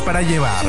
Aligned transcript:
para 0.00 0.22
llevar. 0.22 0.64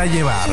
Para 0.00 0.10
llevar. 0.10 0.50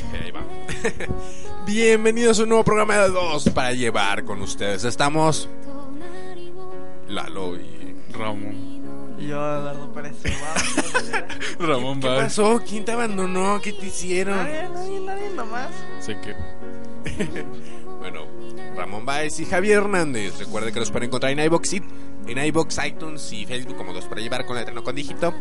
Ahí 0.22 0.30
va. 0.30 0.40
Bienvenidos 1.72 2.40
a 2.40 2.42
un 2.42 2.48
nuevo 2.48 2.64
programa 2.64 2.96
de 2.96 3.10
dos 3.10 3.48
para 3.50 3.70
llevar 3.72 4.24
con 4.24 4.42
ustedes. 4.42 4.82
Estamos 4.82 5.48
Lalo 7.08 7.54
y 7.54 7.94
Ramón. 8.12 9.14
Y 9.20 9.28
yo, 9.28 9.36
Eduardo 9.36 9.92
Pérez. 9.92 10.16
Ramón 11.60 12.00
¿Qué 12.00 12.08
va. 12.08 12.16
pasó? 12.22 12.60
¿Quién 12.68 12.84
te 12.84 12.90
abandonó? 12.90 13.60
¿Qué 13.62 13.72
te 13.72 13.86
hicieron? 13.86 14.36
Nadie, 14.36 14.68
nadie, 14.74 15.00
nadie 15.00 15.30
nomás. 15.36 15.68
Sé 16.00 16.16
que. 16.20 16.34
Bueno, 18.00 18.22
Ramón 18.76 19.04
Baez 19.04 19.38
y 19.40 19.44
Javier 19.44 19.76
Hernández. 19.82 20.38
Recuerden 20.38 20.72
que 20.74 20.80
los 20.80 20.90
pueden 20.90 21.08
encontrar 21.08 21.30
en 21.32 21.38
iBox, 21.38 21.74
y- 21.74 21.82
en 22.32 22.44
iBox, 22.46 22.78
iTunes 22.86 23.32
y 23.32 23.46
Facebook 23.46 23.76
como 23.76 23.92
dos 23.92 24.06
para 24.06 24.20
llevar 24.20 24.46
con 24.46 24.56
letra 24.56 24.72
no 24.72 24.84
con 24.84 24.94
dígito. 24.94 25.34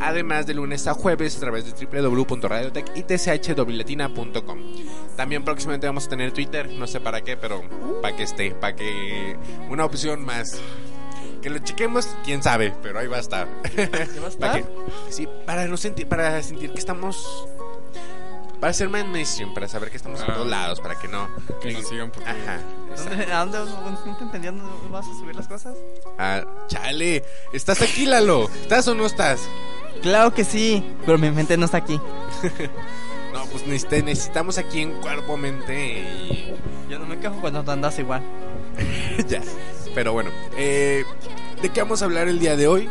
Además 0.00 0.46
de 0.46 0.54
lunes 0.54 0.86
a 0.86 0.94
jueves 0.94 1.36
a 1.36 1.40
través 1.40 1.64
de 1.64 1.72
www.radiotech.com. 1.86 4.58
También 5.16 5.44
próximamente 5.44 5.86
vamos 5.86 6.06
a 6.06 6.08
tener 6.08 6.32
Twitter, 6.32 6.70
no 6.70 6.86
sé 6.86 7.00
para 7.00 7.20
qué, 7.22 7.36
pero 7.36 7.62
para 8.00 8.16
que 8.16 8.22
esté, 8.22 8.52
para 8.52 8.74
que 8.76 9.36
una 9.68 9.84
opción 9.84 10.24
más. 10.24 10.58
Que 11.42 11.50
lo 11.50 11.58
chequemos, 11.58 12.16
quién 12.24 12.42
sabe, 12.42 12.72
pero 12.82 12.98
ahí 12.98 13.06
va 13.06 13.18
a 13.18 13.20
estar. 13.20 13.46
va 13.46 13.52
a 14.26 14.28
estar? 14.28 14.38
Para 14.38 14.64
sí, 15.10 15.28
para 15.44 15.66
no 15.66 15.76
sentir, 15.76 16.08
para 16.08 16.42
sentir 16.42 16.72
que 16.72 16.78
estamos 16.78 17.46
para 18.60 18.70
hacer 18.70 18.88
mainstream, 18.88 19.52
para 19.54 19.68
saber 19.68 19.90
que 19.90 19.96
estamos 19.96 20.20
en 20.20 20.30
Ah. 20.30 20.34
todos 20.34 20.46
lados, 20.48 20.80
para 20.80 20.98
que 20.98 21.08
no 21.08 21.28
Que 21.60 21.72
nos 21.72 21.88
sigan 21.88 22.10
por 22.10 22.22
Ajá. 22.22 22.60
¿Dónde, 22.96 23.32
¿A 23.32 23.38
dónde 23.44 23.58
no 23.58 24.30
te? 24.30 24.38
¿Dónde 24.38 24.62
vas 24.90 25.06
a 25.06 25.10
subir 25.18 25.34
las 25.36 25.46
cosas? 25.48 25.74
Ah, 26.18 26.42
chale, 26.68 27.24
¿estás 27.52 27.82
aquí, 27.82 28.06
Lalo? 28.06 28.48
¿Estás 28.62 28.88
o 28.88 28.94
no 28.94 29.06
estás? 29.06 29.40
Claro 30.02 30.32
que 30.34 30.44
sí, 30.44 30.84
pero 31.04 31.18
mi 31.18 31.30
mente 31.30 31.56
no 31.56 31.64
está 31.66 31.78
aquí. 31.78 32.00
No, 33.32 33.44
pues 33.52 33.66
necesitamos 33.66 34.56
aquí 34.56 34.80
en 34.80 34.92
cuerpo, 35.02 35.36
mente 35.36 35.98
y 36.00 36.54
Yo 36.88 36.98
no 36.98 37.04
me 37.04 37.18
quejo 37.18 37.34
cuando 37.42 37.62
tú 37.62 37.70
andas 37.70 37.98
igual. 37.98 38.22
ya. 39.28 39.42
Pero 39.94 40.14
bueno, 40.14 40.30
eh, 40.56 41.04
¿de 41.60 41.68
qué 41.68 41.82
vamos 41.82 42.00
a 42.00 42.06
hablar 42.06 42.28
el 42.28 42.38
día 42.38 42.56
de 42.56 42.66
hoy? 42.66 42.88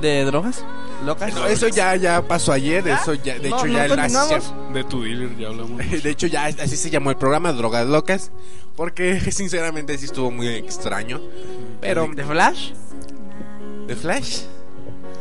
¿De 0.00 0.24
drogas? 0.24 0.64
¿Locas? 1.04 1.34
No, 1.34 1.46
eso 1.46 1.68
ya, 1.68 1.94
ya 1.96 2.22
pasó 2.22 2.52
ayer, 2.52 2.86
eso 2.88 3.14
ya, 3.14 3.38
de 3.38 3.50
No, 3.50 3.56
hecho 3.58 3.66
no 3.66 3.72
ya 3.72 3.84
el- 3.84 4.72
De 4.72 4.84
tu 4.84 5.02
dealer 5.02 5.36
ya 5.36 5.48
hablamos. 5.48 5.82
se- 5.84 6.00
de 6.02 6.10
hecho 6.10 6.26
ya 6.26 6.46
así 6.46 6.76
se 6.76 6.90
llamó 6.90 7.10
el 7.10 7.16
programa 7.16 7.52
Drogas 7.52 7.86
Locas, 7.86 8.30
porque 8.76 9.20
sinceramente 9.30 9.96
sí 9.98 10.06
estuvo 10.06 10.30
muy 10.30 10.48
extraño. 10.48 11.20
Pero 11.80 12.08
¿De 12.14 12.24
Flash? 12.24 12.70
¿De 13.86 13.94
Flash? 13.94 14.42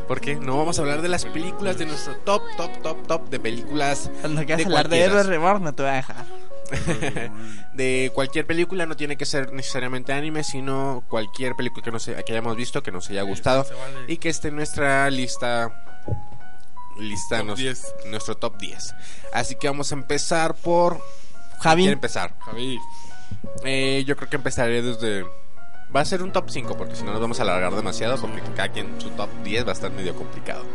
¿Por 0.08 0.22
qué? 0.22 0.36
No 0.36 0.58
vamos 0.58 0.78
a 0.78 0.84
hablar 0.84 1.02
de 1.02 1.10
las 1.10 1.26
películas 1.26 1.78
de 1.78 1.86
nuestro 1.88 2.16
top, 2.18 2.44
top, 2.58 2.82
top, 2.84 3.08
top 3.08 3.30
de 3.30 3.40
películas 3.40 4.10
Cuando 4.22 4.42
quieras 4.46 4.60
De 4.60 4.66
hablar 4.66 4.88
de. 4.90 5.02
Héroes 5.02 5.26
Reborn, 5.26 5.64
no 5.64 5.74
te 5.74 5.82
voy 5.84 5.92
a 5.92 5.96
dejar. 5.96 6.26
de 7.74 8.12
cualquier 8.14 8.46
película, 8.46 8.86
no 8.86 8.96
tiene 8.96 9.18
que 9.18 9.26
ser 9.26 9.52
necesariamente 9.54 10.14
anime, 10.14 10.44
sino 10.44 11.04
cualquier 11.10 11.56
película 11.56 11.84
que, 11.84 11.92
nos, 11.92 12.06
que 12.06 12.32
hayamos 12.32 12.56
visto, 12.56 12.82
que 12.84 12.92
nos 12.92 13.10
haya 13.10 13.22
gustado 13.24 13.66
y 14.08 14.18
que 14.18 14.30
esté 14.30 14.50
en 14.50 14.56
nuestra 14.56 15.10
lista, 15.10 15.72
lista 17.00 17.38
Top 17.40 17.48
nos- 17.48 17.60
10. 17.60 17.96
nuestro 18.08 18.36
top 18.38 18.58
10. 18.58 18.96
Así 19.34 19.56
que 19.56 19.68
vamos 19.68 19.92
a 19.92 19.96
empezar 19.96 20.56
por... 20.56 21.02
Javi. 21.60 21.84
¿Quién 21.84 21.94
empezar? 21.94 22.36
Javi. 22.40 22.80
Eh, 23.64 24.04
yo 24.06 24.16
creo 24.16 24.30
que 24.30 24.36
empezaré 24.36 24.82
desde... 24.82 25.24
Va 25.96 26.02
a 26.02 26.06
ser 26.06 26.24
un 26.24 26.32
top 26.32 26.50
5 26.50 26.76
porque 26.78 26.96
si 26.96 27.04
no 27.04 27.12
nos 27.12 27.22
vamos 27.22 27.40
a 27.40 27.44
alargar 27.44 27.74
demasiado 27.74 28.18
porque 28.20 28.42
cada 28.56 28.70
quien 28.70 29.00
su 29.00 29.10
top 29.12 29.30
10 29.44 29.66
va 29.66 29.70
a 29.70 29.74
estar 29.74 29.92
medio 29.92 30.14
complicado. 30.16 30.66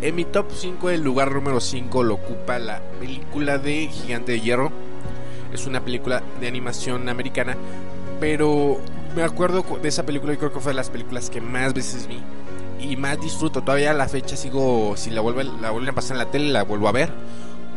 En 0.00 0.14
mi 0.14 0.24
top 0.24 0.46
5 0.54 0.90
el 0.90 1.02
lugar 1.02 1.32
número 1.32 1.60
5 1.60 2.02
lo 2.04 2.14
ocupa 2.14 2.58
la 2.58 2.80
película 3.00 3.58
de 3.58 3.88
Gigante 3.88 4.32
de 4.32 4.40
Hierro. 4.40 4.72
Es 5.52 5.66
una 5.66 5.84
película 5.84 6.22
de 6.40 6.48
animación 6.48 7.08
americana, 7.08 7.56
pero 8.20 8.78
me 9.16 9.22
acuerdo 9.22 9.62
cu- 9.62 9.78
de 9.78 9.88
esa 9.88 10.04
película 10.04 10.32
y 10.34 10.36
creo 10.36 10.52
que 10.52 10.60
fue 10.60 10.72
de 10.72 10.76
las 10.76 10.90
películas 10.90 11.30
que 11.30 11.40
más 11.40 11.72
veces 11.74 12.06
vi 12.06 12.20
y 12.80 12.96
más 12.96 13.20
disfruto. 13.20 13.62
Todavía 13.62 13.90
a 13.90 13.94
la 13.94 14.08
fecha 14.08 14.36
sigo, 14.36 14.94
si 14.96 15.10
la 15.10 15.20
vuelvo, 15.20 15.42
la 15.60 15.70
vuelven 15.70 15.90
a 15.90 15.94
pasar 15.94 16.12
en 16.12 16.18
la 16.18 16.30
tele, 16.30 16.50
la 16.52 16.64
vuelvo 16.64 16.88
a 16.88 16.92
ver. 16.92 17.10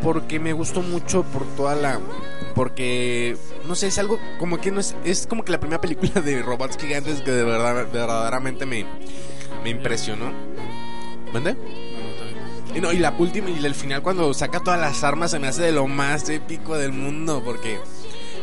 Porque 0.03 0.39
me 0.39 0.51
gustó 0.51 0.81
mucho 0.81 1.21
por 1.23 1.45
toda 1.55 1.75
la... 1.75 1.99
Porque, 2.55 3.37
no 3.67 3.75
sé, 3.75 3.85
es 3.87 3.99
algo 3.99 4.17
como 4.39 4.57
que 4.59 4.71
no 4.71 4.79
es... 4.79 4.95
Es 5.05 5.27
como 5.27 5.45
que 5.45 5.51
la 5.51 5.59
primera 5.59 5.79
película 5.79 6.21
de 6.21 6.41
robots 6.41 6.75
gigantes 6.77 7.21
que 7.21 7.29
de 7.31 7.43
verdad, 7.43 7.85
verdaderamente 7.93 8.65
me, 8.65 8.83
me 9.63 9.69
impresionó. 9.69 10.31
¿Mande? 11.31 11.55
Y 12.73 12.79
no, 12.79 12.91
y 12.91 12.97
la 12.99 13.13
última 13.17 13.49
y 13.49 13.63
el 13.63 13.75
final 13.75 14.01
cuando 14.01 14.33
saca 14.33 14.59
todas 14.59 14.79
las 14.79 15.03
armas 15.03 15.31
se 15.31 15.39
me 15.39 15.47
hace 15.47 15.63
de 15.63 15.71
lo 15.71 15.87
más 15.87 16.29
épico 16.29 16.77
del 16.77 16.93
mundo 16.93 17.41
porque 17.43 17.79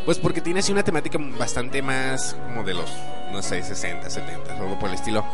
pues 0.05 0.19
porque 0.19 0.41
tiene 0.41 0.61
así 0.61 0.71
una 0.73 0.83
temática 0.85 1.19
bastante 1.39 1.81
más 1.81 2.37
como 2.47 2.63
de 2.63 2.75
los 2.75 2.91
no 3.33 3.43
sé, 3.43 3.63
60, 3.63 4.09
70, 4.09 4.59
algo 4.59 4.79
por 4.79 4.89
el 4.89 4.95
estilo. 4.95 5.25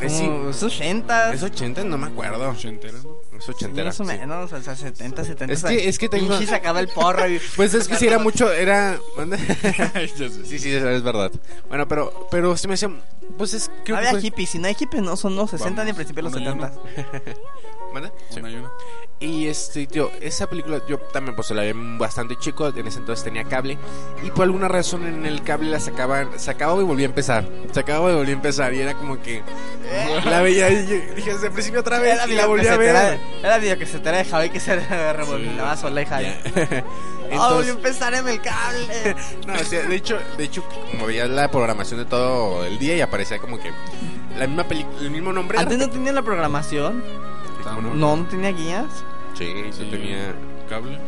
Eh, 0.00 0.08
sí, 0.08 0.30
es 0.48 0.62
80. 0.62 1.34
es 1.34 1.42
80, 1.42 1.84
no 1.84 1.98
me 1.98 2.06
acuerdo. 2.06 2.50
Ochenteras, 2.50 3.04
¿no? 3.04 3.27
Es 3.38 3.48
ochentera. 3.48 3.92
Sí, 3.92 4.02
más 4.02 4.08
o 4.08 4.12
menos, 4.12 4.50
sí. 4.50 4.56
o 4.56 4.62
sea, 4.62 4.76
70, 4.76 5.24
70. 5.24 5.52
Es 5.52 5.62
que, 5.62 5.66
o 5.66 5.70
sea, 5.70 5.88
es 5.88 5.98
que 5.98 6.08
tengo. 6.08 6.28
Pinche 6.28 6.46
sacaba 6.46 6.80
el 6.80 6.88
porro. 6.88 7.28
Y... 7.28 7.40
Pues 7.56 7.74
es 7.74 7.88
que 7.88 7.96
si 7.96 8.06
era 8.06 8.18
mucho, 8.18 8.52
era. 8.52 8.98
sí, 10.44 10.58
sí, 10.58 10.72
es 10.72 11.02
verdad. 11.02 11.30
Bueno, 11.68 11.86
pero, 11.86 12.28
pero 12.30 12.56
se 12.56 12.68
me 12.68 12.74
hacía. 12.74 12.90
Pues 13.36 13.54
es 13.54 13.70
que. 13.84 13.94
Había 13.94 14.10
pues... 14.10 14.22
hippies, 14.22 14.50
si 14.50 14.58
no 14.58 14.66
hay 14.66 14.74
hippies, 14.74 15.02
no 15.02 15.16
son 15.16 15.36
los 15.36 15.50
60 15.50 15.70
Vamos. 15.70 15.84
ni 15.84 15.90
en 15.90 15.96
principio 15.96 16.22
los 16.22 16.32
70. 16.32 16.72
Sí. 18.30 18.40
Una 18.40 18.50
y 18.50 18.56
una. 18.56 18.70
Y 19.20 19.48
este, 19.48 19.88
yo, 19.88 20.12
esa 20.20 20.46
película, 20.48 20.80
yo 20.88 20.98
también 20.98 21.34
pues 21.34 21.50
la 21.50 21.62
vi 21.64 21.72
bastante 21.98 22.36
chico, 22.36 22.68
en 22.68 22.86
ese 22.86 23.00
entonces 23.00 23.24
tenía 23.24 23.42
cable, 23.42 23.76
y 24.22 24.30
por 24.30 24.44
alguna 24.44 24.68
razón 24.68 25.08
en 25.08 25.26
el 25.26 25.42
cable 25.42 25.70
la 25.70 25.80
sacaban, 25.80 26.38
se 26.38 26.52
acababa 26.52 26.80
y 26.80 26.84
volvía 26.84 27.06
a 27.06 27.10
empezar, 27.10 27.48
se 27.72 27.80
acababa 27.80 28.12
y 28.12 28.14
volvía 28.14 28.34
a 28.34 28.36
empezar, 28.36 28.72
y 28.74 28.80
era 28.80 28.94
como 28.94 29.20
que 29.20 29.38
eh, 29.38 30.20
la 30.24 30.40
veía 30.40 30.70
y 30.70 30.86
yo, 30.86 31.14
dije 31.16 31.32
desde 31.32 31.48
el 31.48 31.52
principio 31.52 31.80
otra 31.80 31.98
vez 31.98 32.20
y 32.28 32.34
la 32.34 32.46
volví 32.46 32.68
a 32.68 32.76
ver. 32.76 33.18
Era, 33.42 33.56
era 33.56 33.76
que 33.76 33.86
se 33.86 33.98
te 33.98 34.12
la 34.12 34.18
dejaba 34.18 34.46
y 34.46 34.50
que 34.50 34.60
se 34.60 34.76
remolinaba 35.12 35.74
sí. 35.74 35.82
sola 35.82 36.02
hija. 36.02 36.20
Yeah. 36.20 36.40
Entonces, 37.30 37.38
oh, 37.40 37.54
volví 37.56 37.68
a 37.68 37.72
empezar 37.72 38.14
en 38.14 38.28
el 38.28 38.40
cable. 38.40 39.16
no, 39.46 39.54
o 39.54 39.64
sea, 39.64 39.82
de 39.82 39.96
hecho, 39.96 40.18
de 40.36 40.44
hecho, 40.44 40.64
como 40.92 41.06
veía 41.06 41.26
la 41.26 41.50
programación 41.50 41.98
de 42.00 42.06
todo 42.06 42.64
el 42.64 42.78
día 42.78 42.96
y 42.96 43.00
aparecía 43.00 43.38
como 43.38 43.58
que 43.58 43.72
la 44.38 44.46
misma 44.46 44.64
película, 44.64 44.98
el 45.00 45.10
mismo 45.10 45.32
nombre. 45.32 45.58
¿Antes 45.58 45.76
no 45.76 45.90
tenía 45.90 46.12
la 46.12 46.22
programación? 46.22 47.02
Estábamos- 47.68 47.96
No, 47.96 48.16
no 48.16 48.24
tenía 48.26 48.50
guías. 48.52 48.86
Sí, 49.34 49.46
sí 49.72 49.84
Sí. 49.84 49.88
tenía 49.90 50.34
Cable. 50.68 50.98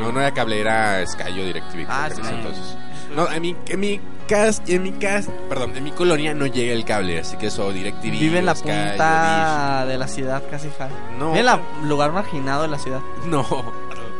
No, 0.00 0.12
no 0.12 0.20
era 0.20 0.30
cable, 0.32 0.60
era 0.60 1.06
Sky 1.06 1.40
o 1.40 1.44
DirecTV. 1.44 1.86
Ah, 1.88 2.08
Sky. 2.10 2.20
entonces. 2.28 2.76
No, 3.14 3.30
en 3.32 3.40
mi, 3.40 3.56
en 3.66 3.80
mi 3.80 4.00
cas, 4.28 4.60
en 4.66 4.82
mi 4.82 4.92
cas, 4.92 5.28
perdón, 5.48 5.74
en 5.76 5.84
mi 5.84 5.90
colonia 5.90 6.34
no 6.34 6.44
llega 6.46 6.74
el 6.74 6.84
cable, 6.84 7.18
así 7.18 7.36
que 7.38 7.46
eso 7.46 7.72
DirecTV. 7.72 8.10
Vive 8.10 8.38
en 8.40 8.46
la 8.46 8.54
Sky, 8.54 8.68
punta 8.68 9.86
de 9.86 9.96
la 9.96 10.06
ciudad 10.08 10.42
casi 10.50 10.68
Dish. 10.68 10.90
No, 11.18 11.28
Vive 11.32 11.40
en 11.40 11.46
el 11.46 11.88
lugar 11.88 12.12
marginado 12.12 12.62
de 12.62 12.68
la 12.68 12.78
ciudad. 12.78 13.00
no. 13.26 13.44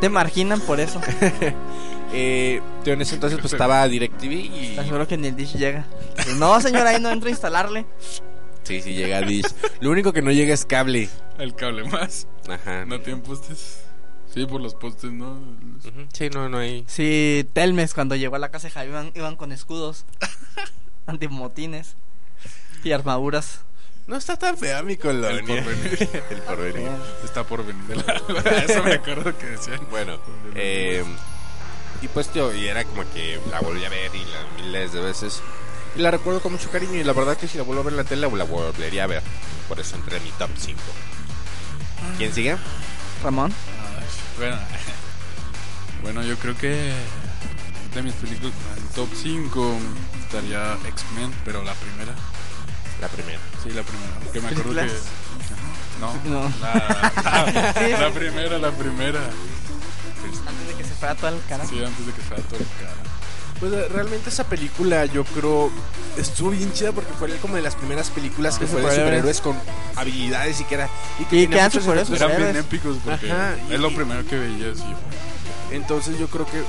Te 0.01 0.09
marginan 0.11 0.61
por 0.61 0.81
eso. 0.81 1.01
Eh, 2.13 2.63
yo 2.85 2.93
en 2.93 3.03
ese 3.03 3.17
entonces 3.17 3.39
pues 3.41 3.53
estaba 3.53 3.87
DirecTV 3.89 4.33
y 4.33 4.73
Te 4.77 4.81
aseguro 4.81 5.09
que 5.09 5.17
ni 5.19 5.27
el 5.27 5.35
dish 5.37 5.55
llega. 5.57 5.85
No, 6.37 6.61
señora, 6.61 6.91
ahí 6.91 7.01
no 7.01 7.11
entro 7.11 7.27
a 7.27 7.31
instalarle. 7.33 7.85
sí, 8.67 8.83
sí 8.83 8.95
llega 8.95 9.21
Dish. 9.23 9.47
Lo 9.81 9.91
único 9.91 10.13
que 10.13 10.23
no 10.23 10.31
llega 10.33 10.53
es 10.53 10.65
cable. 10.65 11.09
El 11.39 11.55
cable 11.55 11.85
más. 11.85 12.27
Ajá. 12.49 12.85
No 12.85 13.01
tienen 13.01 13.23
postes. 13.23 13.83
Sí, 14.33 14.45
por 14.45 14.61
los 14.61 14.75
postes, 14.75 15.13
¿no? 15.13 15.39
Sí, 16.13 16.29
no, 16.31 16.49
no 16.49 16.59
hay. 16.59 16.85
Sí, 16.89 17.49
Telmes 17.53 17.95
cuando 17.95 18.17
llegó 18.17 18.37
a 18.37 18.39
la 18.39 18.51
casa 18.51 18.69
de 18.69 18.73
Javi 18.73 18.89
iban, 18.91 19.13
iban 19.15 19.37
con 19.37 19.53
escudos. 19.53 20.05
Antimotines. 21.07 21.97
Y 22.85 22.93
armaduras. 22.93 23.61
No 24.07 24.17
está 24.17 24.37
tan 24.37 24.57
fea 24.57 24.83
mi 24.83 24.97
colonia. 24.97 25.41
El 25.59 25.65
porvenir. 25.65 26.11
el 26.31 26.39
porvenir. 26.47 26.89
Está 27.25 27.45
por 27.45 27.65
venir. 27.65 28.05
Eso 28.69 28.83
me 28.83 28.95
acuerdo 28.95 29.37
que 29.37 29.47
decían. 29.47 29.81
Bueno, 29.91 30.19
eh, 30.55 31.03
y 32.03 32.09
pues 32.09 32.29
tío, 32.29 32.55
y 32.55 32.67
era 32.67 32.85
como 32.85 33.03
que 33.13 33.41
la 33.51 33.61
volví 33.61 33.85
a 33.85 33.89
ver 33.89 34.15
y 34.15 34.19
la 34.19 34.63
miles 34.65 34.93
de 34.93 35.01
veces. 35.01 35.43
Y 35.97 36.01
la 36.01 36.11
recuerdo 36.11 36.41
con 36.41 36.53
mucho 36.53 36.71
cariño 36.71 36.95
y 36.95 37.05
la 37.05 37.13
verdad 37.15 37.37
que 37.37 37.49
si 37.49 37.57
la 37.57 37.65
vuelvo 37.65 37.81
a 37.81 37.85
ver 37.85 37.93
en 37.95 37.97
la 37.99 38.05
tele 38.05 38.23
la 38.23 38.45
volvería 38.45 39.05
a 39.05 39.07
ver. 39.07 39.23
Por 39.69 39.81
eso 39.81 39.97
entré 39.97 40.19
en 40.19 40.25
mi 40.25 40.31
top 40.33 40.51
5. 40.57 40.79
¿Quién 42.19 42.33
sigue? 42.35 42.57
Ramón. 43.23 43.53
Bueno, 44.39 44.57
bueno, 46.03 46.23
yo 46.23 46.37
creo 46.37 46.57
que 46.57 46.93
de 47.95 48.03
mis 48.03 48.13
películas, 48.15 48.53
en 48.77 48.87
top 48.89 49.09
5 49.23 49.77
estaría 50.21 50.75
X-Men, 50.87 51.35
pero 51.47 51.63
la 51.65 51.73
primera. 51.75 52.13
La 53.01 53.09
primera. 53.09 53.39
Sí, 53.63 53.71
la 53.71 53.83
primera. 53.83 54.13
Porque 54.23 54.41
me 54.43 54.49
acuerdo 54.49 54.75
que. 54.75 54.93
No, 56.01 56.13
No. 56.25 56.53
La, 56.61 57.13
la- 57.25 57.99
la 57.99 58.11
primera, 58.13 58.59
la 58.59 58.71
primera. 58.71 59.21
Antes 60.47 60.69
de 60.69 60.75
que 60.77 60.85
se 60.85 60.95
fuera 60.95 61.15
todo 61.15 61.29
el 61.31 61.41
cara. 61.49 61.67
Sí, 61.67 61.83
antes 61.83 62.07
de 62.07 62.13
que 62.13 62.21
fuera 62.21 62.43
todo 62.45 62.61
el 62.61 62.67
cara. 62.81 62.95
Pues 63.61 63.73
eh, 63.73 63.89
realmente 63.91 64.29
esa 64.31 64.45
película 64.45 65.07
yo 65.07 65.25
creo 65.25 65.71
estuvo 66.19 66.51
bien 66.51 66.73
chida 66.73 66.93
porque 66.93 67.13
fue 67.19 67.31
como 67.37 67.57
de 67.57 67.63
las 67.63 67.75
primeras 67.75 68.11
películas 68.11 68.59
que 68.59 68.67
De 68.67 68.71
fue 68.71 68.83
de 68.83 68.91
superhéroes. 68.91 69.41
con 69.41 69.57
habilidades 69.97 70.61
y 70.61 70.65
que 70.65 70.75
era... 70.75 70.89
Y 71.19 71.25
que 71.25 71.43
Y 71.43 71.47
que 71.47 71.55
eran 71.57 71.71
superhéroes, 71.71 72.09
bien 72.37 72.57
épicos 72.57 72.97
porque 73.05 73.31
Ajá, 73.31 73.55
y- 73.71 73.75
es 73.75 73.81
lo 73.81 73.95
primero 73.95 74.27
que 74.27 74.37
veía, 74.39 74.75
sí. 74.75 74.85
Entonces 75.73 76.19
yo 76.19 76.27
creo 76.29 76.47
que 76.47 76.63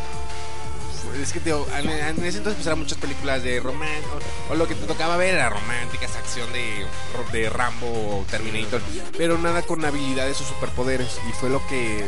es 1.14 1.32
que 1.32 1.40
te, 1.40 1.52
en, 1.52 1.90
en 1.90 2.26
ese 2.26 2.38
entonces 2.38 2.56
pues 2.56 2.66
eran 2.68 2.80
muchas 2.80 2.98
películas 2.98 3.44
de 3.44 3.60
romance 3.60 4.04
o, 4.50 4.54
o 4.54 4.56
lo 4.56 4.68
que 4.68 4.76
te 4.76 4.86
tocaba 4.86 5.18
ver 5.18 5.36
era 5.36 5.50
románticas, 5.50 6.16
acción 6.16 6.48
de, 6.54 6.86
de 7.32 7.50
Rambo 7.50 7.88
o 7.88 8.26
Terminator, 8.30 8.82
pero 9.18 9.38
nada 9.38 9.62
con 9.62 9.84
habilidades 9.86 10.40
o 10.42 10.46
superpoderes 10.46 11.20
y 11.30 11.34
fue 11.34 11.50
lo 11.50 11.66
que 11.68 12.06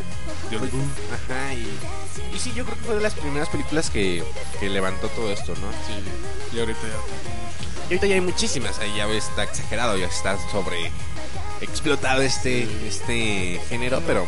Dio 0.50 0.60
el 0.64 0.70
boom. 0.70 0.92
ajá 1.14 1.54
y, 1.54 2.36
y 2.36 2.40
sí 2.40 2.52
yo 2.56 2.66
creo 2.66 2.78
que 2.78 2.84
fue 2.86 2.96
de 2.96 3.02
las 3.02 3.14
primeras 3.14 3.50
películas 3.50 3.90
que, 3.90 4.24
que 4.60 4.70
levantó 4.70 5.08
todo 5.10 5.32
esto, 5.32 5.54
¿no? 5.56 5.68
Sí. 5.88 6.56
Y 6.56 6.60
ahorita 6.60 6.82
ya. 6.82 7.84
Y 7.90 7.94
ahorita 7.94 8.08
ya 8.08 8.16
hay 8.16 8.22
muchísimas, 8.22 8.80
ahí 8.80 8.94
ya 8.96 9.08
está 9.08 9.44
exagerado, 9.44 9.98
ya 9.98 10.08
está 10.08 10.38
sobre 10.52 10.92
explotado 11.62 12.22
este 12.22 12.68
este 12.88 13.60
género, 13.68 14.02
pero 14.08 14.26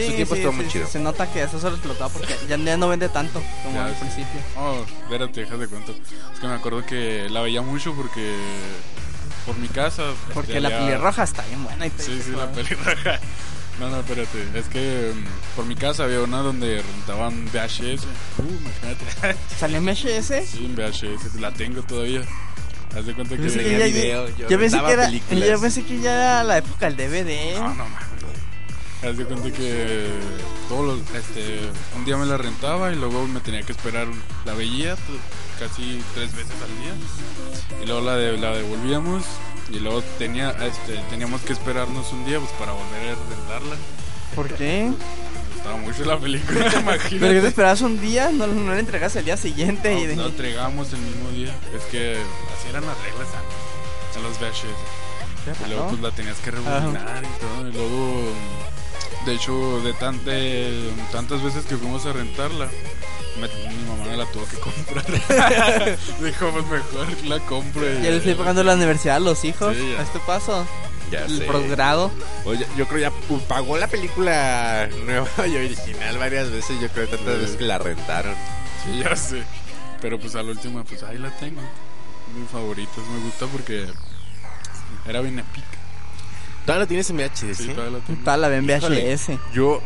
en 0.00 0.06
su 0.10 0.12
tiempo 0.16 0.34
estuvo 0.34 0.52
muy 0.52 0.68
chido. 0.68 0.86
Se 0.86 0.98
nota 0.98 1.30
que 1.32 1.42
eso 1.42 1.60
se 1.60 1.68
lo 1.68 1.76
explotaba 1.76 2.08
porque 2.12 2.34
ya, 2.48 2.56
ya 2.56 2.76
no 2.76 2.88
vende 2.88 3.08
tanto 3.08 3.42
como 3.62 3.74
Ya, 3.76 3.86
al 3.86 3.92
sí. 3.94 4.00
principio. 4.00 4.40
Oh, 4.56 4.84
espérate, 5.02 5.40
déjate 5.40 5.66
cuento. 5.68 5.92
Es 6.34 6.40
que 6.40 6.46
me 6.46 6.54
acuerdo 6.54 6.84
que 6.86 7.28
la 7.30 7.40
veía 7.42 7.62
mucho 7.62 7.94
porque. 7.94 8.36
Por 9.46 9.56
mi 9.58 9.66
casa. 9.68 10.04
Porque 10.34 10.52
este, 10.52 10.60
la 10.60 10.68
había- 10.68 10.80
pelirroja 10.86 11.22
está 11.24 11.42
bien 11.46 11.64
buena. 11.64 11.86
Y 11.86 11.90
te- 11.90 12.02
Sí, 12.02 12.20
sí, 12.24 12.30
la 12.30 12.50
pelirroja. 12.52 13.18
No, 13.80 13.88
no, 13.88 14.00
espérate. 14.00 14.46
Es 14.54 14.66
que 14.66 15.12
mm, 15.14 15.56
por 15.56 15.64
mi 15.64 15.74
casa 15.74 16.04
había 16.04 16.20
una 16.20 16.38
donde 16.42 16.80
rentaban 16.82 17.46
VHS. 17.46 18.04
Uh, 18.38 18.42
imagínate. 18.60 19.36
¿Salió 19.58 19.78
en 19.78 19.86
VHS? 19.86 20.46
Sí, 20.48 20.64
en 20.66 20.76
VHS. 20.76 21.34
La 21.40 21.50
tengo 21.52 21.82
todavía. 21.82 22.20
Haz 22.96 23.06
de 23.06 23.14
cuenta 23.14 23.34
que. 23.36 23.42
Yo 23.42 23.48
pensé 23.52 23.64
que 23.64 23.78
ya- 23.78 23.84
video, 23.86 24.28
yo 24.36 24.48
yo 24.48 24.58
pensé 24.60 24.78
que 24.80 24.90
era, 24.92 25.06
películas. 25.06 25.48
yo 25.48 25.60
pensé 25.60 25.82
que 25.84 26.00
ya 26.00 26.12
era 26.14 26.44
la 26.44 26.58
época 26.58 26.86
del 26.90 26.96
DVD. 26.96 27.54
No, 27.58 27.68
no 27.70 27.74
mames. 27.88 28.11
Haz 29.04 29.16
de 29.18 29.24
cuenta 29.24 29.50
que 29.50 30.06
todos 30.68 30.86
los, 30.86 31.00
este, 31.16 31.58
un 31.96 32.04
día 32.04 32.16
me 32.16 32.24
la 32.26 32.36
rentaba 32.36 32.92
y 32.92 32.94
luego 32.96 33.26
me 33.26 33.40
tenía 33.40 33.62
que 33.62 33.72
esperar, 33.72 34.06
la 34.44 34.54
veía 34.54 34.96
casi 35.58 36.00
tres 36.14 36.32
veces 36.36 36.52
al 36.62 36.80
día 36.82 37.82
y 37.82 37.86
luego 37.86 38.00
la, 38.00 38.16
de, 38.16 38.36
la 38.38 38.52
devolvíamos 38.52 39.24
y 39.70 39.80
luego 39.80 40.02
tenía, 40.18 40.50
este, 40.64 40.98
teníamos 41.10 41.40
que 41.42 41.52
esperarnos 41.52 42.12
un 42.12 42.24
día 42.24 42.38
pues 42.38 42.52
para 42.52 42.72
volver 42.72 43.10
a 43.10 43.36
rentarla. 43.36 43.76
¿Por 44.36 44.48
qué? 44.54 44.92
Gustaba 45.56 45.76
mucho 45.78 46.04
la 46.04 46.18
película, 46.18 46.58
¿Pero 46.60 46.70
que 46.70 46.76
te 46.76 46.80
imagínate. 46.80 47.48
esperabas 47.48 47.80
un 47.80 48.00
día? 48.00 48.30
¿No, 48.32 48.46
no 48.46 48.72
la 48.72 48.78
entregas 48.78 49.16
el 49.16 49.24
día 49.24 49.36
siguiente? 49.36 49.98
y 49.98 50.06
de- 50.06 50.14
No, 50.16 50.22
la 50.22 50.28
entregamos 50.28 50.92
el 50.92 51.00
mismo 51.00 51.28
día. 51.30 51.52
Es 51.76 51.82
que 51.90 52.12
así 52.14 52.68
eran 52.70 52.86
las 52.86 52.96
reglas 53.02 53.28
antes, 53.34 54.16
en 54.16 54.22
los 54.22 54.38
VHS. 54.38 55.66
Y 55.66 55.68
luego 55.70 55.82
¿no? 55.84 55.88
pues 55.90 56.00
la 56.02 56.10
tenías 56.12 56.36
que 56.38 56.50
rebobinar 56.52 57.24
y 57.24 57.40
todo. 57.40 57.68
Y 57.68 57.72
luego, 57.72 58.32
de 59.26 59.34
hecho, 59.34 59.80
de, 59.82 59.92
tan, 59.94 60.24
de 60.24 60.90
tantas 61.12 61.42
veces 61.42 61.64
que 61.66 61.76
fuimos 61.76 62.04
a 62.06 62.12
rentarla, 62.12 62.68
me- 63.40 63.68
mi 63.72 63.84
mamá 63.84 64.04
me 64.04 64.16
la 64.16 64.26
tuvo 64.26 64.44
que 64.46 64.56
comprar. 64.58 65.04
Dijo, 66.22 66.50
pues 66.50 66.66
mejor 66.66 67.24
la 67.26 67.38
compro. 67.40 67.82
y- 67.82 68.02
Ya 68.02 68.10
le 68.10 68.16
estoy 68.18 68.34
pagando 68.34 68.62
la 68.64 68.74
universidad 68.74 69.16
a 69.16 69.20
los 69.20 69.44
hijos. 69.44 69.76
Sí, 69.76 69.92
ya. 69.92 70.00
a 70.00 70.02
este 70.02 70.18
paso. 70.20 70.66
Ya 71.10 71.26
el 71.26 71.38
sé. 71.38 71.44
posgrado. 71.44 72.10
Oye, 72.46 72.66
yo 72.76 72.86
creo 72.88 73.00
ya 73.10 73.12
pagó 73.46 73.76
la 73.76 73.86
película 73.86 74.88
nueva 75.04 75.28
y 75.46 75.56
original 75.56 76.16
varias 76.18 76.50
veces, 76.50 76.80
yo 76.80 76.88
creo 76.88 77.06
tantas 77.08 77.34
Sí. 77.34 77.40
veces 77.42 77.56
que 77.56 77.64
la 77.64 77.78
rentaron. 77.78 78.34
Sí, 78.84 78.98
ya 79.04 79.14
sé. 79.14 79.42
Pero 80.00 80.18
pues 80.18 80.34
a 80.36 80.42
la 80.42 80.50
última, 80.52 80.82
pues 80.84 81.02
ahí 81.02 81.18
la 81.18 81.30
tengo. 81.36 81.60
Mi 82.34 82.46
favorita, 82.50 82.92
me 83.12 83.18
gusta 83.24 83.46
porque 83.46 83.86
era 85.06 85.20
bien 85.20 85.38
épica. 85.38 85.66
Todavía 86.64 86.80
lo 86.84 86.86
tienes 86.88 87.10
en 87.10 87.16
VHS. 87.16 87.56
Sí, 87.56 87.68
todavía 87.68 87.98
la 87.98 88.04
tengo. 88.04 88.24
Toda 88.24 88.36
la 88.36 88.48
ven 88.48 88.68
Híjole. 88.70 89.14
VHS. 89.16 89.38
Yo. 89.52 89.80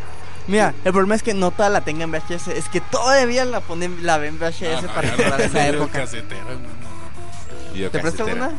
Mira, 0.48 0.74
el 0.84 0.92
problema 0.92 1.14
es 1.16 1.22
que 1.22 1.34
no 1.34 1.50
toda 1.50 1.68
la 1.70 1.80
tenga 1.80 2.04
en 2.04 2.12
VHS, 2.12 2.48
es 2.48 2.68
que 2.68 2.80
todavía 2.80 3.44
la 3.44 3.60
ponen, 3.60 4.04
la 4.06 4.18
ven 4.18 4.38
VHS 4.38 4.62
Ah, 4.78 4.80
no, 4.82 4.88
para 4.94 5.10
recordar 5.10 5.38
no, 5.40 5.44
esa 5.46 5.66
época. 5.68 5.92
casetera, 6.00 6.44
no, 6.44 6.50
no, 6.50 7.84
no. 7.84 7.90
¿Te 7.90 7.98
presto 7.98 8.24
una? 8.26 8.50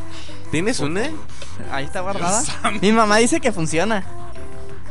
¿Tienes 0.50 0.80
una? 0.80 1.10
Ahí 1.72 1.84
está 1.86 2.00
guardada. 2.02 2.42
Mi 2.82 2.92
mamá 2.92 3.16
dice 3.16 3.40
que 3.40 3.52
funciona. 3.52 4.04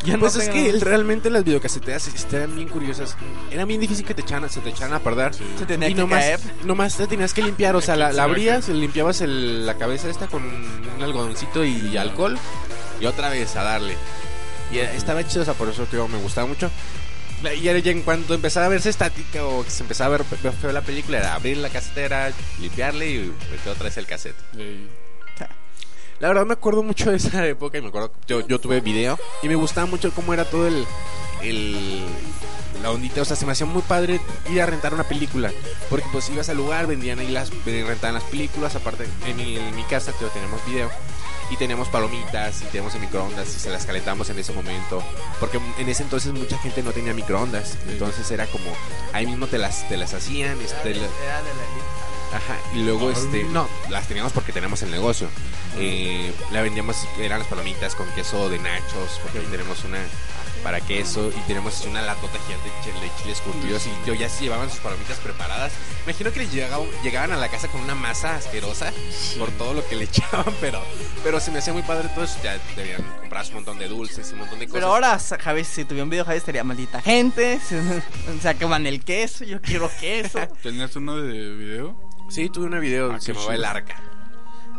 Yo 0.04 0.14
no 0.14 0.20
Pues 0.20 0.36
es 0.36 0.42
tengo- 0.46 0.54
que 0.54 0.70
el- 0.70 0.82
realmente 0.82 1.30
las 1.30 1.44
videocaseteras 1.44 2.08
estaban 2.08 2.56
bien 2.56 2.68
curiosas. 2.70 3.16
Era 3.52 3.66
bien 3.66 3.80
difícil 3.82 4.06
que 4.06 4.14
te 4.14 4.22
echaran, 4.22 4.48
se 4.50 4.60
te 4.62 4.70
echaran 4.70 4.94
a 4.94 5.00
perder. 5.00 5.34
Se 5.34 5.66
tenía 5.66 5.90
y 5.90 5.96
que 5.96 6.02
nomás, 6.02 6.20
caer. 6.20 6.40
nomás 6.66 6.96
te 6.98 7.08
tenías 7.08 7.34
que 7.34 7.42
limpiar, 7.42 7.76
o 7.76 7.82
sea, 7.82 7.96
la, 7.96 8.12
la 8.12 8.24
abrías, 8.24 8.70
limpiabas 8.70 9.22
el- 9.22 9.66
la 9.66 9.74
cabeza 9.76 10.08
esta 10.10 10.28
con 10.28 10.44
un 10.44 11.02
algodoncito 11.04 11.64
y 11.66 11.98
alcohol 11.98 12.38
y 13.00 13.06
otra 13.06 13.30
vez 13.30 13.56
a 13.56 13.64
darle. 13.64 13.96
Y 14.72 14.80
eh, 14.80 14.96
estaba 14.96 15.26
chido, 15.26 15.42
o 15.42 15.46
sea, 15.46 15.54
por 15.54 15.70
eso 15.70 15.88
me 16.08 16.18
gustaba 16.18 16.48
mucho. 16.48 16.70
Y 17.56 17.62
ya 17.62 17.72
en 17.72 18.02
cuanto 18.02 18.34
empezaba 18.34 18.66
a 18.66 18.70
verse 18.70 18.90
estática 18.90 19.46
o 19.46 19.64
que 19.64 19.70
se 19.70 19.84
empezaba 19.84 20.16
a 20.16 20.18
ver 20.18 20.54
feo 20.54 20.72
la 20.72 20.82
película, 20.82 21.20
era 21.20 21.36
abrir 21.36 21.58
la 21.58 21.70
casetera, 21.70 22.32
limpiarle 22.60 23.12
y 23.12 23.34
meter 23.52 23.72
otra 23.72 23.86
vez 23.86 23.98
el 23.98 24.08
cassette. 24.08 24.36
Ey, 24.58 24.90
La 26.20 26.30
verdad 26.30 26.48
me 26.48 26.54
acuerdo 26.54 26.82
mucho 26.82 27.12
de 27.12 27.18
esa 27.18 27.46
época 27.46 27.78
y 27.78 27.82
me 27.82 27.90
acuerdo, 27.90 28.12
yo, 28.28 28.46
yo 28.48 28.60
tuve 28.60 28.82
video 28.82 29.20
y 29.44 29.48
me 29.48 29.56
gustaba 29.56 29.86
mucho 29.86 30.12
cómo 30.12 30.34
era 30.34 30.46
todo 30.46 30.68
el, 30.68 30.84
el 31.44 32.02
la 32.82 32.90
ondita, 32.90 33.22
o 33.22 33.26
sea, 33.26 33.36
se 33.36 33.46
me 33.46 33.52
hacía 33.52 33.68
muy 33.68 33.84
padre 33.84 34.20
ir 34.50 34.62
a 34.62 34.66
rentar 34.66 34.96
una 34.96 35.04
película, 35.04 35.52
porque 35.92 36.08
pues 36.12 36.30
ibas 36.30 36.50
al 36.50 36.58
lugar, 36.58 36.88
vendían 36.88 37.20
ahí 37.20 37.30
las, 37.30 37.52
rentaban 37.66 38.16
las 38.16 38.24
películas, 38.24 38.76
aparte 38.76 39.08
en 39.28 39.36
mi, 39.36 39.58
en 39.58 39.76
mi 39.76 39.84
casa 39.84 40.12
tío, 40.14 40.28
tenemos 40.30 40.66
video 40.66 40.90
y 41.50 41.58
tenemos 41.58 41.88
palomitas 41.88 42.62
y 42.62 42.66
tenemos 42.66 42.94
en 42.96 43.02
microondas 43.02 43.48
y 43.56 43.60
se 43.60 43.70
las 43.70 43.86
calentamos 43.86 44.30
en 44.30 44.40
ese 44.40 44.52
momento, 44.54 45.02
porque 45.40 45.60
en 45.78 45.90
ese 45.90 46.04
entonces 46.04 46.34
mucha 46.34 46.58
gente 46.60 46.84
no 46.84 46.92
tenía 46.92 47.14
microondas, 47.14 47.78
entonces 47.88 48.30
era 48.32 48.46
como 48.48 48.66
ahí 49.14 49.26
mismo 49.26 49.48
te 49.48 49.58
las, 49.58 49.88
te 49.88 49.98
las 49.98 50.14
hacían, 50.14 50.60
este, 50.62 50.96
la- 50.96 51.06
Era 51.06 51.42
de 51.42 51.50
la 51.54 52.38
Ajá, 52.38 52.58
y 52.76 52.80
luego 52.80 53.10
este, 53.10 53.46
no, 53.46 53.70
las 53.90 54.06
teníamos 54.10 54.34
porque 54.34 54.52
tenemos 54.52 54.82
el 54.82 54.92
negocio. 54.92 55.30
Eh, 55.78 56.34
la 56.52 56.62
vendíamos, 56.62 56.98
eran 57.20 57.40
las 57.40 57.48
palomitas 57.48 57.96
con 57.96 58.06
queso 58.10 58.50
de 58.50 58.60
nachos, 58.60 59.20
porque 59.24 59.40
ahí 59.40 59.46
tenemos 59.50 59.86
una 59.86 60.00
para 60.64 60.82
queso 60.82 61.30
y 61.30 61.40
tenemos 61.48 61.86
una 61.86 62.02
latota 62.02 62.38
gigante 62.46 62.70
de 62.70 62.76
chile- 62.84 63.12
chiles 63.22 63.42
curtidos 63.42 63.86
y 63.88 64.08
yo 64.08 64.14
ya 64.14 64.28
se 64.30 64.44
llevaban 64.44 64.70
sus 64.70 64.80
palomitas 64.80 65.18
preparadas. 65.20 65.72
Me 66.06 66.12
imagino 66.12 66.32
que 66.32 66.40
les 66.40 66.52
llegaban, 66.54 66.88
llegaban 67.04 67.32
a 67.32 67.38
la 67.38 67.50
casa 67.50 67.68
con 67.68 67.82
una 67.82 67.96
masa 67.96 68.36
asquerosa 68.36 68.92
por 69.40 69.50
todo 69.52 69.74
lo 69.74 69.88
que 69.88 69.96
le 69.96 70.04
echaban, 70.06 70.46
pero 70.62 70.82
pero 71.24 71.40
se 71.40 71.52
me 71.52 71.60
hacía 71.60 71.74
muy 71.74 71.84
padre 71.84 72.10
todo 72.14 72.24
eso. 72.26 72.38
Ya 72.44 72.58
debían 72.76 73.02
comprar 73.20 73.46
un 73.48 73.54
montón 73.56 73.80
de 73.80 73.88
dulces 73.88 74.30
y 74.30 74.34
un 74.34 74.40
montón 74.40 74.60
de 74.60 74.66
cosas. 74.68 74.80
Pero 74.82 74.88
ahora, 74.94 75.20
Javi, 75.20 75.64
si 75.64 75.86
tuviera 75.86 76.04
un 76.04 76.10
video, 76.10 76.26
Javi 76.26 76.38
estaría 76.38 76.64
maldita 76.64 77.02
gente. 77.02 77.60
Se, 77.60 77.78
o 78.38 78.42
sea, 78.42 78.54
queman 78.54 78.88
el 78.88 79.04
queso. 79.04 79.44
Yo 79.46 79.62
quiero 79.62 79.90
queso. 80.00 80.40
¿Tenías 80.64 80.96
uno 80.96 81.18
de 81.18 81.56
video? 81.56 81.96
Sí, 82.30 82.50
tuve 82.50 82.66
una 82.66 82.80
video 82.80 83.12
Ah, 83.12 83.16
que 83.16 83.22
se 83.22 83.34
llamaba 83.34 83.56
El. 83.56 83.64
Arca. 83.66 84.02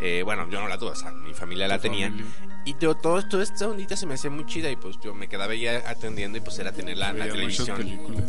Eh, 0.00 0.22
bueno, 0.24 0.48
yo 0.48 0.61
no 0.61 0.68
la 0.68 0.78
tuve, 0.78 0.90
o 0.90 0.94
sea, 0.96 1.11
mi 1.12 1.34
familia 1.34 1.66
la 1.68 1.78
tenía. 1.78 2.08
familia. 2.08 2.26
Y 2.64 2.76
yo, 2.78 2.94
todo, 2.94 3.26
toda 3.26 3.42
esta 3.42 3.66
ondita 3.66 3.96
se 3.96 4.04
me 4.06 4.14
hacía 4.14 4.30
muy 4.30 4.44
chida 4.46 4.70
y 4.70 4.76
pues 4.76 4.98
yo 5.00 5.14
me 5.14 5.26
quedaba 5.28 5.52
ahí 5.54 5.66
atendiendo 5.66 6.37
y 6.38 6.40
pues 6.42 6.58
era 6.58 6.70
tener 6.72 6.98
la, 6.98 7.12
la 7.12 7.26
televisión. 7.28 7.76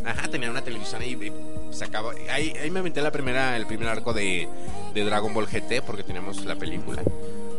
Ajá, 0.05 0.27
tenía 0.29 0.49
una 0.49 0.63
televisión 0.63 1.01
ahí 1.01 1.12
y 1.13 1.73
sacaba. 1.75 2.13
Ahí, 2.32 2.53
ahí 2.62 2.71
me 2.71 2.79
aventé 2.79 3.01
la 3.01 3.12
primera, 3.12 3.58
el 3.58 3.65
primer 3.67 3.88
arco 3.89 4.13
de, 4.13 4.47
de 4.93 5.03
Dragon 5.03 5.34
Ball 5.34 5.45
GT 5.47 5.82
porque 5.86 6.03
teníamos 6.03 6.45
la 6.45 6.55
película 6.55 7.01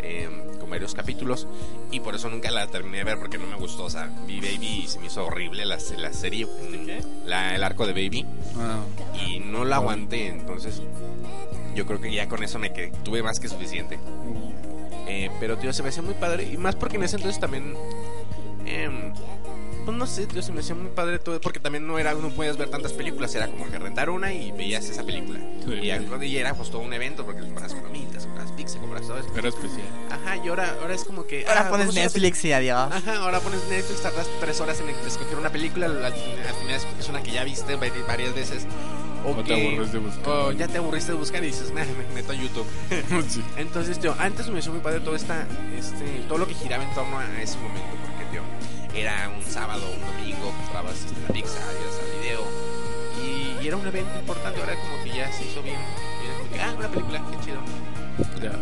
eh, 0.02 0.28
con 0.58 0.70
varios 0.70 0.94
capítulos 0.94 1.46
y 1.90 2.00
por 2.00 2.14
eso 2.14 2.30
nunca 2.30 2.50
la 2.50 2.66
terminé 2.66 2.98
de 2.98 3.04
ver 3.04 3.18
porque 3.18 3.36
no 3.36 3.46
me 3.46 3.56
gustó. 3.56 3.84
O 3.84 3.90
sea, 3.90 4.10
vi 4.26 4.40
Baby 4.40 4.82
y 4.84 4.88
se 4.88 4.98
me 5.00 5.06
hizo 5.06 5.24
horrible 5.26 5.66
la, 5.66 5.76
la 5.98 6.12
serie. 6.14 6.46
La, 7.26 7.54
el 7.54 7.62
arco 7.62 7.86
de 7.86 7.92
Baby 7.92 8.24
Ah, 8.58 8.80
y 9.22 9.38
no 9.40 9.66
la 9.66 9.76
aguanté. 9.76 10.28
Entonces, 10.28 10.80
yo 11.74 11.86
creo 11.86 12.00
que 12.00 12.12
ya 12.12 12.28
con 12.28 12.42
eso 12.42 12.58
me 12.58 12.72
quedé, 12.72 12.92
tuve 13.04 13.22
más 13.22 13.40
que 13.40 13.48
suficiente. 13.48 13.98
Eh, 15.06 15.30
pero, 15.40 15.56
tío, 15.58 15.72
se 15.72 15.82
me 15.82 15.88
hacía 15.88 16.02
muy 16.02 16.14
padre. 16.14 16.44
Y 16.52 16.56
más 16.56 16.76
porque 16.76 16.96
en 16.96 17.02
ese 17.04 17.16
entonces 17.16 17.40
también. 17.40 17.74
em, 18.66 19.12
pues 19.84 19.96
no 19.96 20.06
sé, 20.06 20.26
tío, 20.26 20.42
se 20.42 20.52
me 20.52 20.60
hacía 20.60 20.74
muy 20.74 20.90
padre 20.90 21.18
todo. 21.18 21.40
Porque 21.40 21.58
también 21.58 21.86
no 21.86 21.98
era, 21.98 22.12
no 22.14 22.28
podías 22.30 22.56
ver 22.56 22.68
tantas 22.68 22.92
películas. 22.92 23.34
Era 23.34 23.48
como 23.48 23.68
que 23.68 23.78
rentar 23.78 24.10
una 24.10 24.32
y 24.32 24.52
veías 24.52 24.88
esa 24.88 25.02
película. 25.02 25.40
Sí. 25.64 25.72
Y, 25.82 25.86
ya- 25.86 25.96
y 26.22 26.36
era 26.36 26.54
pues 26.54 26.70
todo 26.70 26.82
un 26.82 26.92
evento 26.92 27.24
porque 27.24 27.40
compras 27.40 27.74
palomitas, 27.74 28.26
compras 28.26 28.52
pizza, 28.52 28.78
compras 28.78 29.02
todo 29.06 29.18
eso. 29.18 29.28
era 29.36 29.48
especial. 29.48 29.86
Ajá, 30.10 30.36
y 30.36 30.48
ahora, 30.48 30.76
ahora 30.80 30.94
es 30.94 31.02
como 31.04 31.26
que. 31.26 31.44
Ahora 31.46 31.62
ah, 31.66 31.70
pones 31.70 31.92
Netflix 31.94 32.44
y 32.44 32.52
adiós. 32.52 32.92
Ajá, 32.92 33.16
ahora 33.16 33.40
pones 33.40 33.60
Netflix, 33.68 34.02
tardas 34.02 34.28
tres 34.38 34.60
horas 34.60 34.80
en 34.80 34.90
escoger 35.06 35.36
una 35.38 35.50
película, 35.50 35.86
al, 35.86 36.04
al 36.04 36.12
final 36.12 36.80
es 37.00 37.08
una 37.08 37.22
que 37.22 37.32
ya 37.32 37.42
viste 37.42 37.76
vari- 37.76 38.06
varias 38.06 38.34
veces. 38.34 38.66
O, 39.24 39.32
O 39.32 39.36
te 39.36 39.44
que- 39.54 39.68
aburres 39.68 39.92
de 39.92 39.98
buscar. 39.98 40.28
O 40.28 40.52
ya 40.52 40.66
te 40.68 40.78
aburriste 40.78 41.12
de 41.12 41.18
buscar 41.18 41.42
y 41.44 41.48
dices, 41.48 41.72
"Nah, 41.72 41.84
me 41.84 42.14
meto 42.14 42.32
a 42.32 42.34
YouTube. 42.34 42.66
sí. 43.28 43.42
Entonces, 43.56 43.98
tío, 43.98 44.14
antes 44.18 44.48
me 44.48 44.58
hizo 44.60 44.70
muy 44.72 44.80
padre 44.80 45.00
todo 45.00 45.14
esta, 45.14 45.46
este, 45.76 46.22
todo 46.28 46.38
lo 46.38 46.46
que 46.48 46.54
giraba 46.54 46.84
en 46.84 46.94
torno 46.94 47.18
a 47.18 47.24
ese 47.42 47.56
momento, 47.58 47.88
porque, 48.06 48.24
tío, 48.30 48.42
era 48.98 49.28
un 49.28 49.42
sábado, 49.44 49.82
un 49.92 50.00
domingo, 50.16 50.52
comprabas 50.62 50.94
este, 51.04 51.20
la 51.20 51.28
pizza, 51.34 51.58
ibas 51.80 51.98
al 52.00 52.20
video, 52.20 52.40
y, 53.22 53.62
y 53.64 53.68
era 53.68 53.76
un 53.76 53.86
evento 53.86 54.18
importante, 54.18 54.58
ahora 54.60 54.74
como 54.80 55.02
que 55.04 55.10
ya 55.10 55.30
se 55.32 55.44
hizo 55.44 55.62
bien, 55.62 55.76
bien 56.22 56.34
como 56.38 56.50
que, 56.52 56.60
ah, 56.60 56.74
una 56.78 56.88
película, 56.88 57.22
qué 57.30 57.44
chido, 57.44 57.60
Ya. 58.42 58.52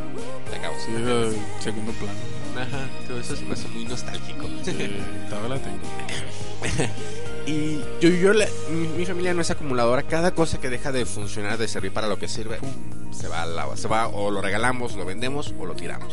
te 0.51 0.57
acabo. 0.57 0.75
Sí, 0.85 0.92
era 0.94 1.12
el 1.29 1.37
segundo 1.61 1.92
plano. 1.92 2.18
Ajá, 2.61 2.88
todo 3.07 3.21
eso 3.21 3.37
se 3.37 3.44
me 3.44 3.53
hace 3.55 3.68
muy 3.68 3.85
nostálgico. 3.85 4.47
Sí, 4.64 4.73
todavía 5.29 5.49
la 5.57 5.59
tengo. 5.62 5.79
Y 7.47 7.79
yo, 8.03 8.11
yo 8.11 8.35
la- 8.35 8.47
mi, 8.71 8.87
mi 8.88 9.07
familia 9.07 9.33
no 9.33 9.40
es 9.40 9.51
acumuladora. 9.51 10.03
Cada 10.03 10.33
cosa 10.35 10.61
que 10.61 10.68
deja 10.68 10.92
de 10.92 11.07
funcionar, 11.07 11.57
de 11.57 11.66
servir 11.66 11.92
para 11.92 12.07
lo 12.07 12.18
que 12.18 12.29
sirve, 12.29 12.59
se 13.11 13.27
va 13.27 13.40
al 13.44 13.59
agua. 13.59 13.75
Se 13.79 13.88
va 13.88 14.09
o 14.09 14.31
lo 14.31 14.42
regalamos, 14.42 14.94
lo 14.97 15.07
vendemos 15.07 15.55
o 15.59 15.64
lo 15.64 15.75
tiramos. 15.75 16.12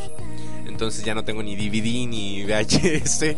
Entonces 0.65 1.03
ya 1.03 1.13
no 1.13 1.25
tengo 1.25 1.43
ni 1.43 1.58
DVD 1.58 2.08
ni 2.08 2.45
VHS. 2.45 3.36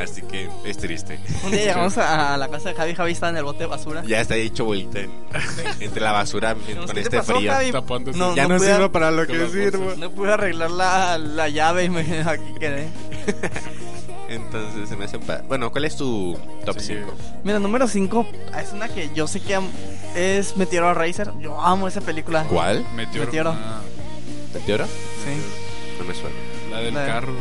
Así 0.00 0.22
que 0.22 0.48
es 0.64 0.76
triste. 0.78 1.18
Un 1.44 1.50
día 1.50 1.60
llegamos 1.66 1.98
a, 1.98 2.36
la 2.38 2.48
casa 2.48 2.70
de 2.70 2.74
Javi. 2.74 2.94
Javi 2.94 3.12
estaba 3.12 3.30
en 3.30 3.36
el 3.36 3.44
bote 3.44 3.60
de 3.60 3.66
basura. 3.66 4.02
Ya 4.06 4.20
está 4.20 4.36
hecho 4.36 4.74
en- 4.74 4.90
entre 5.80 6.00
la 6.02 6.12
basura 6.12 6.54
con 6.54 6.64
¿qué 6.64 6.92
te 6.94 7.00
este 7.00 7.18
pasó, 7.18 7.34
frío. 7.36 7.52
Javi? 7.52 7.72
Tapándose. 7.72 8.18
No, 8.18 8.34
Ya 8.34 8.48
no, 8.48 8.56
pude- 8.56 8.72
sirvo 8.74 8.90
para 8.90 9.10
lo 9.10 9.26
que 9.26 9.46
sirvo. 9.48 9.94
No 9.98 10.10
pude 10.10 10.32
arreglar 10.32 10.70
la, 10.70 11.18
la 11.18 11.48
llave 11.48 11.84
y 11.84 11.88
me, 11.90 12.00
aquí 12.26 12.54
quedé. 12.58 12.88
Entonces 14.28 14.88
se 14.88 14.96
me 14.96 15.04
hace... 15.04 15.18
pa- 15.18 15.42
Bueno, 15.46 15.70
¿cuál 15.70 15.84
es 15.84 15.96
tu 15.96 16.38
top 16.64 16.78
Sí. 16.80 16.94
5? 16.98 17.14
Mira, 17.44 17.58
número 17.58 17.86
5 17.86 18.26
es 18.62 18.72
una 18.72 18.88
que 18.88 19.10
yo 19.14 19.26
sé 19.26 19.40
que 19.40 19.54
am- 19.56 19.68
es 20.16 20.56
Meteoro 20.56 20.94
Racer. 20.94 21.32
Yo 21.38 21.60
amo 21.60 21.86
esa 21.88 22.00
película. 22.00 22.44
¿Cuál? 22.44 22.86
Meteoro. 22.94 23.26
Meteoro. 23.26 23.50
Ah, 23.50 23.80
¿Meteoro? 24.54 24.86
Sí, 24.86 25.98
No 25.98 26.04
me 26.06 26.14
suena. 26.14 26.36
la 26.70 26.78
del 26.80 26.94
La 26.94 27.00
de- 27.02 27.06
carro. 27.08 27.32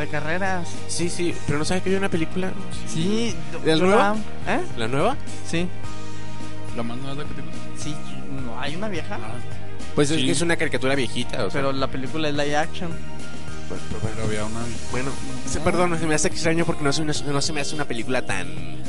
De 0.00 0.08
carreras. 0.08 0.68
Sí, 0.88 1.08
sí, 1.08 1.34
pero 1.46 1.58
no 1.58 1.64
sabes 1.64 1.82
que 1.82 1.90
hay 1.90 1.96
una 1.96 2.08
película. 2.08 2.50
Sí, 2.92 3.34
¿La 3.64 3.76
nueva? 3.76 4.16
¿Eh? 4.46 4.60
¿La 4.76 4.88
nueva? 4.88 5.16
Sí, 5.48 5.68
La 6.76 6.82
más 6.82 6.96
nueva 6.98 7.22
que 7.24 7.34
tengo. 7.34 7.50
sí. 7.78 7.94
No, 8.44 8.60
hay 8.60 8.76
una 8.76 8.88
vieja. 8.88 9.18
Ah, 9.22 9.34
Pues 9.94 10.10
es 10.10 10.18
Sí. 10.20 10.26
que 10.26 10.32
es 10.32 10.42
una 10.42 10.56
caricatura 10.56 10.94
viejita, 10.94 11.46
o 11.46 11.50
sea. 11.50 11.60
Pero 11.62 11.72
la 11.72 11.86
película 11.86 12.28
es 12.28 12.34
live 12.34 12.56
action. 12.56 12.90
pues, 13.68 13.80
pues, 13.90 14.00
bueno, 14.02 14.14
pero 14.16 14.26
había 14.28 14.44
una. 14.44 14.60
Bueno, 14.92 15.10
se- 15.48 15.58
perdón, 15.60 15.98
se 15.98 16.06
me 16.06 16.14
hace 16.14 16.28
extraño 16.28 16.64
porque 16.66 16.84
no, 16.84 16.92
se- 16.92 17.04
no, 17.04 17.12
no 17.32 17.40
se 17.40 17.52
me 17.52 17.60
hace 17.62 17.74
una 17.74 17.84
película 17.84 18.22
tan... 18.22 18.46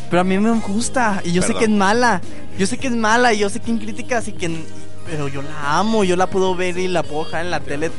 Pero 0.09 0.19
a 0.19 0.23
mí 0.23 0.37
me 0.37 0.51
gusta. 0.59 1.21
Y 1.23 1.31
yo 1.31 1.41
sé 1.41 1.53
que 1.55 1.63
es 1.63 1.69
mala. 1.69 2.21
Yo 2.59 2.67
sé 2.67 2.77
que 2.77 2.87
es 2.87 2.93
mala. 2.93 3.33
Y 3.33 3.39
yo 3.39 3.49
sé 3.49 3.59
que 3.59 3.71
en 3.71 3.79
críticas 3.79 4.27
y 4.27 4.33
que. 4.33 4.45
en- 4.47 4.65
Pero 5.07 5.29
yo 5.29 5.41
la 5.41 5.79
amo. 5.79 6.03
Yo 6.03 6.15
la 6.17 6.27
puedo 6.27 6.53
ver 6.55 6.77
y 6.77 6.87
la 6.89 7.01
puedo 7.03 7.23
dejar 7.25 7.45
en 7.45 7.51
la 7.51 7.59
tele. 7.61 7.89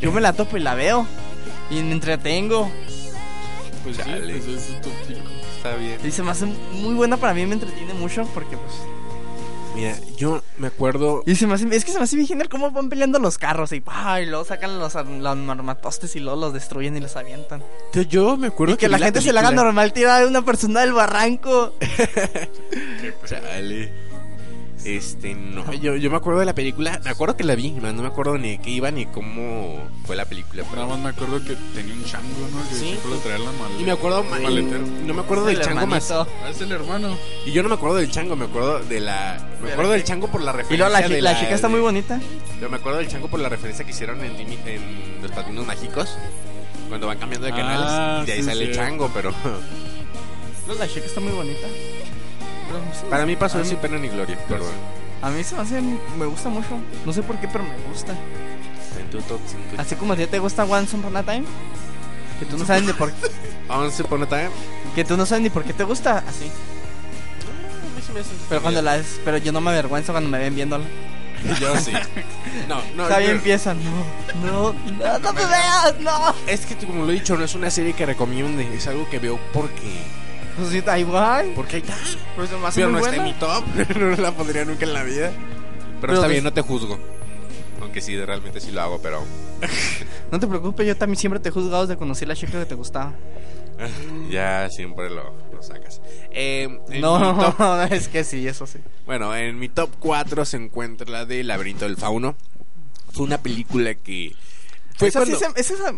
Yo 0.00 0.10
me 0.12 0.20
la 0.20 0.32
topo 0.32 0.56
y 0.56 0.60
la 0.60 0.74
veo. 0.74 1.06
Y 1.70 1.82
me 1.82 1.92
entretengo. 1.92 2.70
Pues 3.82 3.96
sí, 3.96 4.02
pues 4.04 4.46
es 4.46 4.62
5. 4.66 4.80
Está 5.56 5.74
bien. 5.76 5.98
Y 6.04 6.10
se 6.10 6.22
me 6.22 6.30
hace 6.30 6.46
muy 6.46 6.94
buena 6.94 7.16
para 7.16 7.34
mí. 7.34 7.44
Me 7.46 7.54
entretiene 7.54 7.94
mucho. 7.94 8.26
Porque 8.34 8.56
pues. 8.56 8.74
Mira, 9.74 9.96
yo 10.16 10.42
me 10.56 10.66
acuerdo... 10.66 11.22
Y 11.24 11.36
se 11.36 11.46
me 11.46 11.54
hace, 11.54 11.68
es 11.70 11.84
que 11.84 11.92
se 11.92 11.98
me 11.98 12.04
hace 12.04 12.16
bien 12.16 12.26
genial 12.26 12.48
cómo 12.48 12.72
van 12.72 12.88
peleando 12.88 13.20
los 13.20 13.38
carros 13.38 13.70
y, 13.70 13.80
¡pah! 13.80 14.20
y 14.20 14.26
luego 14.26 14.44
sacan 14.44 14.76
los, 14.80 14.94
los 14.94 15.48
armatostes 15.48 16.16
y 16.16 16.20
luego 16.20 16.40
los 16.40 16.52
destruyen 16.52 16.96
y 16.96 17.00
los 17.00 17.14
avientan. 17.14 17.62
Yo, 17.92 18.02
yo 18.02 18.36
me 18.36 18.48
acuerdo 18.48 18.74
Y 18.74 18.76
que, 18.76 18.88
vi 18.88 18.92
la 18.92 18.98
gente 18.98 19.20
se 19.20 19.32
le 19.32 19.38
haga 19.38 19.52
normal 19.52 19.92
tirar 19.92 20.22
de 20.22 20.26
una 20.26 20.42
persona 20.42 20.80
del 20.80 20.94
barranco. 20.94 21.74
Chale. 23.24 24.07
Este, 24.84 25.34
no, 25.34 25.70
yo, 25.72 25.96
yo 25.96 26.08
me 26.10 26.16
acuerdo 26.16 26.40
de 26.40 26.46
la 26.46 26.54
película, 26.54 27.00
me 27.04 27.10
acuerdo 27.10 27.36
que 27.36 27.42
la 27.44 27.54
vi, 27.56 27.72
no 27.72 27.92
me 27.92 28.06
acuerdo 28.06 28.38
ni 28.38 28.52
de 28.52 28.58
qué 28.58 28.70
iba 28.70 28.90
ni 28.90 29.06
cómo 29.06 29.88
fue 30.06 30.14
la 30.16 30.24
película. 30.24 30.62
Nada 30.72 30.86
más 30.86 30.98
me 31.00 31.08
acuerdo 31.10 31.42
que 31.44 31.56
tenía 31.74 31.92
un 31.94 32.04
chango, 32.04 32.28
¿no? 32.52 32.68
Que 32.68 32.74
Sí. 32.76 32.96
lo 33.08 33.16
traía 33.16 33.38
la 33.38 33.52
maleta. 33.52 33.80
Y 33.80 33.84
me 33.84 33.92
acuerdo, 33.92 34.24
no 34.24 35.14
me 35.14 35.20
acuerdo 35.20 35.44
del 35.46 35.56
El 35.58 35.62
chango 35.64 35.86
más. 35.86 36.10
hermanito. 36.10 36.36
Ah, 36.44 36.50
es 36.50 36.60
el 36.60 36.72
hermano. 36.72 37.18
Y 37.44 37.52
yo 37.52 37.62
no 37.64 37.68
me 37.68 37.74
acuerdo 37.74 37.96
del 37.96 38.10
chango, 38.10 38.36
me 38.36 38.44
acuerdo 38.46 38.78
de 38.80 39.00
la. 39.00 39.46
Me 39.62 39.72
acuerdo 39.72 39.92
del 39.92 40.04
chango 40.04 40.28
por 40.28 40.40
la 40.42 40.52
Y 40.52 40.56
referencia. 40.56 40.88
luego 40.88 41.02
la, 41.02 41.08
de 41.16 41.22
la 41.22 41.38
chica 41.40 41.54
está 41.54 41.66
de- 41.66 41.72
muy 41.72 41.80
bonita. 41.80 42.20
Yo 42.60 42.70
me 42.70 42.76
acuerdo 42.76 42.98
del 42.98 43.08
chango 43.08 43.28
por 43.28 43.40
la 43.40 43.48
referencia 43.48 43.84
que 43.84 43.90
hicieron 43.90 44.24
en, 44.24 44.36
en 44.40 45.22
Los 45.22 45.32
Padrinos 45.32 45.66
Mágicos. 45.66 46.16
Cuando 46.88 47.08
van 47.08 47.18
cambiando 47.18 47.46
de 47.46 47.52
Ah, 47.52 47.56
canales. 47.56 48.22
Y 48.22 48.26
de 48.26 48.32
ahí 48.32 48.38
sí, 48.38 48.44
sale 48.46 48.64
el 48.64 48.74
chango, 48.74 49.10
pero. 49.12 49.32
Luego 50.66 50.80
la 50.82 50.88
chica 50.88 51.06
está 51.06 51.20
muy 51.20 51.32
bonita. 51.32 51.66
Para 53.10 53.26
mí 53.26 53.36
pasó 53.36 53.64
sin 53.64 53.78
pena 53.78 53.98
ni 53.98 54.08
gloria. 54.08 54.38
Perdón. 54.48 54.72
a 55.22 55.30
mí 55.30 55.42
se 55.44 55.54
me 55.54 55.62
hace, 55.62 55.80
me 55.80 56.26
gusta 56.26 56.48
mucho. 56.48 56.78
No 57.04 57.12
sé 57.12 57.22
por 57.22 57.36
qué, 57.38 57.48
pero 57.48 57.64
me 57.64 57.76
gusta. 57.88 58.12
En 58.98 59.10
tu 59.10 59.20
top 59.22 59.40
5. 59.46 59.62
Así 59.76 59.94
como 59.96 60.12
a 60.12 60.16
ti 60.16 60.26
te 60.26 60.38
gusta 60.38 60.64
Once 60.64 60.96
Upon 60.96 61.16
a 61.16 61.22
Time. 61.22 61.44
Que 62.38 62.46
tú 62.46 62.56
no 62.58 62.64
sabes 62.64 62.84
ni 62.84 62.92
por 62.92 63.12
Once 63.68 64.02
Upon 64.02 64.22
a 64.22 64.26
Time. 64.26 64.50
que 64.94 65.04
tú 65.04 65.16
no 65.16 65.26
sabes 65.26 65.42
ni 65.42 65.50
por 65.50 65.64
qué 65.64 65.72
te 65.72 65.84
gusta. 65.84 66.24
Así. 66.26 66.50
Pero 68.48 68.62
cuando 68.62 68.82
la 68.82 69.00
pero 69.24 69.36
yo 69.36 69.52
no 69.52 69.60
me 69.60 69.70
avergüenzo 69.70 70.12
cuando 70.12 70.30
me 70.30 70.38
ven 70.38 70.54
viéndola. 70.54 70.84
Yo 71.60 71.76
sí. 71.76 71.92
No, 72.68 72.82
no. 72.96 73.04
Está 73.04 73.18
bien 73.18 73.32
empieza. 73.32 73.74
No, 73.74 73.80
no, 74.44 74.72
no, 74.72 75.18
no 75.18 75.32
me 75.32 75.46
veas, 75.46 75.94
no. 76.00 76.34
Es 76.48 76.66
que 76.66 76.74
como 76.76 77.04
lo 77.04 77.10
he 77.12 77.14
dicho, 77.14 77.36
no 77.36 77.44
es 77.44 77.54
una 77.54 77.70
serie 77.70 77.92
que 77.92 78.06
recomiende. 78.06 78.68
Es 78.74 78.88
algo 78.88 79.08
que 79.08 79.18
veo 79.20 79.38
porque. 79.52 80.02
Pues 80.58 80.70
sí, 80.70 80.78
está 80.78 80.98
igual. 80.98 81.52
Porque 81.54 81.76
ahí 81.76 81.82
está. 81.82 81.96
Pues 82.36 82.50
nomás 82.50 82.74
Pero 82.74 82.88
muy 82.88 83.00
no 83.00 83.06
está 83.06 83.16
en 83.16 83.22
buena. 83.22 83.34
mi 83.34 83.38
top. 83.86 83.96
no 83.98 84.16
la 84.22 84.32
pondría 84.32 84.64
nunca 84.64 84.84
en 84.84 84.92
la 84.94 85.02
vida. 85.04 85.30
Pero, 85.30 86.00
Pero 86.00 86.14
está 86.14 86.26
bien, 86.26 86.44
no 86.44 86.52
te 86.52 86.62
juzgo. 86.62 86.98
Aunque 87.80 88.00
sí, 88.00 88.16
realmente 88.20 88.60
sí 88.60 88.70
lo 88.72 88.82
hago, 88.82 89.00
pero. 89.00 89.22
No 90.30 90.38
te 90.38 90.46
preocupes, 90.46 90.86
yo 90.86 90.94
también 90.96 91.16
siempre 91.18 91.40
te 91.40 91.48
he 91.48 91.52
juzgado 91.52 91.86
desde 91.86 91.96
conocí 91.98 92.26
la 92.26 92.36
chica 92.36 92.58
que 92.58 92.66
te 92.66 92.74
gustaba. 92.74 93.14
ya 94.30 94.68
siempre 94.70 95.08
lo, 95.08 95.32
lo 95.52 95.62
sacas. 95.62 96.00
Eh, 96.30 96.64
en 96.64 96.80
mi 96.94 97.00
No, 97.00 97.54
top- 97.56 97.90
es 97.92 98.08
que 98.08 98.24
sí, 98.24 98.46
eso 98.46 98.66
sí. 98.66 98.78
bueno, 99.06 99.34
en 99.34 99.58
mi 99.58 99.68
top 99.68 99.90
4 100.00 100.44
se 100.44 100.56
encuentra 100.58 101.08
la 101.08 101.24
de 101.24 101.42
Laberinto 101.44 101.84
del 101.86 101.96
Fauno. 101.96 102.36
Fue 103.12 103.24
una 103.24 103.38
película 103.38 103.94
que. 103.94 104.34
Fue 104.96 105.08
esa, 105.08 105.24
sí 105.24 105.32
cuando- 105.32 105.54
se- 105.56 105.60
esa, 105.60 105.74
esa- 105.74 105.94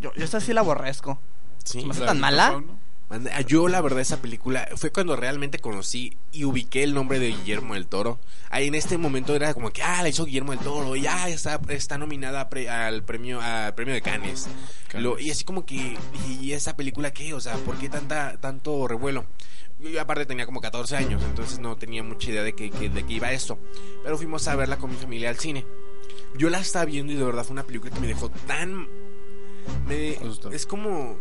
yo, 0.00 0.12
yo 0.14 0.24
esa 0.24 0.40
sí 0.40 0.52
la 0.52 0.60
aborrezco. 0.60 1.18
Sí, 1.64 1.80
¿Se 1.80 1.86
me 1.86 1.92
hace 1.92 2.04
tan 2.04 2.16
de 2.16 2.20
mala? 2.20 2.48
Fauno. 2.50 2.78
Manda- 3.12 3.38
Yo 3.42 3.68
la 3.68 3.82
verdad 3.82 4.00
esa 4.00 4.22
película 4.22 4.66
fue 4.76 4.90
cuando 4.90 5.14
realmente 5.16 5.58
conocí 5.58 6.16
y 6.32 6.44
ubiqué 6.44 6.82
el 6.82 6.94
nombre 6.94 7.18
de 7.18 7.28
Guillermo 7.28 7.74
del 7.74 7.86
Toro. 7.86 8.18
Ahí 8.48 8.68
en 8.68 8.74
este 8.74 8.96
momento 8.96 9.34
era 9.36 9.52
como 9.52 9.70
que 9.70 9.82
ah 9.82 10.02
la 10.02 10.08
hizo 10.08 10.24
Guillermo 10.24 10.52
del 10.52 10.60
Toro 10.60 10.96
y 10.96 11.06
ah 11.06 11.28
está, 11.28 11.60
está 11.68 11.98
nominada 11.98 12.48
pre- 12.48 12.70
al 12.70 13.02
premio 13.04 13.40
al 13.42 13.74
premio 13.74 13.92
de 13.92 14.00
Cannes. 14.00 14.48
Cannes. 14.88 15.04
Lo- 15.04 15.18
y 15.18 15.30
así 15.30 15.44
como 15.44 15.66
que 15.66 15.96
y 16.40 16.52
esa 16.52 16.74
película 16.74 17.12
qué, 17.12 17.34
o 17.34 17.40
sea, 17.40 17.54
¿por 17.56 17.76
qué 17.76 17.90
tanta 17.90 18.38
tanto 18.40 18.88
revuelo? 18.88 19.26
Yo 19.78 20.00
aparte 20.00 20.24
tenía 20.26 20.46
como 20.46 20.60
14 20.62 20.96
años, 20.96 21.22
entonces 21.24 21.58
no 21.58 21.76
tenía 21.76 22.02
mucha 22.02 22.30
idea 22.30 22.42
de 22.42 22.54
qué 22.54 22.70
que- 22.70 22.88
de 22.88 23.04
qué 23.04 23.12
iba 23.14 23.30
esto. 23.32 23.58
Pero 24.02 24.16
fuimos 24.16 24.48
a 24.48 24.56
verla 24.56 24.78
con 24.78 24.90
mi 24.90 24.96
familia 24.96 25.28
al 25.28 25.36
cine. 25.38 25.66
Yo 26.38 26.48
la 26.48 26.60
estaba 26.60 26.86
viendo 26.86 27.12
y 27.12 27.16
de 27.16 27.24
verdad 27.24 27.44
fue 27.44 27.52
una 27.52 27.64
película 27.64 27.92
que 27.92 28.00
me 28.00 28.06
dejó 28.06 28.30
tan 28.30 28.86
me, 29.86 30.18
es 30.52 30.66
como 30.66 31.16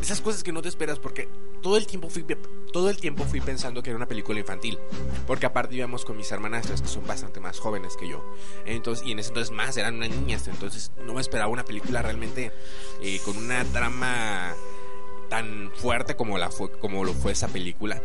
esas 0.00 0.20
cosas 0.20 0.42
que 0.42 0.52
no 0.52 0.62
te 0.62 0.68
esperas 0.68 0.98
porque 0.98 1.28
todo 1.60 1.76
el 1.76 1.86
tiempo 1.86 2.08
fui 2.08 2.24
todo 2.72 2.90
el 2.90 2.96
tiempo 2.96 3.24
fui 3.24 3.40
pensando 3.40 3.82
que 3.82 3.90
era 3.90 3.96
una 3.96 4.08
película 4.08 4.40
infantil 4.40 4.78
porque 5.26 5.46
aparte 5.46 5.74
íbamos 5.76 6.04
con 6.04 6.16
mis 6.16 6.30
hermanastras 6.32 6.82
que 6.82 6.88
son 6.88 7.06
bastante 7.06 7.40
más 7.40 7.58
jóvenes 7.58 7.96
que 7.96 8.08
yo. 8.08 8.24
Entonces 8.66 9.06
y 9.06 9.12
en 9.12 9.18
ese 9.18 9.28
entonces 9.28 9.54
más 9.54 9.76
eran 9.76 9.96
unas 9.96 10.10
niñas 10.10 10.48
entonces 10.48 10.92
no 11.04 11.14
me 11.14 11.20
esperaba 11.20 11.50
una 11.50 11.64
película 11.64 12.02
realmente 12.02 12.52
eh, 13.00 13.20
con 13.24 13.36
una 13.36 13.64
trama 13.66 14.54
tan 15.28 15.70
fuerte 15.74 16.16
como 16.16 16.38
la 16.38 16.50
fue 16.50 16.70
como 16.70 17.04
lo 17.04 17.14
fue 17.14 17.32
esa 17.32 17.48
película 17.48 18.02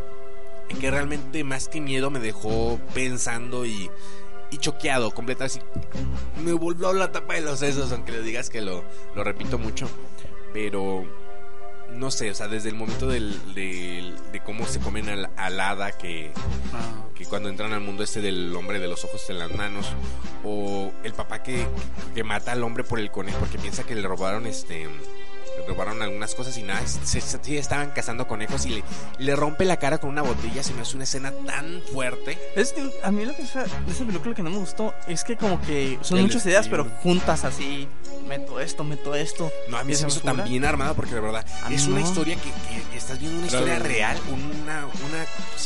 en 0.70 0.80
que 0.80 0.92
realmente 0.92 1.44
más 1.44 1.68
que 1.68 1.82
miedo 1.82 2.10
me 2.10 2.20
dejó 2.20 2.80
pensando 2.94 3.66
y 3.66 3.90
y 4.52 4.58
choqueado, 4.58 5.12
completo 5.12 5.44
así. 5.44 5.60
Me 6.44 6.54
volvió 6.54 6.94
la 6.94 7.12
tapa 7.12 7.34
de 7.36 7.42
los 7.42 7.60
sesos, 7.60 7.92
aunque 7.92 8.12
le 8.12 8.22
digas 8.22 8.50
que 8.50 8.62
lo, 8.62 8.84
lo 9.16 9.24
repito 9.24 9.58
mucho. 9.58 9.90
Pero 10.54 11.06
no 11.94 12.12
sé, 12.12 12.30
o 12.32 12.34
sea, 12.36 12.48
desde 12.48 12.70
el 12.70 12.76
momento 12.76 13.08
del, 13.08 13.54
del- 13.54 14.16
de 14.32 14.40
cómo 14.44 14.66
se 14.66 14.80
comen 14.80 15.10
al, 15.10 15.30
al 15.38 15.60
hada 15.60 15.92
que, 15.94 16.32
Ah, 16.74 17.06
que 17.16 17.26
cuando 17.26 17.50
entran 17.50 17.74
al 17.74 17.80
mundo 17.82 18.04
este 18.04 18.22
del 18.22 18.54
hombre 18.56 18.80
de 18.80 18.88
los 18.88 19.04
ojos 19.06 19.30
en 19.30 19.40
las 19.40 19.52
manos, 19.56 19.88
o 20.44 20.92
el 21.04 21.14
papá 21.14 21.42
que, 21.44 21.66
que 22.14 22.24
mata 22.24 22.52
al 22.52 22.64
hombre 22.64 22.84
por 22.84 23.00
el 23.00 23.10
conejo 23.12 23.40
porque 23.40 23.58
piensa 23.58 23.84
que 23.84 23.96
le 23.96 24.08
robaron 24.08 24.46
este 24.48 24.88
robaron 25.68 26.02
algunas 26.02 26.36
cosas 26.36 26.58
y 26.58 26.64
nada, 26.64 26.82
se, 26.86 27.20
estaban 27.58 27.92
cazando 27.92 28.28
conejos 28.28 28.66
y 28.66 28.70
le, 28.70 28.84
le 29.20 29.36
rompe 29.36 29.66
la 29.66 29.78
cara 29.78 29.98
con 29.98 30.10
una 30.10 30.22
botella, 30.22 30.64
se 30.64 30.74
me 30.74 30.82
hace 30.82 30.96
una 30.96 31.04
escena 31.06 31.32
tan 31.46 31.82
fuerte. 31.94 32.38
Es 32.56 32.74
que 32.74 32.90
a 33.04 33.12
mí 33.12 33.26
lo 33.26 33.36
que 33.36 33.44
esa, 33.44 33.64
esa 33.66 34.06
película 34.06 34.36
que 34.36 34.44
no 34.44 34.50
me 34.50 34.58
gustó 34.58 34.94
es 35.08 35.24
que 35.24 35.36
como 35.38 35.62
que 35.62 35.98
son 36.02 36.18
El 36.18 36.26
muchas 36.26 36.46
ideas, 36.46 36.66
estilo. 36.66 36.84
pero 36.86 36.96
juntas 37.02 37.44
así. 37.44 37.88
Meto 38.28 38.60
esto, 38.60 38.84
meto 38.84 39.16
esto. 39.16 39.50
No, 39.70 39.78
a 39.78 39.84
mí 39.86 39.96
se 39.96 40.04
me 40.06 40.10
hizo 40.12 40.20
tan 40.20 40.44
bien 40.44 40.66
armado 40.66 40.94
porque 40.96 41.16
de 41.16 41.22
verdad 41.22 41.46
A 41.64 41.70
mí 41.70 41.76
es 41.76 41.88
una 41.88 42.02
no. 42.02 42.06
historia 42.08 42.36
que, 42.36 42.50
que- 42.52 42.98
estás 42.98 43.20
viendo 43.20 43.38
una 43.38 43.48
historia 43.48 43.76
Claro. 43.76 43.86
real, 43.90 44.18
una, 44.28 44.86
una. 44.86 45.26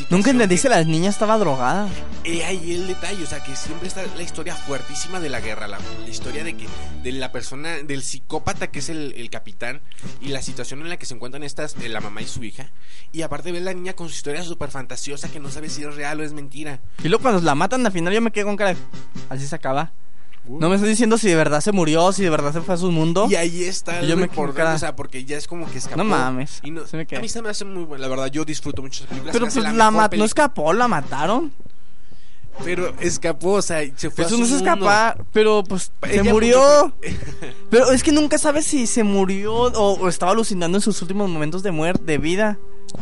Nunca 0.10 0.30
entendí 0.30 0.58
si 0.58 0.64
que- 0.64 0.70
la 0.70 0.84
niña 0.84 1.10
estaba 1.10 1.38
drogada. 1.38 1.88
He 2.24 2.44
ahí 2.46 2.74
el 2.74 2.88
detalle, 2.88 3.24
o 3.24 3.28
sea, 3.28 3.44
que 3.44 3.56
siempre 3.56 3.88
está 3.88 4.04
la 4.16 4.22
historia 4.22 4.56
fuertísima 4.56 5.20
de 5.20 5.30
la 5.30 5.40
guerra, 5.40 5.68
la, 5.68 5.80
la 6.04 6.08
historia 6.10 6.44
de 6.44 6.56
que 6.56 6.68
de 7.02 7.12
la 7.14 7.32
persona, 7.32 7.78
del 7.84 8.04
psicópata 8.04 8.68
que 8.68 8.80
es 8.80 8.90
el, 8.90 9.14
el 9.18 9.30
capitán 9.32 9.81
y 10.22 10.30
la 10.30 10.42
situación 10.42 10.82
en 10.82 10.90
la 10.90 10.98
que 10.98 11.06
se 11.06 11.14
encuentran 11.14 11.44
estas, 11.44 11.76
eh, 11.82 11.90
la 11.90 12.02
mamá 12.02 12.22
y 12.22 12.28
su 12.28 12.44
hija. 12.44 12.70
Y 13.12 13.22
aparte 13.22 13.52
ves 13.52 13.62
la 13.62 13.74
niña 13.74 13.94
con 13.94 14.08
su 14.10 14.16
historia 14.16 14.44
súper 14.44 14.70
fantasiosa 14.72 15.30
que 15.30 15.40
no 15.40 15.50
sabe 15.50 15.70
si 15.70 15.84
es 15.84 15.96
real 15.96 16.20
o 16.20 16.24
es 16.24 16.34
mentira. 16.34 16.80
Y 17.04 17.08
luego 17.10 17.22
cuando 17.22 17.42
la 17.42 17.56
matan 17.56 17.86
al 17.86 17.92
final 17.92 18.14
yo 18.14 18.22
me 18.22 18.32
quedo 18.32 18.48
con 18.48 18.56
cara. 18.58 18.76
Así 19.30 19.46
se 19.48 19.56
acaba. 19.56 19.92
No 20.48 20.70
me 20.70 20.76
estoy 20.76 20.90
diciendo 20.90 21.20
si 21.20 21.28
de 21.28 21.36
verdad 21.36 21.62
se 21.62 21.72
murió, 21.72 22.12
si 22.14 22.24
de 22.24 22.32
verdad 22.32 22.52
se 22.52 22.62
fue 22.62 22.74
a 22.74 22.78
su 22.78 22.90
mundo. 22.92 23.28
Y 23.30 23.36
ahí 23.36 23.64
está 23.64 24.04
Y 24.04 24.08
yo 24.08 24.18
me 24.18 24.28
quedé- 24.28 24.74
o 24.74 24.80
sea, 24.80 24.96
porque 24.96 25.24
ya 25.24 25.38
es 25.38 25.46
como 25.48 25.70
que 25.70 25.78
escapó. 25.78 25.98
No 25.98 26.04
mames, 26.04 26.62
Y 26.64 26.72
no- 26.72 26.88
se 26.88 26.98
me 26.98 27.06
a 27.16 27.20
mí 27.20 27.30
se 27.30 27.44
me 27.44 27.50
hace 27.50 27.64
muy 27.64 27.84
buena, 27.84 28.02
la 28.02 28.08
verdad, 28.08 28.26
yo 28.26 28.44
disfruto 28.44 28.82
mucho 28.82 29.04
esas 29.04 29.10
películas. 29.10 29.34
Pero 29.34 29.46
pues 29.46 29.56
la, 29.58 29.92
ma- 29.92 30.10
no 30.18 30.26
escapó, 30.26 30.74
la 30.74 30.88
mataron. 30.88 31.54
Pero 32.64 32.94
escapó, 33.00 33.54
o 33.54 33.62
sea, 33.62 33.80
se 33.96 34.10
fue 34.10 34.26
Eso 34.26 34.36
a 34.36 34.38
no 34.38 34.46
es 34.46 34.52
mundo. 34.52 34.66
escapar, 34.70 35.24
pero 35.32 35.64
pues 35.64 35.92
se 36.04 36.20
Ella 36.20 36.32
murió. 36.34 36.94
Pero 37.70 37.92
es 37.92 38.04
que 38.04 38.12
nunca 38.12 38.38
sabes 38.38 38.66
si 38.66 38.86
se 38.88 39.04
murió 39.04 39.54
o, 39.54 39.94
o 40.00 40.08
estaba 40.10 40.34
alucinando 40.34 40.78
en 40.78 40.82
sus 40.82 41.02
últimos 41.02 41.30
momentos 41.30 41.64
de 41.64 41.72
muerte, 41.72 42.04
de 42.06 42.18
vida. 42.18 42.60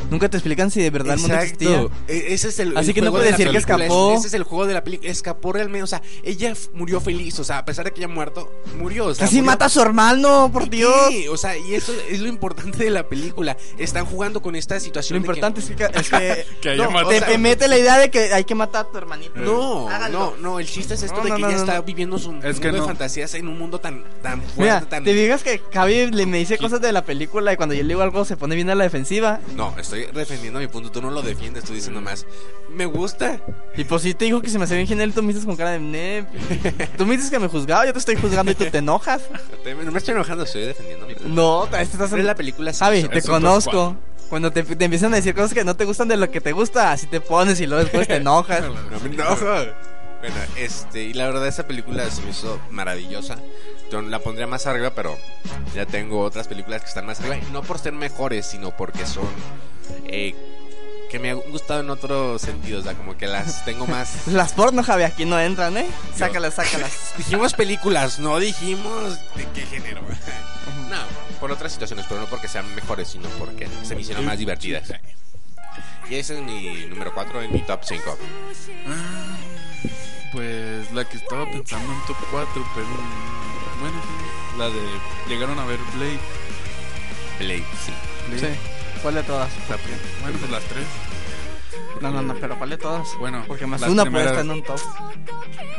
Nunca 0.10 0.30
te 0.30 0.38
explican 0.38 0.72
si 0.72 0.82
de 0.82 0.90
verdad 0.90 1.16
el 1.16 1.20
mundo 1.22 1.36
existía. 1.36 1.88
E- 2.08 2.34
Ese 2.34 2.50
es 2.50 2.60
el, 2.60 2.76
Así 2.78 2.90
el 2.90 2.96
que 2.96 3.02
no 3.02 3.12
puede 3.12 3.26
de 3.26 3.32
decir 3.32 3.50
que 3.52 3.58
escapó. 3.58 4.14
Ese 4.18 4.28
es 4.28 4.34
el 4.34 4.44
juego 4.44 4.66
de 4.66 4.74
la 4.74 4.84
película. 4.84 5.10
Escapó 5.10 5.54
realmente. 5.54 5.84
O 5.84 5.88
sea, 5.88 6.02
ella 6.24 6.54
murió 6.74 7.00
feliz. 7.02 7.40
O 7.40 7.44
sea, 7.44 7.60
a 7.60 7.66
pesar 7.66 7.86
de 7.86 7.92
que 7.92 8.00
ella 8.02 8.08
muerto, 8.08 8.52
murió. 8.78 9.08
O 9.08 9.14
sea, 9.14 9.26
Casi 9.26 9.38
murió- 9.38 9.46
mata 9.52 9.66
a 9.66 9.70
su 9.70 9.82
hermano, 9.82 10.50
por 10.52 10.64
¿Y 10.66 10.70
Dios. 10.70 10.94
qué? 11.10 11.30
O 11.30 11.38
sea, 11.38 11.58
y 11.58 11.76
eso 11.76 11.94
es 12.10 12.20
lo 12.20 12.28
importante 12.28 12.84
de 12.84 12.90
la 12.90 13.08
película. 13.08 13.58
Están 13.78 14.06
jugando 14.06 14.42
con 14.42 14.56
esta 14.56 14.76
Lo 14.76 14.82
situación. 14.82 15.20
que- 15.20 15.26
importante 15.28 15.60
es 15.62 15.70
que, 15.72 15.84
es 15.86 16.10
que 16.10 16.46
Que 16.62 16.70
haya 16.72 16.84
No, 16.84 16.92
matado. 16.92 17.08
o 17.08 17.12
te, 17.12 17.20
sea, 17.20 17.28
te 17.28 17.38
mete 17.38 17.68
la 17.68 17.78
idea 17.78 17.98
de 17.98 18.10
que 18.10 18.34
hay 18.34 18.44
que 18.44 18.56
matar 18.56 18.86
a 18.86 18.92
tu 18.92 18.98
hermanito. 18.98 19.40
No, 19.40 19.90
Háganlo. 19.90 20.36
no, 20.38 20.52
no. 20.52 20.60
El 20.60 20.68
chiste 20.68 20.94
es 20.96 21.04
esto 21.04 21.18
No, 21.18 21.24
de 21.24 21.32
que 21.36 21.42
no, 21.42 21.48
ella 21.48 21.56
no, 21.58 21.64
está 21.64 21.76
no. 21.78 21.84
viviendo 21.84 22.18
su 22.18 22.32
mundo 22.32 22.48
que 22.60 22.72
de 22.72 22.82
fantasías 22.82 23.34
en 23.36 23.48
un 23.48 23.58
mundo 23.58 23.80
tan, 23.80 24.04
tan 24.22 24.42
fuerte, 24.42 24.62
Mira, 24.62 24.82
tan. 24.82 25.04
te 25.04 25.14
digas 25.14 25.44
que 25.44 25.62
Javi 25.74 26.08
le 26.12 26.26
me 26.26 26.38
dice 26.38 26.58
cosas 26.58 26.82
de 26.82 26.92
la 26.92 27.04
película 27.06 27.54
y 27.54 27.58
cuando 27.58 27.74
yo 27.76 27.82
le 27.84 27.88
digo 27.90 28.02
algo 28.02 28.26
se 28.26 28.36
pone 28.38 28.56
bien 28.56 28.70
a 28.70 28.76
la 28.76 28.84
defensiva. 28.84 29.40
No, 29.56 29.74
estoy 29.82 30.06
defendiendo 30.14 30.60
mi 30.60 30.68
punto. 30.68 30.92
Tú 30.92 31.02
no 31.02 31.10
lo 31.12 31.22
defiendes, 31.22 31.64
estoy 31.64 31.78
diciendo 31.78 32.02
más. 32.02 32.26
Me 32.70 32.86
gusta. 32.86 33.40
Y 33.76 33.84
pues 33.84 34.02
sí 34.04 34.14
te 34.14 34.26
dijo 34.26 34.42
que 34.42 34.50
se 34.50 34.58
me 34.58 34.66
hace 34.66 34.76
bien 34.76 34.88
genial, 34.88 35.14
tú 35.14 35.22
me 35.22 35.30
dices 35.30 35.46
con 35.46 35.56
cara 35.56 35.72
de 35.72 35.80
"Ne". 35.80 36.26
Tú 36.98 37.06
me 37.06 37.16
dices 37.16 37.30
que 37.32 37.40
me 37.40 37.48
juzgaba, 37.48 37.86
yo 37.86 37.94
te 37.94 38.00
estoy 38.00 38.16
juzgando 38.16 38.52
y 38.52 38.56
tú 38.56 38.66
te 38.66 38.78
enojas. 38.80 39.22
No 39.84 39.92
me 39.92 39.98
estoy 39.98 40.14
enojando, 40.14 40.44
estoy 40.44 40.62
defendiendo 40.66 41.06
mi 41.08 41.14
punto. 41.16 41.30
No, 41.30 41.66
estás 41.78 42.10
Pero 42.10 42.24
la 42.24 42.36
película 42.36 42.72
hizo- 42.72 43.10
te 43.10 43.22
conozco. 43.24 43.96
Cuando 44.30 44.52
te, 44.52 44.62
te 44.64 44.86
empiezan 44.86 45.12
a 45.14 45.16
decir 45.16 45.34
cosas 45.34 45.56
que 45.56 45.64
no 45.64 45.76
te 45.76 45.86
gustan 45.86 46.08
de 46.08 46.16
lo 46.16 46.30
que 46.30 46.40
te 46.40 46.52
gusta, 46.52 46.92
así 46.92 47.08
te 47.08 47.20
pones 47.20 47.60
y 47.62 47.66
luego 47.66 47.84
después 47.84 48.08
te 48.08 48.16
enojas. 48.18 48.62
No 48.92 49.00
me 49.00 49.10
enojo. 49.16 49.46
Bueno, 50.20 50.36
este, 50.58 51.04
y 51.04 51.14
la 51.14 51.26
verdad 51.28 51.48
esa 51.48 51.66
película 51.66 52.08
se 52.12 52.22
me 52.22 52.32
hizo 52.32 52.60
maravillosa. 52.70 53.38
Yo 53.90 54.02
la 54.04 54.20
pondría 54.20 54.46
más 54.46 54.68
arriba, 54.68 54.92
pero 54.94 55.18
ya 55.74 55.86
tengo 55.88 56.20
otras 56.20 56.48
películas 56.48 56.82
que 56.82 56.90
están 56.90 57.08
más 57.08 57.20
arriba. 57.22 57.38
Y 57.38 57.52
no 57.54 57.64
por 57.64 57.80
ser 57.80 57.94
mejores, 57.94 58.46
sino 58.46 58.76
porque 58.76 59.06
son... 59.08 59.24
eh, 60.06 60.36
que 61.10 61.20
me 61.20 61.32
han 61.32 61.40
gustado 61.52 61.82
en 61.82 61.90
otros 61.90 62.42
sentidos, 62.42 62.82
o 62.82 62.84
sea, 62.84 62.94
como 62.96 63.18
que 63.18 63.28
las 63.28 63.66
tengo 63.66 63.88
más... 63.88 64.28
Las 64.28 64.54
porno, 64.54 64.84
Javi, 64.84 65.04
aquí 65.04 65.26
no 65.26 65.40
entran, 65.40 65.76
¿eh? 65.78 65.88
Sácalas, 66.16 66.54
sácalas. 66.54 67.14
Dijimos 67.18 67.54
películas, 67.54 68.20
no 68.20 68.40
dijimos 68.40 69.20
de 69.36 69.48
qué 69.54 69.62
género. 69.62 70.02
No, 70.90 70.98
por 71.40 71.52
otras 71.52 71.72
situaciones, 71.72 72.06
pero 72.08 72.22
no 72.22 72.28
porque 72.28 72.48
sean 72.48 72.74
mejores, 72.76 73.08
sino 73.10 73.28
porque 73.30 73.68
se 73.84 73.96
me 73.96 74.02
hicieron 74.02 74.26
más 74.26 74.38
divertidas. 74.38 74.94
Y 76.10 76.16
ese 76.16 76.36
es 76.40 76.44
mi 76.44 76.86
número 76.88 77.14
4 77.14 77.44
en 77.44 77.54
mi 77.54 77.62
top 77.62 77.82
5. 77.84 78.18
Pues 80.32 80.92
la 80.92 81.06
que 81.06 81.18
estaba 81.18 81.46
pensando 81.46 81.92
en 81.92 82.06
top 82.08 82.18
4, 82.32 82.68
pero. 82.76 82.88
Bueno. 83.80 84.02
La 84.58 84.70
de. 84.70 84.82
Llegaron 85.28 85.60
a 85.60 85.66
ver 85.66 85.80
Blade. 85.96 86.20
Blade, 87.40 87.66
sí. 87.86 87.94
Blade. 88.28 88.56
Sí. 88.56 88.60
¿Cuál 89.02 89.16
de 89.16 89.24
todas? 89.24 89.50
La 89.70 89.78
prim- 89.78 89.96
bueno, 90.22 90.38
pues 90.40 90.52
las 90.52 90.64
tres. 90.64 90.86
No, 92.02 92.12
no, 92.12 92.22
no, 92.22 92.34
pero 92.36 92.58
¿cuál 92.58 92.70
de 92.72 92.78
todas? 92.78 93.08
Bueno, 93.20 93.44
Porque 93.48 93.66
más 93.66 93.82
una 93.82 94.04
puede 94.04 94.26
primeras- 94.26 94.32
estar 94.32 94.46
en 94.46 94.52
un 94.52 94.64
top. 94.64 94.80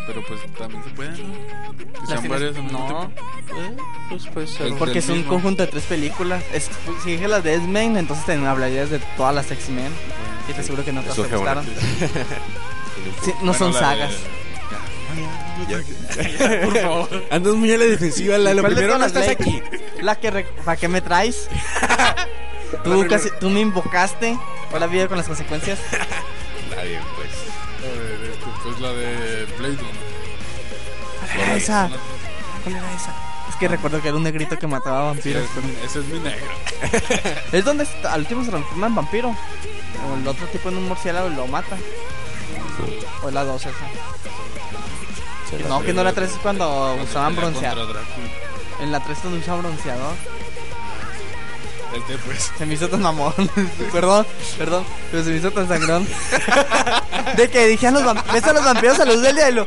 Pero 0.07 0.23
pues 0.27 0.41
también 0.59 0.85
se 0.85 0.91
pueden. 0.91 1.13
¿no? 1.13 2.07
Sean 2.07 2.21
tienes- 2.23 2.29
varias 2.31 2.55
mismo 2.57 2.79
No, 2.79 2.87
tiempo. 2.87 3.83
Pues 4.09 4.27
puede 4.27 4.47
ser. 4.47 4.67
Es 4.69 4.73
porque 4.75 4.99
es 4.99 5.09
un 5.09 5.19
mismo. 5.19 5.33
conjunto 5.35 5.63
de 5.65 5.69
tres 5.71 5.85
películas. 5.85 6.43
Es, 6.53 6.71
si 7.05 7.13
dije 7.13 7.29
las 7.29 7.43
de 7.45 7.55
X-Men, 7.57 7.97
entonces 7.97 8.25
te 8.27 8.33
hablarías 8.35 8.91
de 8.91 8.99
todas 9.17 9.35
las 9.35 9.51
X-Men. 9.51 9.93
Y 10.49 10.53
te 10.53 10.61
aseguro 10.61 10.85
que 10.85 10.93
no 10.93 11.03
te 11.03 11.09
gustaron. 11.23 11.65
Sí, 13.25 13.31
no 13.43 13.53
Bueno, 13.53 13.55
son 13.55 13.73
la 13.73 13.79
de- 13.81 13.85
sagas. 13.85 14.13
Ya. 15.69 15.79
Por 16.65 16.79
favor. 16.79 17.25
Andas 17.31 17.55
muy 17.55 17.73
a 17.73 17.77
la 17.79 17.85
defensiva, 17.85 18.39
Lalo. 18.39 18.63
¿Cuál 18.63 18.75
de 18.75 18.81
Primero 18.81 18.99
no 18.99 19.05
estás 19.05 19.29
aquí. 19.29 19.61
La 20.01 20.17
que... 20.19 20.31
re- 20.31 20.47
¿Para 20.65 20.77
qué 20.79 20.89
me 20.89 21.01
traes? 21.03 21.49
tú, 22.85 23.07
casi, 23.09 23.29
tú 23.41 23.51
me 23.51 23.61
invocaste. 23.61 24.39
Ahora 24.73 24.87
vive 24.87 25.09
con 25.09 25.17
las 25.19 25.27
consecuencias. 25.27 25.79
Está 26.71 26.83
bien, 26.83 27.03
pues. 27.17 27.29
Este, 27.83 28.47
pues 28.63 28.81
la 28.81 28.93
de 28.93 29.47
Blade 29.59 29.77
Runner. 29.77 29.95
¿Cuál 31.35 31.41
era 31.41 31.55
esa? 31.57 31.91
¿Cuál 32.65 32.77
era 32.77 32.93
esa? 32.95 33.15
Es 33.49 33.57
que 33.57 33.69
recuerdo 33.69 34.01
que 34.01 34.09
era 34.09 34.17
un 34.17 34.23
negrito 34.23 34.59
que 34.59 34.67
mataba 34.67 35.07
vampiros. 35.07 35.43
Ese 35.45 35.59
es 35.59 35.65
mi- 35.65 35.85
ese 35.85 35.99
es 36.01 36.05
mi 36.07 36.19
negro. 36.21 36.47
Es 37.53 37.65
donde 37.65 37.85
está- 37.85 38.13
al 38.13 38.21
último 38.21 38.45
se 38.45 38.51
transforma 38.51 38.87
en 38.87 38.95
vampiro. 38.95 39.29
O 39.31 40.15
el 40.17 40.27
otro 40.27 40.47
tipo 40.47 40.69
en 40.69 40.77
un 40.79 40.89
murciélago 40.89 41.29
y 41.31 41.35
lo 41.35 41.47
mata. 41.47 41.77
O 43.23 43.29
es 43.29 43.35
la 43.35 43.45
2 43.45 43.61
esa. 43.67 43.77
No, 45.69 45.83
que 45.83 45.93
no 45.93 46.05
la 46.05 46.13
3 46.13 46.31
es 46.31 46.37
cuando 46.39 46.65
Cuando 46.69 47.03
usaban 47.05 47.35
bronceador. 47.37 47.97
En 48.81 48.93
la 48.93 49.01
3 49.03 49.17
es 49.19 49.25
donde 49.25 49.39
usaban 49.41 49.63
bronceador. 49.63 50.15
Este, 51.95 52.19
pues. 52.19 52.53
Se 52.57 52.67
me 52.67 52.75
hizo 52.75 52.89
tan 52.89 53.03
mamón. 53.03 53.35
perdón, 53.93 54.27
perdón, 54.59 54.85
pero 55.11 55.25
se 55.25 55.31
me 55.31 55.37
hizo 55.37 55.51
tan 55.51 55.69
sangrón. 55.69 56.07
De 57.37 57.49
que 57.49 57.67
dije 57.67 57.87
a 57.87 57.91
los 57.91 58.05
vampiros, 58.05 58.33
ves 58.33 58.45
a 58.45 58.53
los 58.53 58.65
vampiros 58.65 59.01
a 59.01 59.05
luz 59.05 59.23
del 59.23 59.37
día 59.37 59.51
y 59.51 59.53
lo, 59.53 59.67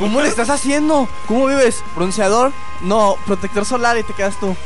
¿cómo 0.00 0.20
le 0.20 0.28
estás 0.28 0.50
haciendo? 0.50 1.08
¿Cómo 1.26 1.46
vives? 1.46 1.82
¿Bronceador? 1.94 2.52
No, 2.82 3.16
protector 3.26 3.64
solar 3.64 3.96
y 3.98 4.02
te 4.02 4.12
quedas 4.12 4.38
tú. 4.40 4.48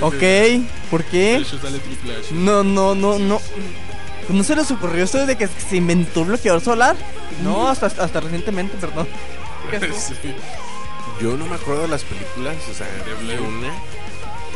ok, 0.00 0.22
¿por 0.90 1.04
qué? 1.04 1.36
hecho 1.36 1.58
sale 1.58 1.78
Triple 1.78 2.16
H. 2.16 2.28
No, 2.32 2.62
no, 2.62 2.94
no, 2.94 3.18
no. 3.18 3.40
¿No 4.28 4.44
se 4.44 4.54
les 4.54 4.70
ocurrió 4.70 5.04
esto 5.04 5.24
de 5.24 5.36
que 5.36 5.48
se 5.48 5.76
inventó 5.76 6.20
el 6.20 6.26
bloqueador 6.26 6.60
solar? 6.60 6.96
No, 7.42 7.68
hasta, 7.68 7.86
hasta 7.86 8.20
recientemente, 8.20 8.76
perdón. 8.76 9.08
Yo 11.20 11.36
no 11.36 11.46
me 11.46 11.56
acuerdo 11.56 11.82
de 11.82 11.88
las 11.88 12.04
películas, 12.04 12.56
o 12.70 12.74
sea, 12.74 12.86
De 12.86 13.40
una. 13.40 13.72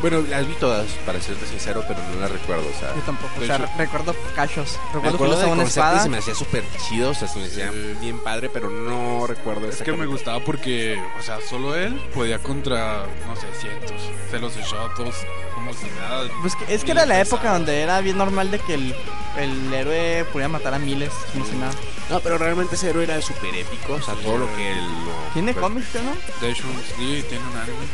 Bueno, 0.00 0.20
las 0.28 0.46
vi 0.48 0.54
todas, 0.54 0.86
para 1.06 1.20
serte 1.20 1.46
sincero, 1.46 1.84
pero 1.86 2.00
no 2.12 2.20
las 2.20 2.30
recuerdo, 2.30 2.64
o 2.68 2.78
sea. 2.80 2.94
Yo 2.94 3.02
tampoco, 3.02 3.32
De 3.38 3.44
o 3.44 3.46
sea, 3.46 3.56
hecho- 3.56 3.68
recuerdo 3.78 4.16
cachos. 4.34 4.78
Me 4.78 4.94
Recuerdo 4.94 5.02
que 5.02 5.14
acuerdo 5.14 5.36
una 5.36 5.46
concepto 5.46 5.62
y 5.62 5.68
espada. 5.68 6.02
se 6.02 6.08
me 6.08 6.18
hacía 6.18 6.34
súper 6.34 6.64
chido, 6.88 7.10
o 7.10 7.14
sea, 7.14 7.28
se 7.28 7.38
me 7.38 7.44
hacía 7.46 7.70
bien 8.00 8.18
padre, 8.18 8.48
pero 8.48 8.68
no 8.70 9.26
recuerdo 9.26 9.68
Es 9.68 9.82
que 9.82 9.92
me 9.92 10.06
gustaba 10.06 10.40
porque, 10.40 11.00
o 11.18 11.22
sea, 11.22 11.38
solo 11.48 11.76
él 11.76 11.94
podía 12.14 12.38
contra, 12.40 13.06
no 13.28 13.36
sé, 13.36 13.46
cientos. 13.60 14.00
Se 14.30 14.38
los 14.40 14.56
echó 14.56 14.80
a 14.80 14.92
todos 14.94 15.14
como 15.54 15.72
si 15.72 15.86
nada. 16.00 16.28
Pues 16.40 16.56
que- 16.56 16.74
es 16.74 16.82
que 16.82 16.90
era 16.92 17.06
la 17.06 17.20
época 17.20 17.52
donde 17.52 17.80
era 17.82 18.00
bien 18.00 18.18
normal 18.18 18.50
de 18.50 18.58
que 18.58 18.74
el, 18.74 18.94
el 19.36 19.72
héroe 19.72 20.24
podía 20.32 20.48
matar 20.48 20.74
a 20.74 20.78
miles, 20.80 21.12
como 21.32 21.44
si 21.46 21.52
nada. 21.56 21.72
No, 22.10 22.18
pero 22.20 22.36
realmente 22.38 22.74
ese 22.74 22.90
héroe 22.90 23.04
era 23.04 23.22
súper 23.22 23.54
épico, 23.54 23.94
o 23.94 24.02
sea, 24.02 24.14
todo 24.14 24.38
lo 24.38 24.56
que 24.56 24.72
él... 24.72 24.78
lo- 25.04 25.32
¿Tiene 25.32 25.52
pues, 25.54 25.62
cómics, 25.62 25.86
no? 25.94 26.40
De 26.46 26.50
hecho, 26.52 26.64
sí, 26.96 27.24
tiene 27.28 27.44
un 27.44 27.56
anime. 27.56 27.86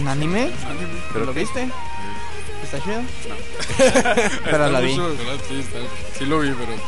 ¿Un 0.00 0.08
anime? 0.08 0.44
Un 0.64 0.70
anime. 0.70 1.00
¿Pero 1.12 1.24
¿Lo 1.26 1.34
qué? 1.34 1.40
viste? 1.40 1.68
¿Está 2.62 2.80
chido? 2.82 3.00
Está 3.78 4.14
Pero 4.44 4.68
la 4.70 4.80
vi. 4.80 4.90
mucho. 4.92 5.14
Sí, 5.48 5.60
está- 5.60 5.78
sí 6.18 6.26
lo 6.26 6.40
vi, 6.40 6.50
pero 6.50 6.72
la. 6.72 6.78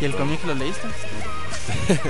¿Y 0.00 0.04
el 0.04 0.14
cómic 0.14 0.40
lo 0.46 0.54
leíste? 0.54 0.88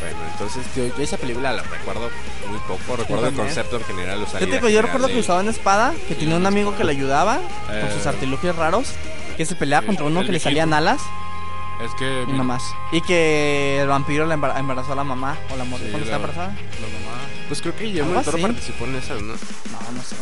Bueno, 0.00 0.16
entonces 0.30 0.64
yo, 0.76 0.86
yo 0.96 1.02
esa 1.02 1.16
película 1.16 1.52
la 1.52 1.62
recuerdo 1.64 2.08
muy 2.48 2.58
poco, 2.68 2.94
recuerdo 2.96 3.26
el 3.26 3.34
concepto 3.34 3.78
en 3.78 3.84
general, 3.84 4.20
Yo, 4.20 4.26
te 4.26 4.46
la 4.46 4.46
digo, 4.46 4.60
yo 4.60 4.68
idea 4.68 4.82
recuerdo 4.82 5.08
que 5.08 5.18
usaba 5.18 5.40
una 5.40 5.50
espada, 5.50 5.92
que 6.06 6.14
tenía 6.14 6.36
un 6.36 6.46
amigo 6.46 6.76
que 6.76 6.84
le 6.84 6.92
ayudaba 6.92 7.38
con 7.66 7.74
Eh, 7.76 7.90
sus 7.92 8.06
artilugios 8.06 8.54
raros, 8.54 8.92
que 9.36 9.44
se 9.44 9.56
peleaba 9.56 9.84
contra 9.84 10.04
uno 10.04 10.20
el 10.20 10.26
que 10.26 10.32
le 10.32 10.38
salían 10.38 10.72
alas 10.72 11.00
Es 11.84 11.90
que. 11.98 12.24
nada 12.28 12.44
más. 12.44 12.62
Y 12.92 13.00
que 13.00 13.80
el 13.82 13.88
vampiro 13.88 14.24
le 14.26 14.36
embar- 14.36 14.56
embarazó 14.56 14.92
a 14.92 14.94
la 14.94 15.02
mamá 15.02 15.36
o 15.52 15.56
la 15.56 15.64
Sí, 15.64 15.70
cuando 15.70 15.88
la- 15.88 15.96
estaba 16.04 16.16
embarazada. 16.16 16.46
La 16.46 16.54
mamá. 17.00 17.18
Pues 17.48 17.60
creo 17.62 17.74
que 17.76 17.84
Guillermo 17.84 18.14
del 18.14 18.24
Toro 18.24 18.38
participó 18.38 18.84
en 18.84 18.96
esa, 18.96 19.14
¿no? 19.14 19.20
No, 19.22 19.32
no 19.34 20.02
sé. 20.02 20.16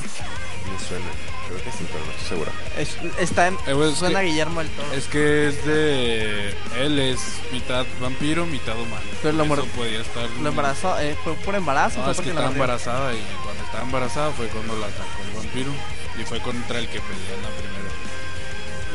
Me 0.71 0.79
suena, 0.89 1.07
creo 1.49 1.63
que 1.63 1.71
sí, 1.73 1.87
pero 1.93 2.05
no 2.05 2.11
estoy 2.13 2.29
seguro. 2.29 2.51
Es, 2.79 2.97
está 3.21 3.49
en, 3.49 3.55
Eh, 3.67 3.75
pues, 3.75 3.93
es 3.93 3.99
suena 3.99 4.21
que- 4.21 4.27
Guillermo 4.27 4.61
del 4.61 4.71
Toro. 4.71 4.93
Es 4.93 5.07
que 5.07 5.49
es 5.49 5.65
de. 5.67 6.55
Él 6.79 6.99
es 6.99 7.21
mitad 7.53 7.85
vampiro, 8.01 8.47
mitad 8.47 8.75
humano. 8.79 9.03
Pero 9.23 9.37
lo 9.37 9.45
Eso 9.45 9.65
podía 9.77 10.01
estar. 10.01 10.29
Lo 10.43 10.49
embarazó, 10.49 10.99
eh, 11.01 11.17
fue 11.25 11.35
por 11.35 11.55
embarazo. 11.55 11.99
No, 11.99 12.05
fue 12.05 12.13
es 12.13 12.21
que 12.21 12.29
estaba 12.31 12.49
embarazada 12.49 13.13
y 13.15 13.21
cuando 13.45 13.65
estaba 13.65 13.83
embarazada 13.85 14.33
fue 14.33 14.47
cuando 14.49 14.77
la 14.79 14.87
atacó 14.87 15.23
el 15.29 15.37
vampiro 15.37 15.73
y 16.21 16.25
fue 16.25 16.41
contra 16.41 16.79
el 16.79 16.87
que 16.89 17.01
peleó 17.01 17.43
la 17.43 17.49
primera. 17.57 17.76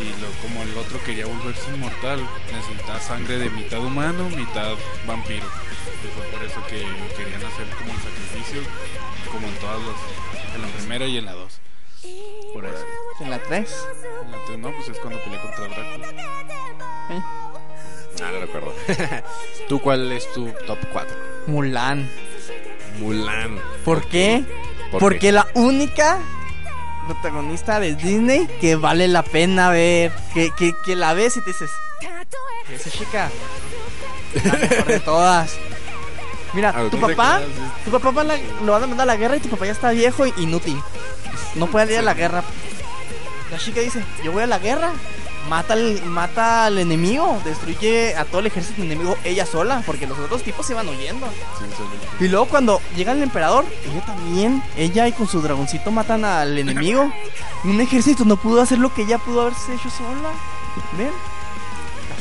Y 0.01 0.21
lo, 0.21 0.27
como 0.41 0.63
el 0.63 0.75
otro 0.77 1.01
quería 1.03 1.25
volverse 1.27 1.69
inmortal, 1.71 2.27
necesitaba 2.51 2.99
sangre 2.99 3.37
de 3.37 3.49
mitad 3.51 3.79
humano, 3.79 4.29
mitad 4.29 4.73
vampiro. 5.05 5.45
Y 6.03 6.07
fue 6.17 6.25
por 6.27 6.43
eso 6.43 6.59
que 6.67 6.77
querían 7.15 7.43
hacer 7.43 7.67
como 7.77 7.91
el 7.93 7.99
sacrificio, 7.99 8.61
como 9.31 9.47
en 9.47 9.55
todas 9.55 9.79
las, 9.79 10.55
en 10.55 10.61
la 10.61 10.67
primera 10.69 11.05
y 11.05 11.17
en 11.17 11.25
la 11.25 11.33
dos. 11.33 11.59
Por 12.53 12.65
eso. 12.65 12.83
En 13.19 13.29
la 13.29 13.37
3. 13.39 13.87
En 14.25 14.31
la 14.31 14.37
tres 14.47 14.59
no, 14.59 14.71
pues 14.71 14.89
es 14.89 14.97
cuando 14.97 15.19
peleé 15.23 15.39
contra 15.39 15.67
Drácula. 15.67 16.11
No, 18.19 18.31
no 18.31 18.39
recuerdo. 18.39 18.73
¿Tú 19.69 19.79
cuál 19.79 20.11
es 20.11 20.31
tu 20.33 20.47
top 20.65 20.79
4? 20.91 21.17
Mulan. 21.47 22.09
Mulan. 22.99 23.59
¿Por 23.85 24.07
qué? 24.07 24.43
¿Por 24.91 24.99
Porque 24.99 25.19
qué? 25.19 25.31
la 25.31 25.47
única 25.53 26.19
protagonista 27.07 27.79
de 27.79 27.95
Disney 27.95 28.47
que 28.59 28.75
vale 28.75 29.07
la 29.07 29.23
pena 29.23 29.69
ver. 29.69 30.11
Que, 30.33 30.51
que, 30.51 30.73
que 30.85 30.95
la 30.95 31.13
ves 31.13 31.37
y 31.37 31.41
te 31.41 31.51
dices. 31.51 31.69
Esa 32.73 32.89
chica. 32.89 33.29
La 34.45 34.53
mejor 34.53 34.85
de 34.85 34.99
todas. 34.99 35.51
Mira, 36.53 36.73
tu 36.73 36.89
¿tú 36.89 36.97
te 37.07 37.15
papá. 37.15 37.41
Tu 37.85 37.91
papá 37.91 38.11
va 38.11 38.21
a 38.21 38.25
la- 38.25 38.37
lo 38.65 38.71
van 38.73 38.83
a 38.83 38.87
mandar 38.87 39.03
a 39.03 39.13
la 39.13 39.15
guerra 39.17 39.35
y 39.37 39.39
tu 39.39 39.49
papá 39.49 39.65
ya 39.65 39.71
está 39.71 39.91
viejo 39.91 40.25
e 40.25 40.33
inútil. 40.37 40.81
No 41.55 41.67
puede 41.67 41.93
ir 41.93 41.99
a 41.99 42.01
la 42.01 42.13
guerra. 42.13 42.43
La 43.51 43.57
chica 43.57 43.81
dice, 43.81 44.01
yo 44.23 44.31
voy 44.31 44.43
a 44.43 44.47
la 44.47 44.59
guerra. 44.59 44.91
Mata 45.49 45.73
al, 45.73 46.01
mata 46.05 46.65
al 46.65 46.77
enemigo, 46.77 47.41
destruye 47.43 48.15
a 48.15 48.25
todo 48.25 48.39
el 48.39 48.47
ejército 48.47 48.81
enemigo 48.81 49.17
ella 49.23 49.45
sola, 49.45 49.83
porque 49.85 50.07
los 50.07 50.17
otros 50.17 50.43
tipos 50.43 50.65
se 50.65 50.73
iban 50.73 50.87
huyendo. 50.87 51.27
Sí. 51.27 52.23
Y 52.23 52.27
luego 52.27 52.45
cuando 52.45 52.81
llega 52.95 53.11
el 53.11 53.23
emperador, 53.23 53.65
ella 53.89 54.05
también, 54.05 54.63
ella 54.77 55.07
y 55.07 55.11
con 55.11 55.27
su 55.27 55.41
dragoncito 55.41 55.91
matan 55.91 56.23
al 56.25 56.57
enemigo. 56.57 57.11
Un 57.63 57.79
ejército 57.79 58.25
no 58.25 58.37
pudo 58.37 58.61
hacer 58.61 58.79
lo 58.79 58.93
que 58.93 59.03
ella 59.03 59.17
pudo 59.17 59.41
haberse 59.41 59.73
hecho 59.73 59.89
sola. 59.89 60.31
¿Ven? 60.97 61.11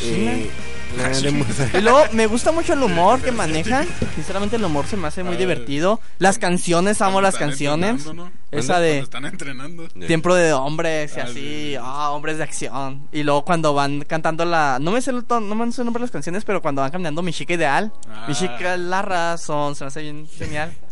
Eh, 0.02 0.50
Y 1.74 1.80
luego 1.80 2.00
me 2.12 2.26
gusta 2.26 2.52
mucho 2.52 2.72
el 2.72 2.82
humor 2.82 3.20
que 3.20 3.32
manejan. 3.32 3.86
Sinceramente 4.14 4.56
el 4.56 4.64
humor 4.64 4.86
se 4.86 4.96
me 4.96 5.06
hace 5.08 5.22
muy 5.22 5.34
Ah, 5.34 5.38
divertido. 5.38 6.00
Las 6.18 6.38
canciones, 6.38 7.00
amo 7.00 7.20
las 7.20 7.36
canciones. 7.36 8.06
Esa 8.50 8.80
de 8.80 8.98
están 8.98 9.24
entrenando. 9.24 9.88
Tiempo 10.06 10.34
de 10.34 10.52
hombres 10.52 11.12
y 11.16 11.20
Ah, 11.20 11.24
así, 11.24 11.34
sí. 11.34 11.76
ah, 11.80 12.10
hombres 12.10 12.38
de 12.38 12.44
acción. 12.44 13.06
Y 13.12 13.22
luego 13.22 13.44
cuando 13.44 13.72
van 13.74 14.02
cantando 14.02 14.44
la, 14.44 14.78
no 14.80 14.90
me 14.90 15.00
sé 15.00 15.10
el 15.12 15.24
no 15.28 15.54
me 15.54 15.70
sé 15.72 15.82
el 15.82 15.86
nombre 15.86 16.00
de 16.00 16.04
las 16.06 16.10
canciones, 16.10 16.44
pero 16.44 16.60
cuando 16.60 16.82
van 16.82 16.90
caminando 16.90 17.22
mi 17.22 17.32
chica 17.32 17.54
ideal, 17.54 17.92
mi 18.26 18.34
Ah. 18.34 18.36
chica 18.36 18.76
la 18.76 19.02
razón, 19.02 19.74
se 19.76 19.84
me 19.84 19.88
hace 19.88 20.02
bien 20.02 20.28
genial. 20.28 20.72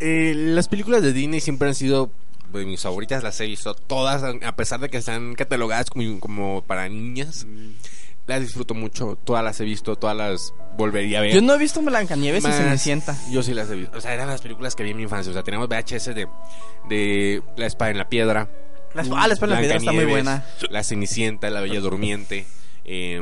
Eh, 0.00 0.32
las 0.36 0.68
películas 0.68 1.02
de 1.02 1.12
Disney 1.12 1.40
siempre 1.40 1.66
han 1.66 1.74
sido 1.74 2.12
de 2.52 2.64
mis 2.64 2.80
favoritas, 2.80 3.20
las 3.24 3.40
he 3.40 3.46
visto 3.46 3.74
todas, 3.74 4.22
a 4.22 4.54
pesar 4.54 4.78
de 4.78 4.88
que 4.90 4.96
están 4.98 5.34
catalogadas 5.34 5.90
como, 5.90 6.20
como 6.20 6.62
para 6.62 6.88
niñas. 6.88 7.48
Las 8.28 8.40
disfruto 8.42 8.74
mucho, 8.74 9.18
todas 9.24 9.42
las 9.42 9.58
he 9.60 9.64
visto, 9.64 9.96
todas 9.96 10.16
las 10.16 10.54
volvería 10.76 11.18
a 11.18 11.22
ver. 11.22 11.34
Yo 11.34 11.40
no 11.42 11.54
he 11.54 11.58
visto 11.58 11.80
Blancanieves 11.82 12.44
y 12.44 12.52
Cenicienta. 12.52 13.16
Yo 13.30 13.42
sí 13.42 13.54
las 13.54 13.68
he 13.70 13.74
visto. 13.74 13.98
O 13.98 14.00
sea, 14.00 14.14
eran 14.14 14.28
las 14.28 14.42
películas 14.42 14.76
que 14.76 14.82
vi 14.84 14.90
en 14.90 14.98
mi 14.98 15.02
infancia. 15.04 15.30
O 15.30 15.32
sea, 15.32 15.42
teníamos 15.42 15.68
VHS 15.68 16.14
de, 16.14 16.28
de 16.88 17.42
La 17.56 17.66
espada 17.66 17.90
en 17.90 17.98
la 17.98 18.08
piedra. 18.08 18.48
La, 18.94 19.02
ah, 19.16 19.26
la 19.26 19.34
espalda 19.34 19.56
de 19.56 19.62
la 19.62 19.66
piedra 19.66 19.76
está 19.78 19.92
muy 19.92 20.04
buena. 20.04 20.44
La 20.70 20.84
Cenicienta, 20.84 21.50
La 21.50 21.60
Bella 21.60 21.80
Durmiente. 21.80 22.46
eh, 22.84 23.20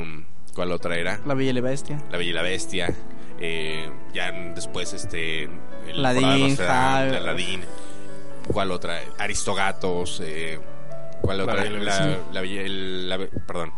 ¿Cuál 0.55 0.73
otra 0.73 0.97
era? 0.97 1.21
La 1.27 1.35
Bella 1.35 1.51
y 1.51 1.55
la 1.55 1.61
Bestia. 1.61 2.03
La 2.11 2.19
Bella 2.19 2.31
y 2.31 2.35
la 2.35 2.43
Bestia. 2.43 2.95
eh, 3.41 3.89
ya 4.13 4.33
después, 4.55 4.93
este. 4.93 5.49
Javi. 5.95 7.17
Aladín. 7.17 7.63
¿Cuál 8.53 8.71
otra? 8.73 9.01
Aristogatos. 9.19 10.21
eh, 10.25 10.59
¿Cuál 11.21 11.41
otra? 11.43 11.65
La 11.65 12.21
La, 12.33 12.43
la 12.43 13.17
la 13.19 13.27
Perdón. 13.47 13.73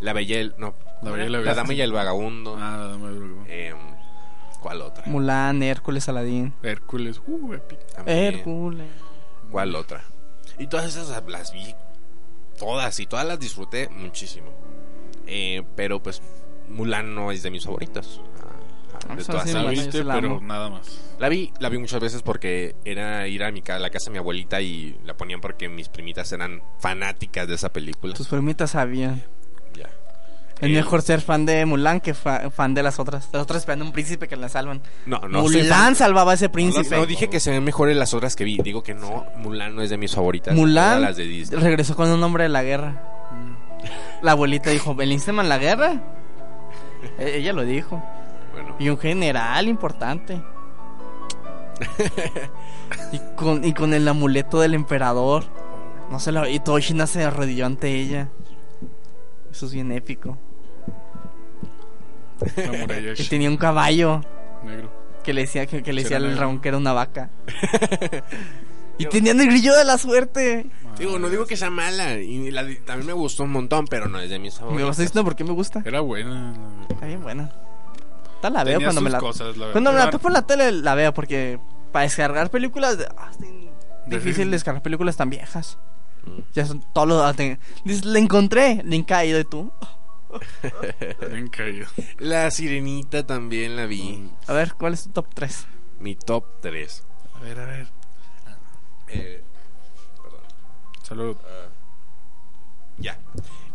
La 0.00 0.12
Bella 0.12 0.36
y 0.36 0.38
el... 0.40 0.54
No, 0.58 0.74
La 1.02 1.10
Bella 1.10 1.24
y 1.24 1.28
la 1.28 1.38
La 1.38 1.44
Bestia. 1.44 1.54
Dama 1.54 1.74
y 1.74 1.80
el 1.80 1.92
Vagabundo. 1.92 2.56
Ah, 2.58 2.76
la 2.78 2.86
dama 2.88 3.08
del 3.10 3.18
vagabundo. 3.20 3.50
Em, 3.50 3.76
¿Cuál 4.60 4.82
otra? 4.82 5.04
Mulan, 5.06 5.62
Hércules, 5.62 6.08
Aladín. 6.08 6.52
Hércules. 6.62 7.20
Uh, 7.26 7.54
épico. 7.54 7.82
Hércules. 8.06 8.86
¿Cuál 9.50 9.74
otra? 9.74 10.02
Y 10.58 10.66
todas 10.66 10.86
esas 10.94 11.22
las 11.26 11.52
vi 11.52 11.74
todas 12.58 13.00
y 13.00 13.06
todas 13.06 13.26
las 13.26 13.40
disfruté 13.40 13.88
muchísimo. 13.88 14.48
Eh, 15.26 15.62
pero 15.76 16.02
pues 16.02 16.20
Mulan 16.68 17.14
no 17.14 17.32
es 17.32 17.42
de 17.42 17.50
mis 17.50 17.64
favoritos. 17.64 18.20
Ah, 18.42 19.06
ah, 19.08 19.16
de 19.16 19.24
todas 19.24 19.48
sí, 19.48 19.54
La 19.54 19.70
viste, 19.70 20.04
pero 20.04 20.40
nada 20.42 20.68
más. 20.68 21.14
La 21.18 21.28
vi, 21.30 21.52
la 21.58 21.68
vi 21.70 21.78
muchas 21.78 22.00
veces 22.00 22.20
porque 22.22 22.76
era 22.84 23.26
ir 23.28 23.42
a 23.44 23.50
mi 23.50 23.62
ca- 23.62 23.78
la 23.78 23.88
casa 23.90 24.06
de 24.06 24.12
mi 24.12 24.18
abuelita 24.18 24.60
y 24.60 24.98
la 25.04 25.16
ponían 25.16 25.40
porque 25.40 25.68
mis 25.70 25.88
primitas 25.88 26.30
eran 26.32 26.62
fanáticas 26.78 27.48
de 27.48 27.54
esa 27.54 27.72
película. 27.72 28.12
Tus 28.14 28.28
primitas 28.28 28.72
sabían. 28.72 29.22
Es 30.60 30.68
Eh, 30.68 30.72
mejor 30.72 31.00
ser 31.02 31.20
fan 31.22 31.46
de 31.46 31.64
Mulan 31.64 32.00
que 32.00 32.12
fa- 32.12 32.50
fan 32.50 32.74
de 32.74 32.82
las 32.82 32.98
otras. 32.98 33.28
Las 33.32 33.42
otras 33.42 33.60
esperando 33.62 33.84
un 33.84 33.92
príncipe 33.92 34.28
que 34.28 34.36
la 34.36 34.48
salvan. 34.48 34.82
No, 35.06 35.18
no 35.28 35.46
soy 35.48 35.62
Mulan 35.62 35.94
salvaba 35.96 36.32
a 36.32 36.34
ese 36.34 36.46
No, 36.48 36.52
príncipe. 36.52 36.96
no 36.96 37.06
dije 37.06 37.28
que 37.30 37.40
se 37.40 37.50
ven 37.50 37.64
mejores 37.64 37.96
las 37.96 38.12
otras 38.12 38.36
que 38.36 38.44
vi. 38.44 38.58
Digo 38.58 38.82
que 38.82 38.92
no, 38.94 39.24
Mulan 39.36 39.74
no 39.74 39.80
es 39.82 39.88
de 39.90 39.96
mis 39.96 40.14
favoritas. 40.14 40.54
Mulan 40.54 40.96
todas 40.96 41.00
las 41.00 41.16
de 41.16 41.24
Disney. 41.24 41.60
regresó 41.60 41.96
con 41.96 42.10
un 42.10 42.22
hombre 42.22 42.42
de 42.44 42.50
la 42.50 42.62
guerra. 42.62 43.02
La 44.22 44.32
abuelita 44.32 44.68
dijo, 44.70 44.94
¿Belínsema 44.94 45.42
en 45.42 45.48
la 45.48 45.56
guerra? 45.58 45.94
E- 47.18 47.36
Ella 47.38 47.54
lo 47.54 47.62
dijo. 47.64 48.02
Bueno, 48.52 48.76
Y 48.78 48.90
un 48.90 48.98
general 48.98 49.66
importante. 49.68 50.42
y, 53.12 53.18
con, 53.36 53.64
y 53.64 53.72
con 53.72 53.94
el 53.94 54.06
amuleto 54.06 54.60
del 54.60 54.74
emperador. 54.74 55.44
No 56.10 56.18
se 56.20 56.32
la, 56.32 56.48
y 56.50 56.58
todo 56.60 56.78
China 56.80 57.06
se 57.06 57.24
arrodilló 57.24 57.64
ante 57.66 57.94
ella. 57.94 58.28
Eso 59.50 59.66
es 59.66 59.72
bien 59.72 59.90
épico. 59.92 60.36
La 62.56 62.72
muralla 62.72 63.12
Y 63.18 63.24
tenía 63.24 63.48
un 63.48 63.56
caballo 63.56 64.22
negro. 64.64 64.90
que 65.22 65.32
le 65.32 65.42
decía 65.42 65.66
que, 65.66 65.82
que 65.82 65.92
le 65.92 66.02
decía 66.02 66.16
al. 66.16 66.36
Ramón 66.36 66.60
que 66.60 66.68
era 66.68 66.78
una 66.78 66.92
vaca. 66.92 67.30
y 68.98 69.06
tenían 69.06 69.40
el 69.40 69.48
grillo 69.48 69.74
de 69.76 69.84
la 69.84 69.98
suerte. 69.98 70.66
digo, 70.98 71.18
no 71.18 71.28
digo 71.28 71.46
que 71.46 71.56
sea 71.56 71.70
mala. 71.70 72.14
Y 72.14 72.50
la, 72.50 72.66
también 72.84 73.06
me 73.06 73.12
gustó 73.12 73.44
un 73.44 73.52
montón, 73.52 73.86
pero 73.86 74.08
no 74.08 74.20
es 74.20 74.30
de 74.30 74.38
mis 74.38 74.54
Me 74.54 74.60
favoritas. 74.60 74.86
vas 74.88 74.96
diciendo 74.98 75.24
por 75.24 75.36
qué 75.36 75.44
me 75.44 75.52
gusta. 75.52 75.82
Era 75.84 76.00
buena. 76.00 76.54
Está 76.88 77.06
bien 77.06 77.22
buena. 77.22 77.52
Esta 78.34 78.50
la 78.50 78.64
veo 78.64 78.78
Tenía 78.78 78.86
cuando 78.86 79.00
me 79.02 79.10
la 79.10 79.18
cosas, 79.18 79.56
la 79.56 79.72
Cuando 79.72 79.92
me 79.92 79.98
la 79.98 80.08
topo 80.10 80.28
en 80.28 80.34
la 80.34 80.42
tele 80.42 80.72
la 80.72 80.94
veo 80.94 81.12
porque 81.12 81.60
para 81.92 82.04
descargar 82.04 82.50
películas 82.50 82.96
ah, 83.18 83.30
difícil 84.06 84.50
descargar 84.50 84.82
películas 84.82 85.16
tan 85.16 85.28
viejas. 85.28 85.78
Ya 86.54 86.66
son 86.66 86.82
todos 86.92 87.08
los 87.08 88.04
le 88.04 88.18
encontré, 88.18 88.82
link 88.84 89.06
caído 89.08 89.40
y 89.40 89.44
tú. 89.44 89.72
Bien 91.30 91.48
caído. 91.48 91.86
La 92.18 92.50
Sirenita 92.50 93.26
también 93.26 93.76
la 93.76 93.86
vi. 93.86 94.30
A 94.46 94.52
ver, 94.52 94.74
¿cuál 94.74 94.94
es 94.94 95.04
tu 95.04 95.10
top 95.10 95.34
3? 95.34 95.66
Mi 96.00 96.16
top 96.16 96.44
3. 96.60 97.04
A 97.34 97.40
ver, 97.40 97.58
a 97.58 97.66
ver. 97.66 97.88
Eh, 99.08 99.42
perdón. 100.22 100.40
Salud. 101.02 101.36
Ya. 102.98 103.18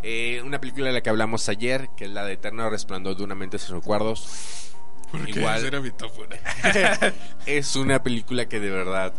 Eh, 0.03 0.41
una 0.43 0.59
película 0.59 0.87
de 0.87 0.93
la 0.93 1.01
que 1.01 1.09
hablamos 1.09 1.49
ayer, 1.49 1.89
que 1.97 2.05
es 2.05 2.11
la 2.11 2.23
de 2.25 2.33
Eterno 2.33 2.69
Resplandor 2.69 3.17
de 3.17 3.23
una 3.23 3.35
mente 3.35 3.57
sin 3.57 3.75
recuerdos. 3.75 4.71
¿Por 5.11 5.25
qué? 5.25 5.39
Igual. 5.39 5.57
Ese 5.57 5.67
era 5.67 5.81
mi 5.81 5.91
top 5.91 6.11
uno. 6.17 6.35
es 7.45 7.75
una 7.75 8.03
película 8.03 8.47
que 8.47 8.59
de 8.59 8.69
verdad 8.69 9.13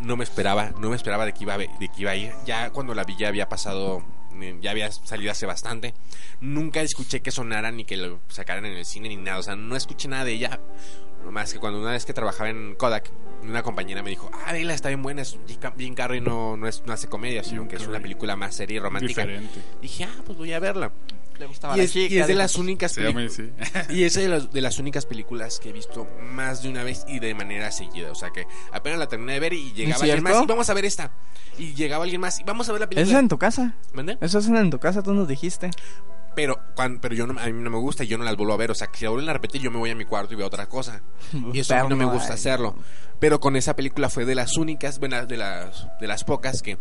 no 0.00 0.16
me 0.16 0.24
esperaba, 0.24 0.72
no 0.78 0.90
me 0.90 0.96
esperaba 0.96 1.24
de 1.24 1.32
que 1.32 1.44
iba 1.44 1.54
a, 1.54 1.58
de 1.58 1.68
que 1.94 2.02
iba 2.02 2.10
a 2.10 2.16
ir. 2.16 2.32
Ya 2.44 2.70
cuando 2.70 2.94
la 2.94 3.04
vi 3.04 3.16
ya 3.16 3.28
había 3.28 3.48
pasado, 3.48 4.02
eh, 4.40 4.58
ya 4.60 4.70
había 4.70 4.90
salido 4.90 5.32
hace 5.32 5.46
bastante. 5.46 5.94
Nunca 6.40 6.80
escuché 6.82 7.22
que 7.22 7.30
sonara 7.30 7.70
ni 7.70 7.84
que 7.84 7.96
lo 7.96 8.20
sacaran 8.28 8.66
en 8.66 8.76
el 8.76 8.84
cine 8.84 9.08
ni 9.08 9.16
nada. 9.16 9.38
O 9.38 9.42
sea, 9.42 9.56
no 9.56 9.76
escuché 9.76 10.08
nada 10.08 10.24
de 10.24 10.32
ella. 10.32 10.60
Más 11.30 11.52
que 11.52 11.58
cuando 11.58 11.80
una 11.80 11.90
vez 11.90 12.04
que 12.04 12.12
trabajaba 12.12 12.50
en 12.50 12.76
Kodak, 12.76 13.10
una 13.42 13.62
compañera 13.62 14.02
me 14.02 14.10
dijo, 14.10 14.30
ah, 14.32 14.52
vela, 14.52 14.74
está 14.74 14.88
bien 14.88 15.02
buena. 15.02 15.22
Es, 15.22 15.38
Jim 15.76 15.94
Carrey 15.94 16.20
no, 16.20 16.56
no, 16.56 16.68
es, 16.68 16.84
no 16.86 16.92
hace 16.92 17.08
comedia, 17.08 17.42
sino 17.42 17.66
que 17.66 17.76
es 17.76 17.86
una 17.86 18.00
película 18.00 18.36
más 18.36 18.54
seria 18.54 18.76
y 18.76 18.80
romántica. 18.80 19.22
Diferente. 19.22 19.60
Dije, 19.80 20.04
ah, 20.04 20.22
pues 20.24 20.38
voy 20.38 20.52
a 20.52 20.60
verla. 20.60 20.92
Le 21.38 21.46
gustaba 21.46 21.74
Y 21.74 21.78
la 21.78 21.84
es, 21.84 21.92
chica, 21.92 22.14
y 22.14 22.18
es 22.18 22.26
de 22.26 22.34
las 22.34 22.56
únicas. 22.56 22.96
Y 23.90 24.04
es 24.04 24.14
de 24.14 24.28
las, 24.28 24.52
de 24.52 24.60
las 24.60 24.78
únicas 24.78 25.06
películas 25.06 25.58
que 25.60 25.70
he 25.70 25.72
visto 25.72 26.06
más 26.32 26.62
de 26.62 26.68
una 26.70 26.82
vez 26.82 27.04
y 27.08 27.18
de 27.18 27.34
manera 27.34 27.70
seguida. 27.72 28.10
O 28.10 28.14
sea 28.14 28.30
que 28.30 28.46
apenas 28.72 28.98
la 28.98 29.06
terminé 29.08 29.34
de 29.34 29.40
ver 29.40 29.52
y 29.52 29.72
llegaba 29.72 30.02
alguien 30.02 30.22
más 30.22 30.42
y 30.42 30.46
vamos 30.46 30.70
a 30.70 30.74
ver 30.74 30.84
esta. 30.84 31.12
Y 31.58 31.74
llegaba 31.74 32.04
alguien 32.04 32.20
más 32.20 32.40
y 32.40 32.44
vamos 32.44 32.68
a 32.68 32.72
ver 32.72 32.80
la 32.80 32.86
Eso 32.86 32.92
es 32.92 32.96
película. 32.96 33.18
en 33.20 33.28
tu 33.28 33.38
casa. 33.38 33.74
¿Mande? 33.92 34.18
Eso 34.20 34.38
es 34.38 34.46
en 34.48 34.70
tu 34.70 34.78
casa, 34.78 35.02
tú 35.02 35.12
nos 35.14 35.28
dijiste. 35.28 35.70
Pero, 36.34 36.58
cuan- 36.74 36.98
pero 37.00 37.14
yo 37.14 37.26
no, 37.26 37.40
a 37.40 37.46
mí 37.46 37.52
no 37.62 37.70
me 37.70 37.78
gusta 37.78 38.04
y 38.04 38.08
yo 38.08 38.18
no 38.18 38.24
las 38.24 38.36
vuelvo 38.36 38.52
a 38.52 38.58
ver. 38.58 38.70
O 38.70 38.74
sea, 38.74 38.88
que 38.88 38.98
si 38.98 39.04
la 39.04 39.10
vuelven 39.10 39.30
a 39.30 39.32
repetir, 39.32 39.62
yo 39.62 39.70
me 39.70 39.78
voy 39.78 39.88
a 39.90 39.94
mi 39.94 40.04
cuarto 40.04 40.34
y 40.34 40.36
veo 40.36 40.46
otra 40.46 40.68
cosa. 40.68 41.00
Y 41.54 41.60
eso 41.60 41.74
a 41.74 41.82
mí 41.84 41.88
no 41.88 41.96
me 41.96 42.04
gusta 42.04 42.34
hacerlo. 42.34 42.76
Pero 43.18 43.40
con 43.40 43.56
esa 43.56 43.74
película 43.74 44.10
fue 44.10 44.26
de 44.26 44.34
las 44.34 44.56
únicas, 44.58 44.98
bueno, 44.98 45.24
de 45.24 45.36
las, 45.38 45.86
de 45.98 46.06
las 46.06 46.24
pocas 46.24 46.60
que, 46.60 46.76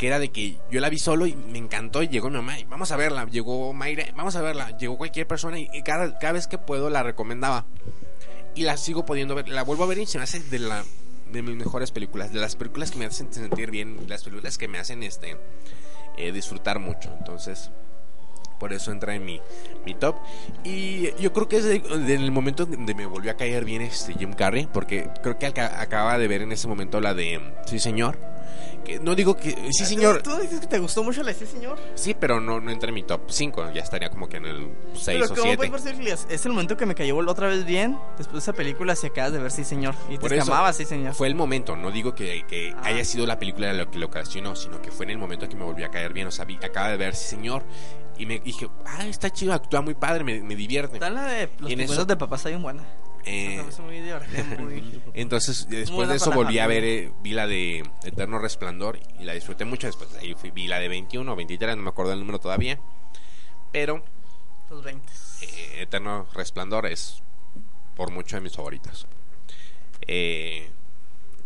que 0.00 0.06
era 0.06 0.18
de 0.18 0.30
que 0.30 0.56
yo 0.70 0.80
la 0.80 0.88
vi 0.88 0.98
solo 0.98 1.26
y 1.26 1.34
me 1.34 1.58
encantó 1.58 2.02
y 2.02 2.08
llegó 2.08 2.30
mi 2.30 2.36
mamá 2.36 2.58
y 2.58 2.64
vamos 2.64 2.90
a 2.90 2.96
verla. 2.96 3.26
Llegó 3.26 3.74
Mayra, 3.74 4.06
vamos 4.16 4.34
a 4.34 4.40
verla. 4.40 4.74
Llegó 4.78 4.96
cualquier 4.96 5.26
persona 5.26 5.58
y, 5.58 5.68
cada, 5.82 6.18
cada 6.18 6.32
vez 6.32 6.46
que 6.46 6.56
puedo 6.56 6.88
la 6.88 7.02
recomendaba. 7.02 7.66
Y 8.54 8.62
la 8.62 8.78
sigo 8.78 9.04
pudiendo 9.04 9.34
ver. 9.34 9.50
La 9.50 9.62
vuelvo 9.62 9.84
a 9.84 9.88
ver 9.88 9.98
y 9.98 10.06
se 10.06 10.16
me 10.16 10.24
hace 10.24 10.40
de 10.40 10.58
la 10.58 10.82
de 11.30 11.42
mis 11.42 11.54
mejores 11.54 11.90
películas. 11.90 12.32
De 12.32 12.40
las 12.40 12.56
películas 12.56 12.90
que 12.90 12.98
me 12.98 13.04
hacen 13.04 13.30
sentir 13.30 13.70
bien. 13.70 13.98
Las 14.08 14.24
películas 14.24 14.56
que 14.56 14.68
me 14.68 14.78
hacen 14.78 15.02
este 15.02 15.36
eh, 16.16 16.32
disfrutar 16.32 16.78
mucho. 16.78 17.14
Entonces, 17.18 17.70
por 18.58 18.72
eso 18.72 18.92
entra 18.92 19.14
en 19.14 19.26
mi, 19.26 19.38
mi 19.84 19.92
top. 19.94 20.16
Y 20.64 21.12
yo 21.20 21.34
creo 21.34 21.46
que 21.46 21.58
es 21.58 21.64
de- 21.64 21.78
de- 21.80 22.14
en 22.14 22.22
el 22.22 22.32
momento 22.32 22.64
donde 22.64 22.94
me 22.94 23.04
volvió 23.04 23.30
a 23.32 23.34
caer 23.34 23.66
bien 23.66 23.82
este 23.82 24.14
Jim 24.14 24.32
Carrey, 24.32 24.66
porque 24.72 25.10
creo 25.22 25.38
que 25.38 25.44
aca- 25.46 25.78
acababa 25.78 26.16
de 26.16 26.26
ver 26.26 26.40
en 26.40 26.52
ese 26.52 26.68
momento 26.68 27.02
la 27.02 27.12
de 27.12 27.38
mm, 27.38 27.52
Sí, 27.66 27.78
señor. 27.78 28.18
Que 28.84 28.98
no 28.98 29.14
digo 29.14 29.36
que 29.36 29.54
sí, 29.72 29.84
señor. 29.84 30.22
¿Tú, 30.22 30.30
tú 30.30 30.40
dices 30.40 30.60
que 30.60 30.66
te 30.66 30.78
gustó 30.78 31.02
mucho 31.02 31.22
la 31.22 31.28
de 31.32 31.34
sí, 31.34 31.46
señor? 31.46 31.78
Sí, 31.94 32.14
pero 32.18 32.40
no, 32.40 32.60
no 32.60 32.70
entra 32.70 32.88
en 32.88 32.94
mi 32.94 33.02
top 33.02 33.22
5. 33.28 33.72
Ya 33.74 33.82
estaría 33.82 34.08
como 34.10 34.28
que 34.28 34.38
en 34.38 34.46
el 34.46 34.68
6 34.94 35.04
Pero 35.06 35.24
o 35.26 35.28
¿cómo 35.28 35.42
7. 35.42 35.56
puedes 35.68 35.82
percibir? 35.82 36.16
Es 36.30 36.46
el 36.46 36.52
momento 36.52 36.76
que 36.76 36.86
me 36.86 36.94
cayó 36.94 37.16
otra 37.18 37.48
vez 37.48 37.64
bien. 37.64 37.98
Después 38.16 38.32
de 38.32 38.38
esa 38.38 38.52
película, 38.54 38.96
si 38.96 39.06
acabas 39.08 39.32
de 39.32 39.38
ver 39.38 39.50
sí, 39.50 39.64
señor. 39.64 39.94
Y 40.08 40.18
Por 40.18 40.30
te 40.30 40.36
llamaba 40.36 40.72
sí, 40.72 40.84
señor. 40.84 41.14
Fue 41.14 41.26
el 41.28 41.34
momento, 41.34 41.76
no 41.76 41.90
digo 41.90 42.14
que, 42.14 42.44
que 42.48 42.72
Ah. 42.76 42.86
haya 42.86 43.04
sido 43.04 43.26
la 43.26 43.38
película 43.38 43.72
lo 43.72 43.90
que 43.90 43.98
lo 43.98 44.06
ocasionó, 44.06 44.56
sino 44.56 44.80
que 44.80 44.90
fue 44.90 45.04
en 45.04 45.10
el 45.10 45.18
momento 45.18 45.48
que 45.48 45.56
me 45.56 45.64
volvió 45.64 45.86
a 45.86 45.90
caer 45.90 46.12
bien. 46.12 46.26
O 46.26 46.30
sea, 46.30 46.44
vi- 46.44 46.58
acaba 46.62 46.88
de 46.90 46.96
ver, 46.96 47.14
sí, 47.14 47.28
señor. 47.28 47.62
Y 48.18 48.26
me 48.26 48.38
dije, 48.38 48.68
ah, 48.86 49.06
está 49.06 49.30
chido, 49.30 49.52
actúa 49.54 49.80
muy 49.80 49.94
padre, 49.94 50.24
me, 50.24 50.40
me 50.42 50.54
divierte. 50.54 50.94
Está 50.94 51.10
la 51.10 51.24
de 51.26 51.48
los 51.58 51.70
en 51.70 51.80
eso- 51.80 52.04
de 52.04 52.16
papá 52.16 52.36
está 52.36 52.48
bien 52.48 52.62
buena. 52.62 52.82
Eh, 53.24 53.62
Entonces, 55.14 55.68
después 55.68 56.08
de 56.08 56.16
eso 56.16 56.30
volví 56.32 56.58
a 56.58 56.66
ver, 56.66 56.84
eh, 56.84 57.12
vi 57.22 57.32
la 57.32 57.46
de 57.46 57.82
Eterno 58.04 58.38
Resplandor 58.38 58.98
y 59.18 59.24
la 59.24 59.34
disfruté 59.34 59.64
mucho. 59.64 59.86
Después 59.86 60.12
de 60.12 60.20
ahí 60.20 60.34
fui, 60.34 60.50
vi 60.50 60.66
la 60.66 60.78
de 60.78 60.88
21 60.88 61.30
o 61.32 61.36
23, 61.36 61.76
no 61.76 61.82
me 61.82 61.90
acuerdo 61.90 62.12
el 62.12 62.20
número 62.20 62.38
todavía. 62.38 62.78
Pero 63.72 64.02
Los 64.68 64.82
20. 64.82 65.06
eh, 65.42 65.82
Eterno 65.82 66.26
Resplandor 66.34 66.86
es 66.86 67.22
por 67.96 68.10
mucho 68.10 68.36
de 68.36 68.42
mis 68.42 68.54
favoritos. 68.56 69.06
Eh, 70.06 70.70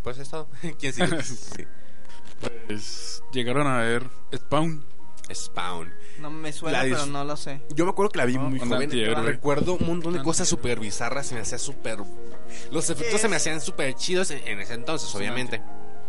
pues 0.03 0.19
es 0.19 0.29
todo. 0.31 0.49
¿Quién 0.79 0.93
sigue? 0.93 1.23
Sí. 1.23 1.65
Pues 2.67 3.23
llegaron 3.33 3.67
a 3.67 3.79
ver 3.79 4.05
Spawn. 4.35 4.85
Spawn. 5.33 5.93
No 6.21 6.31
me 6.31 6.53
suena, 6.53 6.79
La 6.79 6.85
pero 6.85 7.07
no 7.07 7.25
lo 7.25 7.37
sé. 7.37 7.63
Yo 7.75 7.85
me 7.85 7.91
acuerdo 7.91 8.11
que 8.11 8.19
la 8.19 8.25
vi 8.25 8.35
No, 8.35 8.51
muy 8.51 8.59
joven. 8.59 8.91
Recuerdo 9.25 9.75
un 9.75 9.87
montón 9.87 10.13
de 10.15 10.23
cosas 10.23 10.49
súper 10.49 10.81
bizarras. 10.81 11.27
Se 11.27 11.35
me 11.35 11.41
hacía 11.41 11.59
súper. 11.59 11.99
Los 12.71 12.91
efectos 12.91 13.21
se 13.21 13.29
me 13.29 13.37
hacían 13.37 13.61
súper 13.61 13.95
chidos 13.95 14.31
en, 14.31 14.47
en 14.47 14.61
ese 14.61 14.75
entonces, 14.75 15.15
obviamente. 15.15 15.63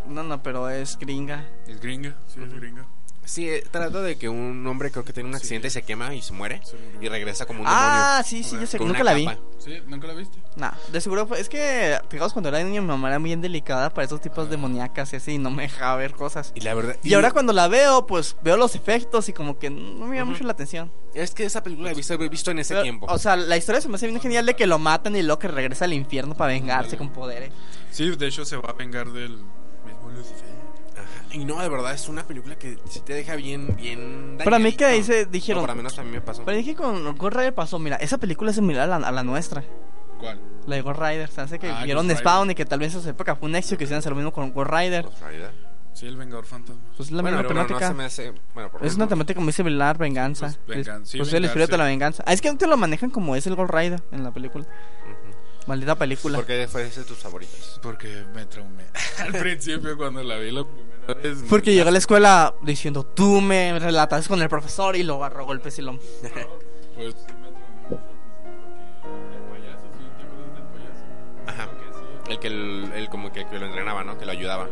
No, 0.07 0.23
no, 0.23 0.41
pero 0.43 0.69
es 0.69 0.97
gringa. 0.97 1.49
¿Es 1.67 1.79
gringa? 1.79 2.15
Sí, 2.27 2.39
es 2.41 2.53
gringa. 2.53 2.85
Sí, 3.25 3.49
eh, 3.49 3.63
trata 3.71 4.01
de 4.01 4.17
que 4.17 4.29
un 4.29 4.65
hombre 4.67 4.91
creo 4.91 5.03
que 5.03 5.11
tiene 5.11 5.27
un 5.27 5.35
accidente 5.35 5.67
y 5.67 5.71
se 5.71 5.81
quema 5.81 6.13
y 6.13 6.21
se 6.21 6.31
muere. 6.31 6.61
Y 7.01 7.07
regresa 7.09 7.45
como 7.45 7.61
un 7.61 7.65
Ah, 7.67 8.21
sí, 8.25 8.43
sí, 8.43 8.55
yo 8.59 8.67
sé. 8.67 8.77
Nunca 8.79 9.03
la 9.03 9.13
vi. 9.13 9.25
capa. 9.25 9.39
¿Sí? 9.57 9.81
¿Nunca 9.87 10.07
la 10.07 10.13
viste? 10.13 10.37
Nah, 10.55 10.71
de 10.91 11.01
seguro 11.01 11.25
fue. 11.25 11.39
Es 11.39 11.49
que, 11.49 11.97
fijaos, 12.09 12.33
cuando 12.33 12.49
era 12.49 12.63
niño, 12.63 12.81
mi 12.83 12.87
mamá 12.89 13.09
era 13.09 13.17
bien 13.17 13.41
delicada 13.41 13.89
para 13.89 14.05
esos 14.05 14.21
tipos 14.21 14.49
demoníacas 14.49 15.11
y 15.13 15.15
así, 15.15 15.31
y 15.33 15.37
no 15.39 15.49
me 15.49 15.63
dejaba 15.63 15.95
ver 15.95 16.13
cosas. 16.13 16.51
Y 16.55 16.61
la 16.61 16.73
verdad. 16.75 16.97
Y 17.03 17.13
ahora 17.15 17.31
cuando 17.31 17.51
la 17.51 17.67
veo, 17.67 18.05
pues 18.05 18.35
veo 18.43 18.57
los 18.57 18.75
efectos 18.75 19.27
y 19.27 19.33
como 19.33 19.57
que 19.57 19.69
no 19.71 20.05
me 20.05 20.17
llama 20.17 20.31
mucho 20.31 20.43
la 20.43 20.51
atención. 20.51 20.91
Es 21.15 21.31
que 21.31 21.45
esa 21.45 21.63
película 21.63 21.87
la 21.87 21.91
he 21.93 21.95
visto, 21.95 22.13
he 22.13 22.29
visto 22.29 22.51
en 22.51 22.59
ese 22.59 22.73
Pero, 22.73 22.83
tiempo. 22.83 23.07
O 23.09 23.17
sea, 23.17 23.35
la 23.35 23.57
historia 23.57 23.81
se 23.81 23.87
me 23.89 23.95
hace 23.95 24.07
bien 24.07 24.19
genial 24.21 24.45
de 24.45 24.55
que 24.55 24.67
lo 24.67 24.77
matan 24.79 25.15
y 25.15 25.23
luego 25.23 25.39
que 25.39 25.47
regresa 25.47 25.85
al 25.85 25.93
infierno 25.93 26.35
para 26.35 26.53
vengarse 26.53 26.95
con 26.97 27.09
poderes. 27.11 27.51
Sí, 27.89 28.15
de 28.15 28.27
hecho 28.27 28.45
se 28.45 28.57
va 28.57 28.69
a 28.69 28.73
vengar 28.73 29.09
del 29.11 29.31
mismo 29.85 30.09
Lucifer. 30.13 30.54
Y 31.35 31.43
no, 31.45 31.61
de 31.61 31.67
verdad, 31.69 31.93
es 31.93 32.07
una 32.07 32.25
película 32.25 32.57
que 32.57 32.77
sí 32.89 33.01
te 33.01 33.13
deja 33.13 33.35
bien, 33.35 33.75
bien. 33.75 34.37
Para 34.43 34.57
mí 34.57 34.71
que 34.73 34.85
ahí 34.85 35.03
se 35.03 35.25
No, 35.25 35.31
dijeron... 35.31 35.61
para 35.63 35.75
menos 35.75 35.97
a 35.99 36.03
mí 36.03 36.11
me 36.11 36.21
pasó. 36.21 36.43
Pero 36.45 36.57
dije 36.57 36.75
con 36.75 37.15
Ghost 37.17 37.35
Rider 37.35 37.53
pasó, 37.53 37.77
mira, 37.77 37.97
esa 37.97 38.17
película 38.17 38.51
es 38.51 38.55
similar 38.55 38.89
a 38.89 38.99
la, 38.99 39.07
a 39.07 39.11
la 39.11 39.23
nuestra. 39.23 39.63
¿Cuál? 40.19 40.39
La 40.65 40.77
de 40.77 40.81
Ghost 40.81 40.99
Rider, 40.99 41.29
se 41.29 41.41
hace 41.41 41.59
que 41.59 41.69
Ah, 41.69 41.83
vieron 41.83 42.07
Ghost 42.07 42.19
Spawn 42.21 42.43
Rider. 42.47 42.51
y 42.51 42.55
que 42.55 42.65
tal 42.65 42.79
vez 42.79 42.93
en 42.93 42.99
esa 43.01 43.09
época 43.09 43.35
fue 43.35 43.49
un 43.49 43.55
éxito 43.55 43.77
que 43.77 43.83
hicieran 43.83 43.99
hacer 43.99 44.11
lo 44.11 44.15
mismo 44.15 44.31
con 44.31 44.51
Ghost 44.53 44.71
Rider. 44.71 45.03
Ghost 45.03 45.21
Rider. 45.29 45.51
Sí, 45.93 46.07
el 46.07 46.17
Vengador 46.17 46.45
Fantasma. 46.45 46.81
Pues 46.97 47.07
es 47.09 47.11
la 47.13 47.21
Bueno, 47.21 47.37
misma 47.37 47.47
pero 47.49 47.59
no 47.61 47.67
temática. 47.67 47.87
se 47.89 47.93
me 47.93 48.03
hace... 48.05 48.33
Bueno, 48.53 48.69
por 48.71 48.81
lo 48.81 48.87
Es 48.87 48.95
una 48.95 49.07
temática 49.07 49.39
muy 49.39 49.53
similar, 49.53 49.97
venganza. 49.97 50.53
Pues, 50.65 50.85
vengan- 50.85 51.03
Es- 51.03 51.09
sí, 51.09 51.17
pues 51.17 51.29
es 51.29 51.33
el 51.35 51.45
espíritu 51.45 51.71
de 51.71 51.77
la 51.77 51.85
venganza. 51.85 52.23
Ah, 52.27 52.33
es 52.33 52.41
que 52.41 52.49
no 52.51 52.57
te 52.57 52.67
lo 52.67 52.75
manejan 52.77 53.09
como 53.09 53.35
es 53.35 53.45
el 53.47 53.55
Ghost 53.55 53.73
Rider 53.73 54.01
en 54.11 54.23
la 54.23 54.31
película. 54.31 54.65
Maldita 55.67 55.95
película. 55.95 56.37
¿Por 56.37 56.45
qué 56.45 56.67
fue 56.69 56.83
de 56.83 57.03
tus 57.03 57.17
favoritos? 57.17 57.79
Porque 57.81 58.23
me 58.35 58.45
traumé. 58.45 58.83
Al 59.19 59.31
principio, 59.33 59.97
cuando 59.97 60.21
la 60.23 60.37
vi 60.37 60.51
la 60.51 60.63
primera 60.63 60.94
vez. 61.13 61.43
Porque 61.49 61.73
llegó 61.73 61.89
a 61.89 61.91
la 61.91 61.97
escuela 61.97 62.55
diciendo, 62.61 63.03
tú 63.05 63.41
me 63.41 63.77
relatas 63.79 64.27
con 64.27 64.41
el 64.41 64.49
profesor 64.49 64.95
y 64.95 65.03
lo 65.03 65.15
agarró 65.15 65.45
golpes 65.45 65.77
y 65.79 65.81
lo... 65.81 65.99
Pues. 66.95 67.13
Ajá. 71.45 71.67
El 72.29 72.39
que, 72.39 72.47
el, 72.47 72.91
el 72.95 73.09
como 73.09 73.31
que, 73.31 73.45
que 73.47 73.59
lo 73.59 73.65
entrenaba, 73.65 74.03
¿no? 74.03 74.17
Que 74.17 74.25
lo 74.25 74.31
ayudaba. 74.31 74.67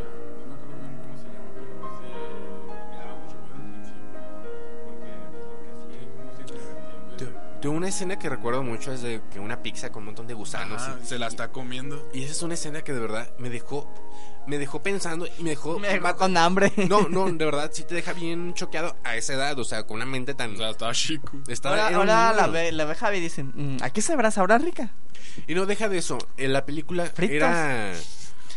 Pues. 7.18 7.30
De 7.62 7.70
una 7.70 7.88
escena 7.88 8.20
que 8.20 8.28
recuerdo 8.28 8.62
mucho 8.62 8.92
es 8.92 9.02
de 9.02 9.22
que 9.32 9.40
una 9.40 9.62
pizza 9.64 9.90
con 9.90 10.02
un 10.02 10.08
montón 10.08 10.28
de 10.28 10.34
gusanos. 10.34 10.82
Ajá, 10.82 10.98
y- 11.02 11.06
se 11.06 11.18
la 11.18 11.28
está 11.28 11.50
comiendo. 11.50 12.10
Y 12.14 12.24
esa 12.24 12.32
es 12.34 12.42
una 12.44 12.56
escena 12.56 12.82
que 12.82 12.92
de 12.92 13.00
verdad 13.00 13.30
me 13.38 13.50
dejó 13.50 13.88
me 14.48 14.58
dejó 14.58 14.82
pensando 14.84 15.28
y 15.39 15.44
me 15.44 15.52
dejó, 15.52 15.80
Me 15.80 15.88
dejó 15.89 16.04
va- 16.04 16.16
con 16.16 16.36
hambre. 16.38 16.72
No, 16.89 17.08
no, 17.10 17.26
de 17.32 17.46
verdad 17.46 17.72
sí 17.74 17.84
te 17.84 17.96
deja 17.96 18.14
bien 18.14 18.54
choqueado 18.54 18.96
a 19.04 19.16
esa 19.16 19.34
edad, 19.34 19.58
o 19.60 19.64
sea, 19.64 19.84
con 19.84 19.98
una 19.98 20.06
mente 20.06 20.34
tan 20.34 20.54
O 20.54 20.58
sea, 20.58 20.70
estaba 20.72 20.94
chico. 20.94 21.32
estaba- 21.48 21.88
Ahora, 21.88 22.28
ahora 22.30 22.34
la, 22.34 22.48
ve, 22.48 22.72
la 22.72 22.86
ve 22.86 22.96
Javi 22.96 23.18
y 23.18 23.22
dice, 23.22 23.44
"Mm, 23.44 23.78
¿a 23.82 23.89
qué 23.89 24.02
sabrá? 24.02 24.32
¿Sabrá 24.32 24.58
rica? 24.58 24.91
Y 25.48 25.56
no 25.56 25.66
deja 25.66 25.89
de 25.89 25.98
eso, 25.98 26.18
en 26.38 26.54
la 26.54 26.66
película 26.66 27.06
Fritos. 27.08 27.34
era 27.36 27.94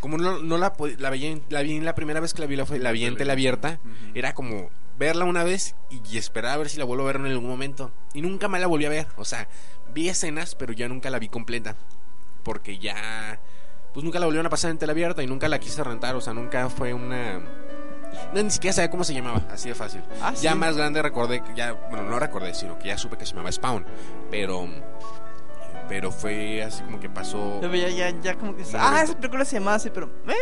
como 0.01 0.18
no, 0.18 0.39
no 0.41 0.59
la 0.59 0.72
la 0.99 1.11
vi 1.11 1.26
en- 1.26 1.43
la 1.49 1.62
vi 1.62 1.76
en 1.76 1.84
la 1.84 1.95
primera 1.95 2.20
vez 2.20 2.34
que 2.34 2.41
la 2.41 2.47
vi 2.47 2.57
la, 2.57 2.66
fue- 2.66 2.78
la 2.78 2.93
vi 2.93 3.05
en 3.07 3.16
tele 3.16 3.32
abierta, 3.32 3.80
era 4.14 4.34
como 4.34 4.70
verla 4.99 5.24
una 5.24 5.43
vez 5.45 5.74
y, 5.91 6.01
y 6.11 6.18
esperar 6.18 6.53
a 6.53 6.57
ver 6.59 6.68
si 6.68 6.78
la 6.78 6.84
vuelvo 6.84 7.05
a 7.05 7.07
ver 7.07 7.16
en 7.16 7.26
algún 7.26 7.49
momento 7.49 7.93
y 8.14 8.22
nunca 8.22 8.49
más 8.49 8.61
la 8.61 8.66
volví 8.66 8.84
a 8.84 8.89
ver, 8.91 9.07
o 9.16 9.24
sea, 9.24 9.49
vi 9.95 10.09
escenas, 10.09 10.55
pero 10.55 10.72
ya 10.72 10.87
nunca 10.89 11.11
la 11.11 11.18
vi 11.18 11.28
completa 11.28 11.76
porque 12.43 12.78
ya 12.78 13.41
pues 13.97 14.05
nunca 14.05 14.18
la 14.18 14.26
volvieron 14.26 14.44
a 14.44 14.51
pasar 14.51 14.70
en 14.70 14.76
tele 14.76 14.92
abierta 14.92 15.22
y 15.22 15.26
nunca 15.26 15.49
la 15.49 15.59
quise 15.59 15.82
rentar, 15.82 16.14
o 16.16 16.20
sea, 16.20 16.34
nunca 16.34 16.68
fue 16.68 16.92
una 16.92 17.40
no, 18.34 18.42
ni 18.42 18.51
siquiera 18.51 18.74
sabía 18.74 18.90
cómo 18.90 19.05
se 19.05 19.14
llamaba, 19.14 19.42
así 19.51 19.70
de 19.70 19.74
fácil. 19.74 20.03
Ah, 20.20 20.34
ya 20.34 20.55
más 20.55 20.76
grande 20.76 21.01
recordé 21.01 21.42
ya, 21.55 21.72
bueno, 21.72 22.03
no 22.03 22.18
recordé, 22.18 22.53
sino 22.53 22.78
que 22.78 22.88
ya 22.88 22.99
supe 22.99 23.16
que 23.16 23.24
se 23.24 23.32
llamaba 23.32 23.51
Spawn, 23.51 23.86
pero 24.30 24.68
pero 25.88 26.12
fue 26.12 26.62
así 26.62 26.82
como 26.82 27.01
que 27.01 27.09
pasó 27.09 27.59
Yo 27.62 27.70
veía 27.70 27.88
ya, 27.88 28.20
ya 28.20 28.34
como 28.34 28.55
que... 28.55 28.64
Ah, 28.74 29.01
esa 29.03 29.16
película 29.16 29.47
se 29.47 29.61
llama 29.61 29.76
así, 29.76 29.88
pero... 29.88 30.11
¿Eh? 30.28 30.34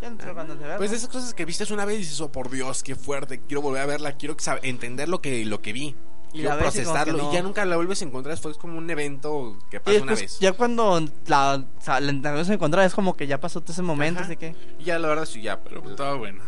Ya 0.00 0.10
no 0.10 0.16
tengo 0.16 0.34
ganas 0.34 0.56
de 0.56 0.62
verla. 0.62 0.76
Pues 0.76 0.92
de 0.92 0.98
esas 0.98 1.08
cosas 1.08 1.34
que 1.34 1.44
viste 1.44 1.64
una 1.74 1.84
vez 1.84 1.96
y 1.96 1.98
dices, 2.02 2.20
oh 2.20 2.30
por 2.30 2.48
Dios, 2.48 2.84
qué 2.84 2.94
fuerte, 2.94 3.40
quiero 3.40 3.60
volver 3.60 3.82
a 3.82 3.86
verla, 3.86 4.12
quiero 4.12 4.36
entender 4.62 5.08
lo 5.08 5.20
que, 5.20 5.44
lo 5.46 5.60
que 5.60 5.72
vi, 5.72 5.96
Y 6.32 6.42
la 6.42 6.58
procesarlo, 6.58 7.30
y, 7.30 7.34
ya 7.34 7.42
nunca 7.42 7.64
la 7.64 7.76
vuelves 7.76 8.02
a 8.02 8.04
encontrar, 8.04 8.36
fue 8.36 8.54
como 8.54 8.78
un 8.78 8.88
evento 8.88 9.58
que 9.68 9.80
pasa 9.80 10.02
una 10.02 10.14
vez. 10.14 10.38
ya 10.38 10.52
cuando 10.52 11.00
la, 11.26 11.56
o 11.56 11.82
sea, 11.82 12.00
la 12.00 12.12
la 12.12 12.32
vas 12.32 12.48
a 12.48 12.54
encontrar 12.54 12.84
es 12.86 12.94
como 12.94 13.16
que 13.16 13.26
ya 13.26 13.40
pasó 13.40 13.60
todo 13.60 13.72
ese 13.72 13.82
momento, 13.82 14.20
Ajá. 14.20 14.26
así 14.26 14.36
que... 14.36 14.54
Y 14.78 14.84
ya 14.84 14.98
la 14.98 15.08
verdad 15.08 15.24
sí, 15.24 15.42
ya, 15.42 15.60
pero... 15.60 15.80
Pero 15.80 15.90
estaba 15.92 16.14
buena. 16.14 16.42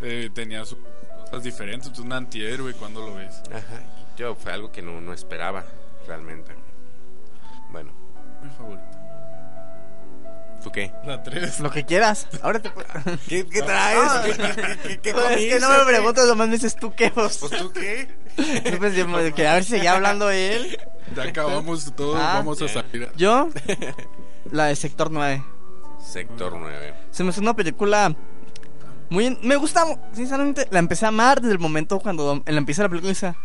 Eh, 0.00 0.30
tenía 0.34 0.64
sus 0.64 0.78
cosas 1.30 1.44
diferentes. 1.44 1.96
Un 1.98 2.12
antihéroe 2.12 2.74
cuando 2.74 3.06
lo 3.06 3.14
ves. 3.14 3.42
Ajá, 3.50 3.82
yo 4.16 4.34
fue 4.34 4.52
algo 4.52 4.72
que 4.72 4.82
no, 4.82 5.00
no 5.00 5.12
esperaba, 5.12 5.64
realmente. 6.06 6.52
Bueno, 7.70 7.92
Mi 8.42 8.50
favorita. 8.50 9.01
¿Tú 10.62 10.70
qué? 10.72 10.92
La 11.04 11.22
3. 11.22 11.60
Lo 11.60 11.70
que 11.70 11.84
quieras. 11.84 12.26
Ahora 12.42 12.60
te... 12.60 12.70
¿Qué, 13.28 13.46
qué 13.46 13.62
traes? 13.62 14.10
¿Qué, 14.24 14.32
qué- 14.32 14.78
qué- 14.82 15.00
qué 15.00 15.12
Pues, 15.12 15.30
es 15.40 15.54
que 15.54 15.60
no 15.60 15.68
me 15.70 15.84
preguntas, 15.84 16.26
nomás 16.26 16.48
me 16.48 16.54
dices 16.54 16.76
tú 16.76 16.92
qué 16.94 17.10
vos. 17.10 17.38
Pues 17.38 17.52
tú 17.52 17.72
qué? 17.72 18.08
Yo 18.70 18.78
pues, 18.78 19.34
que 19.34 19.46
a 19.46 19.54
ver 19.54 19.64
si 19.64 19.70
seguía 19.70 19.92
hablando 19.94 20.30
él. 20.30 20.78
Ya 21.14 21.24
acabamos 21.24 21.92
todos. 21.94 22.16
Ah, 22.18 22.34
vamos 22.36 22.60
a 22.62 22.68
salir. 22.68 23.10
Yo, 23.16 23.48
la 24.50 24.66
de 24.66 24.76
Sector 24.76 25.10
9. 25.10 25.44
Sector 26.02 26.56
9. 26.58 26.94
Se 27.10 27.22
me 27.24 27.30
hace 27.30 27.40
una 27.40 27.54
película 27.54 28.14
muy... 29.10 29.38
Me 29.42 29.56
gusta, 29.56 29.84
sinceramente, 30.12 30.66
la 30.70 30.78
empecé 30.78 31.04
a 31.04 31.08
amar 31.08 31.40
desde 31.40 31.52
el 31.52 31.58
momento 31.58 31.98
cuando 32.00 32.42
la 32.46 32.56
empieza 32.58 32.82
la 32.82 32.88
película 32.88 33.36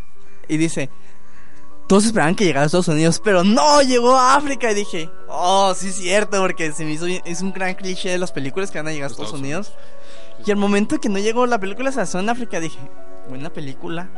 y 0.48 0.58
dice... 0.58 0.90
Todos 1.88 2.06
esperaban 2.06 2.36
que 2.36 2.44
llegara 2.46 2.64
a 2.64 2.66
Estados 2.66 2.90
Unidos, 2.90 3.22
pero 3.24 3.44
no, 3.46 3.82
llegó 3.82 4.16
a 4.18 4.36
África. 4.36 4.70
Y 4.72 4.76
dije, 4.76 5.10
oh, 5.30 5.74
sí 5.76 5.88
es 5.88 5.96
cierto, 5.96 6.40
porque 6.42 6.72
se 6.74 6.84
me 6.84 6.92
hizo 6.92 7.06
es 7.08 7.42
un 7.42 7.54
gran 7.54 7.76
cliché 7.76 8.10
de 8.10 8.18
las 8.18 8.32
películas 8.34 8.72
que 8.72 8.78
van 8.80 8.88
a 8.88 8.92
llegar 8.92 9.10
a 9.10 9.12
Estados, 9.12 9.30
Estados 9.30 9.42
Unidos. 9.42 9.72
Y 10.46 10.52
al 10.52 10.58
momento 10.58 11.00
que 11.00 11.08
no 11.10 11.18
llegó 11.20 11.46
la 11.48 11.60
película 11.60 11.92
se 11.92 11.98
lanzó 11.98 12.20
en 12.20 12.30
África, 12.30 12.60
dije, 12.60 12.78
buena 13.30 13.50
película. 13.50 14.10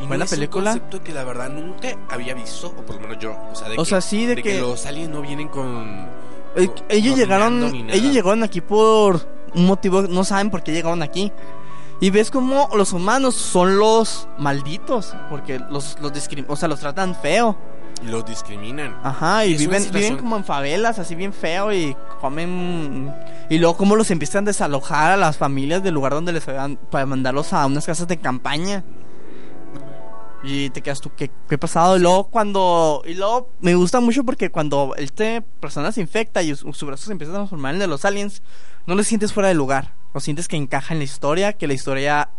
Y 0.00 0.06
Buena 0.06 0.24
es 0.24 0.30
película. 0.30 0.72
un 0.74 0.78
concepto 0.78 1.02
que 1.04 1.12
la 1.12 1.24
verdad 1.24 1.48
nunca 1.50 1.88
había 2.08 2.32
visto, 2.34 2.68
o 2.68 2.82
por 2.86 2.96
lo 2.96 3.00
menos 3.00 3.18
yo. 3.18 3.36
O 3.50 3.54
sea, 3.56 3.68
de 3.68 3.74
O 3.78 3.82
que, 3.82 3.88
sea, 3.88 4.00
sí, 4.00 4.26
de 4.26 4.40
que- 4.42 4.60
los 4.60 4.86
aliens 4.86 5.10
no 5.10 5.20
vienen 5.22 5.48
con. 5.48 6.06
Eh, 6.56 6.68
ellos 6.88 7.16
llegaron, 7.16 7.64
ellos 7.90 8.12
llegaron 8.12 8.42
aquí 8.44 8.60
por 8.60 9.26
un 9.54 9.66
motivo, 9.66 10.02
no 10.02 10.22
saben 10.24 10.50
por 10.50 10.62
qué 10.62 10.72
llegaron 10.72 11.02
aquí. 11.02 11.32
Y 12.00 12.10
ves 12.10 12.30
como 12.30 12.68
los 12.76 12.92
humanos 12.92 13.34
son 13.34 13.78
los 13.78 14.28
malditos, 14.38 15.16
porque 15.28 15.58
los, 15.58 15.98
los 16.00 16.12
discrim- 16.12 16.46
o 16.48 16.54
sea, 16.54 16.68
los 16.68 16.78
tratan 16.80 17.16
feo. 17.16 17.58
Y 18.00 18.06
los 18.06 18.24
discriminan. 18.24 18.96
Ajá, 19.02 19.44
y 19.44 19.56
viven, 19.56 19.90
viven 19.90 20.16
como 20.18 20.36
en 20.36 20.44
favelas, 20.44 21.00
así 21.00 21.16
bien 21.16 21.32
feo, 21.32 21.72
y 21.72 21.96
comen... 22.20 23.12
Y 23.50 23.58
luego 23.58 23.76
como 23.76 23.96
los 23.96 24.12
empiezan 24.12 24.44
a 24.44 24.50
desalojar 24.50 25.10
a 25.10 25.16
las 25.16 25.36
familias 25.36 25.82
del 25.82 25.94
lugar 25.94 26.12
donde 26.12 26.32
les 26.32 26.46
habían... 26.46 26.76
Para 26.76 27.04
mandarlos 27.06 27.52
a 27.52 27.66
unas 27.66 27.84
casas 27.84 28.06
de 28.06 28.16
campaña. 28.18 28.84
Y 30.44 30.70
te 30.70 30.82
quedas 30.82 31.00
tú, 31.00 31.10
¿qué, 31.16 31.32
qué 31.48 31.56
ha 31.56 31.58
pasado? 31.58 31.96
Y 31.96 32.00
luego 32.00 32.28
cuando... 32.28 33.02
Y 33.04 33.14
luego 33.14 33.50
me 33.60 33.74
gusta 33.74 33.98
mucho 33.98 34.22
porque 34.22 34.50
cuando 34.50 34.94
este 34.96 35.42
persona 35.42 35.90
se 35.90 36.00
infecta 36.00 36.42
y 36.42 36.54
su, 36.54 36.72
su 36.72 36.86
brazo 36.86 37.06
se 37.06 37.12
empieza 37.12 37.32
a 37.32 37.36
transformar 37.38 37.70
en 37.70 37.76
el 37.76 37.80
de 37.80 37.86
los 37.88 38.04
aliens, 38.04 38.40
no 38.86 38.94
lo 38.94 39.02
sientes 39.02 39.32
fuera 39.32 39.48
de 39.48 39.56
lugar. 39.56 39.97
Lo 40.14 40.20
sientes 40.20 40.48
que 40.48 40.56
encaja 40.56 40.94
en 40.94 40.98
la 40.98 41.04
historia, 41.04 41.52
que 41.52 41.66
la 41.66 41.74
historia 41.74 42.30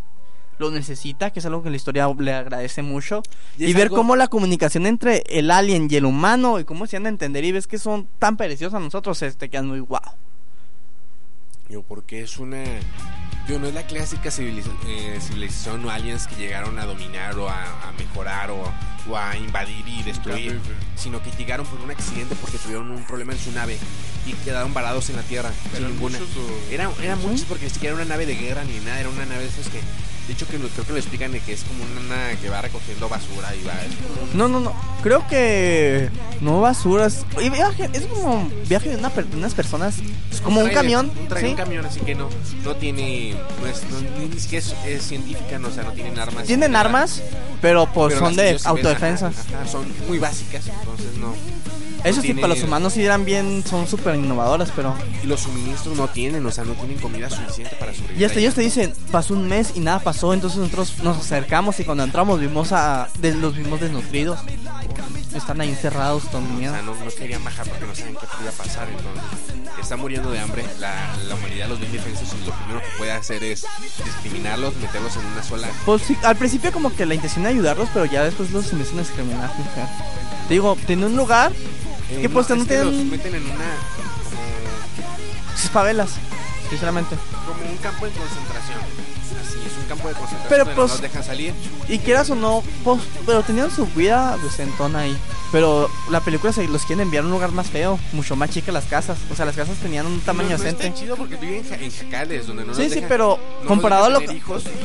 lo 0.58 0.72
necesita, 0.72 1.30
que 1.32 1.40
es 1.40 1.46
algo 1.46 1.64
que 1.64 1.70
la 1.70 1.78
historia 1.78 2.08
le 2.18 2.34
agradece 2.34 2.82
mucho. 2.82 3.24
Y 3.58 3.72
ver 3.74 3.84
algo- 3.84 3.96
cómo 3.96 4.16
la 4.18 4.28
comunicación 4.28 4.86
entre 4.88 5.24
el 5.30 5.52
alien 5.52 5.88
y 5.90 5.96
el 5.96 6.04
humano 6.06 6.60
y 6.60 6.66
cómo 6.66 6.86
se 6.88 6.98
han 6.98 7.04
de 7.04 7.10
entender 7.10 7.46
y 7.46 7.52
ves 7.54 7.68
que 7.68 7.78
son 7.78 8.08
tan 8.20 8.36
parecidos 8.36 8.74
a 8.74 8.80
nosotros, 8.80 9.22
eh, 9.22 9.32
te 9.32 9.50
quedan 9.50 9.68
muy 9.68 9.80
guau. 9.80 10.02
Yo, 11.70 11.84
porque 11.84 12.22
es 12.24 12.38
una. 12.40 12.64
Yo, 13.48 13.60
no 13.60 13.68
es 13.68 13.74
la 13.74 13.84
clásica 13.86 14.30
civiliza- 14.32 14.72
eh, 14.88 15.18
civilización 15.22 15.86
o 15.86 15.90
aliens 15.92 16.28
que 16.28 16.36
llegaron 16.36 16.78
a 16.80 16.86
dominar 16.86 17.38
o 17.38 17.48
a, 17.48 17.88
a 17.88 17.92
mejorar 17.94 18.50
o, 18.52 18.64
a 19.18 19.36
invadir 19.38 19.88
y 19.88 20.04
destruir, 20.04 20.60
sino 20.96 21.22
que 21.24 21.32
llegaron 21.32 21.66
por 21.66 21.80
un 21.82 21.92
accidente 21.92 22.36
porque 22.36 22.58
tuvieron 22.58 22.90
un 22.92 23.04
problema 23.06 23.34
en 23.34 23.40
su 23.40 23.52
nave 23.52 23.78
y 24.26 24.34
quedaron 24.44 24.74
varados 24.74 25.10
en 25.10 25.16
la 25.16 25.24
tierra 25.24 25.52
sin 25.72 25.78
¿Eran 25.78 25.92
ninguna. 25.94 26.20
muchos 26.20 26.36
o- 26.38 26.72
Eran, 26.72 26.92
eran 27.02 27.20
muchos 27.22 27.42
porque 27.46 27.66
ni 27.66 27.72
siquiera 27.72 27.96
era 27.96 28.04
una 28.04 28.10
nave 28.14 28.26
de 28.26 28.36
guerra 28.36 28.64
ni 28.64 28.78
nada, 28.80 29.00
era 29.00 29.10
una 29.10 29.26
nave 29.26 29.44
de 29.44 29.50
esas 29.50 29.68
que. 29.70 29.80
De 30.30 30.34
hecho, 30.36 30.48
que 30.48 30.60
lo- 30.60 30.68
creo 30.70 30.86
que 30.86 30.92
lo 30.92 31.00
explican 31.00 31.32
de 31.32 31.40
que 31.40 31.54
es 31.54 31.64
como 31.64 31.84
una 31.84 32.40
que 32.40 32.52
va 32.52 32.62
recogiendo 32.62 33.10
basura 33.10 33.50
y 33.56 33.66
va. 33.66 33.74
un- 34.32 34.38
No, 34.38 34.48
no, 34.48 34.60
no. 34.60 34.74
Creo 35.02 35.28
que 35.28 36.12
no 36.40 36.62
basuras. 36.62 37.26
es 37.42 38.06
como 38.06 38.48
viaje 38.68 38.90
de, 38.90 38.98
una 38.98 39.10
per- 39.10 39.26
de 39.26 39.36
unas 39.38 39.56
personas. 39.56 39.96
Es 40.32 40.40
como 40.40 40.60
un 40.60 40.66
trailer, 40.66 40.84
camión. 40.84 41.06
Un, 41.20 41.28
trailer, 41.30 41.40
¿sí? 41.40 41.48
un 41.50 41.58
camión, 41.58 41.86
así 41.88 42.00
que 42.02 42.14
no, 42.14 42.30
no 42.64 42.76
tiene. 42.76 43.34
No 43.60 43.66
es, 43.68 43.82
no- 43.90 44.20
ni, 44.20 44.28
ni 44.28 44.40
siquiera 44.40 44.64
es, 44.64 44.76
es 44.86 45.02
científica, 45.08 45.58
no, 45.58 45.70
o 45.70 45.72
sea, 45.72 45.82
no 45.84 45.94
tienen 45.94 46.20
armas. 46.20 46.44
Tienen 46.46 46.76
armas, 46.76 47.24
pero 47.60 47.88
pues 47.92 48.14
Pero 48.14 48.28
son 48.28 48.36
de 48.36 48.44
ven, 48.54 48.58
autodefensa. 48.66 49.30
ajá, 49.30 49.42
ajá, 49.62 49.68
son 49.68 49.92
muy 50.08 50.20
básicas, 50.20 50.68
entonces 50.68 51.18
no. 51.18 51.34
Eso 52.04 52.18
no 52.18 52.22
sí, 52.22 52.34
para 52.34 52.48
los 52.50 52.64
humanos 52.64 52.94
sí 52.94 53.04
eran 53.04 53.26
bien, 53.26 53.64
son 53.68 53.88
súper 53.88 54.16
innovadoras, 54.16 54.72
pero... 54.76 54.96
Y 55.24 55.28
los 55.28 55.42
suministros 55.42 55.98
no 55.98 56.08
tienen, 56.08 56.46
o 56.46 56.52
sea, 56.52 56.64
no 56.64 56.74
tienen 56.74 56.98
comida 56.98 57.30
suficiente 57.30 57.76
para 57.78 57.94
sobrevivir. 57.94 58.22
Y 58.22 58.26
hasta 58.26 58.40
ellos 58.40 58.54
te 58.56 58.62
dicen, 58.62 58.94
pasó 59.12 59.34
un 59.34 59.48
mes 59.48 59.74
y 59.76 59.82
nada 59.82 60.00
pasó, 60.00 60.34
entonces 60.34 60.60
nosotros 60.60 60.94
nos 61.04 61.18
acercamos 61.18 61.80
y 61.80 61.84
cuando 61.84 62.04
entramos 62.04 62.40
vimos 62.40 62.72
a... 62.72 63.10
de- 63.20 63.34
los 63.36 63.56
vimos 63.56 63.80
desnutridos. 63.82 64.40
Están 65.36 65.62
ahí 65.62 65.70
encerrados 65.70 66.24
con 66.26 66.44
O 66.44 66.50
miedo. 66.50 66.74
sea, 66.74 66.82
no, 66.82 66.96
no 66.96 67.12
querían 67.12 67.44
bajar 67.44 67.68
porque 67.68 67.86
no 67.86 67.94
saben 67.94 68.16
qué 68.16 68.26
podía 68.36 68.52
pasar, 68.52 68.88
entonces 68.90 69.22
están 69.80 70.00
muriendo 70.00 70.32
de 70.32 70.40
hambre, 70.40 70.66
la, 70.80 71.16
la 71.28 71.36
humanidad 71.36 71.70
los 71.70 71.80
ve 71.80 71.86
indefensos 71.86 72.28
y 72.42 72.46
lo 72.46 72.54
primero 72.54 72.80
que 72.82 72.98
puede 72.98 73.12
hacer 73.12 73.44
es 73.44 73.66
discriminarlos, 74.04 74.76
meterlos 74.78 75.16
en 75.18 75.26
una 75.26 75.44
sola... 75.44 75.68
Pues 75.86 76.02
sí, 76.02 76.18
al 76.24 76.36
principio 76.36 76.72
como 76.72 76.94
que 76.96 77.06
la 77.06 77.14
intención 77.14 77.44
de 77.44 77.52
ayudarlos, 77.52 77.90
pero 77.94 78.06
ya 78.06 78.24
después 78.24 78.50
los 78.52 78.72
empiezan 78.72 78.98
a 78.98 79.02
discriminar. 79.02 79.52
fíjate. 79.56 79.92
Te 80.48 80.54
digo, 80.56 80.76
tiene 80.88 81.06
un 81.06 81.16
lugar, 81.16 81.52
¿Qué, 82.10 82.30
pues, 82.30 82.50
no, 82.50 82.56
no 82.58 82.64
que 82.64 82.68
tienen- 82.70 82.86
los 82.98 83.06
meten 83.06 83.36
en 83.36 83.44
una... 83.46 83.54
como- 83.96 85.70
favelas. 85.72 86.10
sinceramente. 86.70 87.16
como 87.48 87.70
un 87.70 87.78
campo 87.78 88.06
de 88.06 88.12
concentración. 88.12 88.80
Así, 88.80 89.58
es 89.66 89.78
un 89.82 89.88
campo 89.88 90.08
de 90.08 90.14
concentración 90.16 90.50
Pero, 90.50 90.66
pues, 90.66 90.76
no 90.78 90.84
los 90.88 91.02
dejan 91.02 91.24
salir. 91.24 91.54
Y 91.88 92.00
quieras 92.00 92.30
o 92.30 92.36
no, 92.36 92.64
pues, 92.84 93.02
pero 93.26 93.42
tenían 93.44 93.70
su 93.72 93.86
vida 93.88 94.38
decentona 94.44 95.00
ahí. 95.00 95.18
Pero 95.52 95.90
la 96.12 96.20
película 96.22 96.54
se 96.54 96.68
los 96.68 96.86
quieren 96.86 97.04
enviar 97.04 97.24
a 97.24 97.28
un 97.28 97.32
lugar 97.34 97.52
más 97.52 97.68
feo, 97.68 98.00
mucho 98.14 98.36
más 98.36 98.52
chica 98.52 98.72
las 98.72 98.86
casas. 98.86 99.18
O 99.32 99.36
sea, 99.36 99.46
las 99.46 99.56
casas 99.56 99.78
tenían 99.78 100.06
un 100.06 100.20
tamaño 100.22 100.50
no, 100.52 100.58
no 100.58 100.64
decente. 100.64 100.88
está 100.88 101.00
chido 101.00 101.16
porque 101.16 101.36
viven 101.38 101.66
en, 101.66 101.70
ja- 101.70 101.76
en 101.84 101.92
jacales 101.92 102.46
donde 102.48 102.66
no 102.66 102.74
Sí, 102.76 102.84
sí, 102.90 102.96
dejan- 102.96 103.08
pero 103.10 103.40
no 103.64 103.68
comparado 103.68 104.06
a 104.06 104.10
lo 104.10 104.20
que 104.20 104.42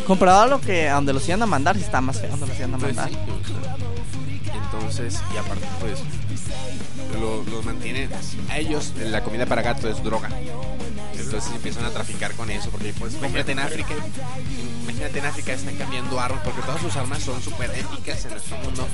comparado 0.07 0.41
a 0.43 0.47
lo 0.47 0.61
que 0.61 0.89
a 0.89 0.95
donde 0.95 1.13
los 1.13 1.27
iban 1.29 1.43
a 1.43 1.47
mandar, 1.47 1.77
sí 1.77 1.83
está 1.83 2.01
más 2.01 2.19
feo 2.21 2.31
donde 2.31 2.47
los 2.47 2.57
iban 2.59 2.75
a 2.75 2.79
Pues 2.79 2.95
mandar. 2.97 3.11
sí, 3.11 3.17
o 3.31 3.47
sea, 3.47 4.55
entonces, 4.55 5.21
y 5.35 5.37
aparte, 5.37 5.67
pues, 5.81 5.99
lo- 7.21 7.43
los 7.45 7.65
mantienen. 7.65 8.09
A 8.51 8.59
ellos, 8.59 8.93
la 8.99 9.23
comida 9.23 9.47
para 9.47 9.63
gato 9.63 9.89
es 9.89 10.03
droga. 10.03 10.31
Entonces 11.17 11.53
empiezan 11.55 11.85
a 11.85 11.91
traficar 11.91 12.33
con 12.35 12.51
eso. 12.51 12.71
Porque, 12.71 12.93
pues, 12.99 13.15
imagínate 13.15 13.53
en 13.53 13.59
África. 13.61 13.95
Imagínate 14.95 15.19
en 15.19 15.27
África 15.27 15.53
están 15.53 15.75
cambiando 15.77 16.21
armas. 16.21 16.41
Porque 16.45 16.63
todas 16.63 16.81
sus 16.81 16.95
armas 16.97 17.23
son 17.23 17.43
súper 17.43 17.71
épicas 17.71 18.25
en 18.25 18.31
nuestro 18.33 18.57
mundo. 18.59 18.87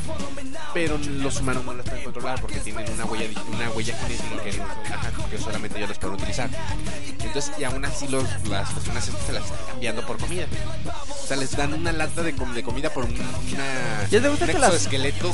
Pero 0.74 0.98
los 0.98 1.40
humanos 1.40 1.64
no 1.64 1.74
las 1.74 1.84
pueden 1.86 2.05
controlar. 2.05 2.40
Porque 2.40 2.59
tienen 2.59 2.90
una 2.92 3.05
huella, 3.05 3.40
una 3.53 3.70
huella 3.70 3.96
genética 3.98 4.42
que, 4.42 4.61
ajá, 4.92 5.11
que 5.30 5.38
solamente 5.38 5.76
ellos 5.78 5.90
las 5.90 5.98
pueden 5.98 6.14
utilizar. 6.16 6.48
Entonces, 7.22 7.53
y 7.59 7.64
aún 7.64 7.84
así, 7.84 8.09
los, 8.09 8.24
las 8.48 8.70
personas 8.72 9.05
se 9.05 9.32
las 9.32 9.44
están 9.44 9.59
cambiando 9.68 10.07
por 10.07 10.16
comida. 10.18 10.46
O 11.22 11.26
sea, 11.26 11.36
les 11.36 11.57
dan 11.57 11.74
una 11.74 11.92
lata 11.92 12.22
de, 12.22 12.34
com- 12.34 12.53
de 12.55 12.62
comida 12.62 12.90
por 12.90 13.05
un- 13.05 13.12
una. 13.12 14.09
Ya 14.11 14.20
te 14.20 14.28
gusta 14.28 14.46
que 14.46 14.59
las- 14.59 14.70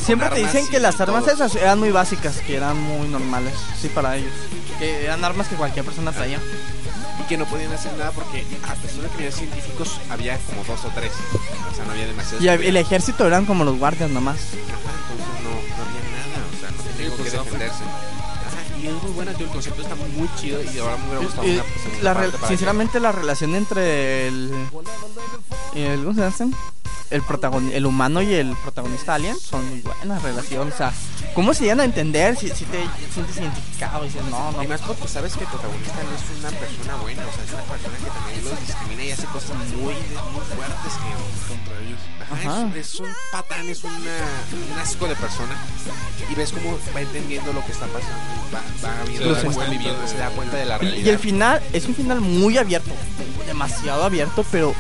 Siempre 0.05 0.29
te 0.31 0.41
dicen 0.41 0.69
que 0.69 0.81
las 0.81 1.01
armas 1.01 1.25
todo. 1.25 1.35
esas 1.35 1.55
eran 1.55 1.79
muy 1.79 1.91
básicas, 1.91 2.39
que 2.39 2.57
eran 2.57 2.77
muy 2.81 3.09
normales, 3.09 3.55
sí, 3.81 3.89
para 3.89 4.17
ellos. 4.17 4.33
Que 4.79 5.05
eran 5.05 5.25
armas 5.25 5.49
que 5.49 5.55
cualquier 5.57 5.85
persona 5.85 6.13
traía. 6.13 6.39
Que 7.29 7.37
no 7.37 7.45
podían 7.47 7.73
hacer 7.73 7.93
nada 7.95 8.11
porque 8.13 8.45
a 8.69 8.75
pesar 8.75 9.01
de 9.03 9.09
que 9.09 9.15
había 9.15 9.33
científicos 9.33 10.01
había 10.11 10.39
como 10.39 10.63
dos 10.65 10.85
o 10.85 10.89
tres 10.95 11.13
o 11.71 11.75
sea 11.75 11.85
no 11.85 11.93
había 11.93 12.07
demasiados 12.07 12.43
Y 12.45 12.49
el 12.49 12.77
ejército 12.77 13.27
eran 13.27 13.45
como 13.47 13.65
los 13.65 13.79
guardias 13.79 14.11
nomás. 14.11 14.37
Ajá, 14.37 14.93
entonces 15.13 15.43
no, 15.45 15.51
no 15.51 15.83
había 15.85 16.03
nada 16.11 16.47
o 16.55 16.61
sea 16.61 16.71
no 16.71 16.83
tenía 16.83 17.09
con 17.09 17.19
pues, 17.19 17.31
qué 17.33 17.39
defenderse 17.39 17.83
Ajá, 17.85 18.79
y 18.81 18.87
es 18.87 19.03
muy 19.03 19.11
buena 19.13 19.33
tío, 19.35 19.47
el 19.47 19.53
concepto 19.53 19.83
está 19.83 19.95
muy 19.95 20.29
chido 20.41 20.61
y 20.63 20.79
ahora 20.79 20.97
me 20.99 21.05
hubiera 21.07 21.21
gustado 21.25 21.47
Y- 21.49 21.55
una 21.55 21.63
segunda 21.65 22.03
la 22.03 22.15
re- 22.15 22.21
parte 22.21 22.39
para 22.39 22.49
sinceramente 22.49 23.01
la 23.01 23.13
relación 23.13 23.55
entre 23.55 24.29
el, 24.29 24.53
el 25.75 26.05
¿cómo 26.05 26.15
se 26.15 26.31
llama? 26.45 26.57
El 27.11 27.23
protagon- 27.23 27.71
el 27.73 27.87
humano 27.87 28.21
y 28.21 28.35
el 28.35 28.57
protagonista 28.57 29.15
alien 29.15 29.39
son 29.39 29.65
muy 29.71 29.81
buenas 29.81 30.21
relaciones, 30.23 30.75
o 30.75 30.77
sea, 30.77 30.93
¿cómo 31.35 31.55
se 31.55 31.63
llegan 31.63 31.79
a 31.81 31.85
entender 31.85 32.37
si, 32.37 32.49
si 32.49 32.65
te 32.65 32.81
sientes 33.15 33.37
identificado 33.37 34.05
y 34.05 34.09
dices, 34.09 34.23
no, 34.25 34.51
que- 34.51 34.57
no, 34.57 34.63
y 34.65 34.67
más 34.67 34.81
porque 34.83 35.07
sabes 35.07 35.35
que 35.35 35.45
el 35.45 35.51
protagonista 35.51 35.95
no 36.03 36.17
es 36.17 36.39
una 36.41 36.51
persona 36.59 36.97
buena 36.97 37.23
o 37.23 37.33
sea 37.33 37.45
es 37.45 37.53
una 37.53 37.63
persona 37.63 37.97
que 37.99 38.11
también 38.11 38.45
los 38.45 38.61
discrimina 38.67 39.05
y 39.05 39.11
hace 39.13 39.25
cosas 39.27 39.51
muy, 39.77 39.95
muy 39.95 40.45
fuertes 40.57 40.93
que 40.99 41.49
contra 41.55 41.79
ellos. 41.87 42.01
Ajá, 42.29 42.65
Ajá. 42.67 42.77
Es, 42.77 42.95
es 42.95 43.01
un 43.01 43.09
patán, 43.31 43.69
es 43.69 43.85
una, 43.85 43.95
un 43.95 44.79
asco 44.81 45.07
de 45.07 45.15
persona. 45.15 45.57
Y 46.29 46.35
ves 46.35 46.51
cómo 46.53 46.77
va 46.95 47.01
entendiendo 47.01 47.53
lo 47.53 47.65
que 47.65 47.71
está 47.71 47.87
pasando. 47.87 48.17
Va, 48.53 48.63
va 48.89 49.05
viendo 49.05 49.71
viviendo, 49.71 50.09
se 50.09 50.17
da 50.19 50.31
cuenta 50.31 50.57
de 50.57 50.65
la 50.65 50.79
realidad. 50.79 51.07
y 51.07 51.09
el 51.09 51.21
final 51.21 51.63
es 51.73 51.87
un 51.87 51.95
final 51.95 52.21
muy 52.21 52.59
abierto, 52.59 52.91
demasiado 53.47 54.03
abierto, 54.03 54.45
pero 54.51 54.75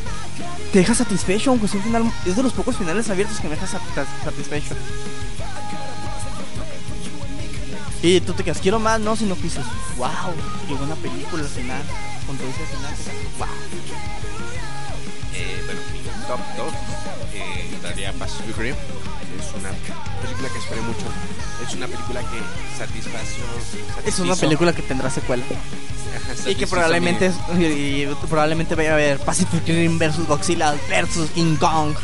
te 0.77 0.81
deja 0.81 0.95
satisfecho, 0.95 1.49
aunque 1.53 1.69
sea 1.69 1.79
un 1.79 1.85
final, 1.85 2.13
es 2.27 2.37
de 2.37 2.43
los 2.43 2.53
pocos 2.53 2.77
finales 2.77 3.09
abiertos 3.09 3.41
que 3.41 3.49
me 3.49 3.55
deja 3.55 3.67
sat- 3.67 3.81
satisfecho. 4.23 4.75
Y 8.03 8.21
tú 8.21 8.35
te 8.35 8.45
quedas, 8.45 8.59
quiero 8.59 8.79
más, 8.79 9.01
no, 9.01 9.17
sino 9.17 9.37
que 9.37 9.45
dices, 9.45 9.65
wow, 9.97 10.11
qué 10.69 10.75
buena 10.75 10.95
película 10.97 11.45
al 11.45 11.49
final, 11.49 11.83
con 12.27 12.37
todo 12.37 12.47
ese 12.49 12.67
final, 12.67 12.95
wow. 13.39 13.49
Eh, 15.33 15.63
bueno, 15.65 15.81
mi 15.95 16.27
top 16.27 16.41
2 16.59 16.75
eh, 17.33 17.71
entraría 17.73 18.13
Pacific 18.13 18.59
Rim. 18.59 18.75
Es 19.39 19.55
una 19.55 19.71
película 20.23 20.49
que 20.49 20.59
esperé 20.59 20.81
mucho. 20.83 21.07
Es 21.67 21.75
una 21.75 21.87
película 21.87 22.21
que 22.21 22.79
satisfació. 22.79 23.45
Es 24.05 24.19
una 24.19 24.37
película 24.37 24.73
que 24.75 24.83
tendrá 24.83 25.11
secuela. 25.11 25.45
Ajá, 26.17 26.51
Y 26.51 26.55
que 26.55 26.67
probablemente, 26.67 27.33
y, 27.59 27.65
y 27.65 28.17
probablemente 28.29 28.75
vaya 28.75 28.91
a 28.91 28.95
haber 28.95 29.19
Pacific 29.19 29.67
Rim 29.67 29.99
versus 29.99 30.27
Godzilla 30.27 30.75
versus 30.89 31.31
King 31.31 31.57
Kong. 31.57 31.95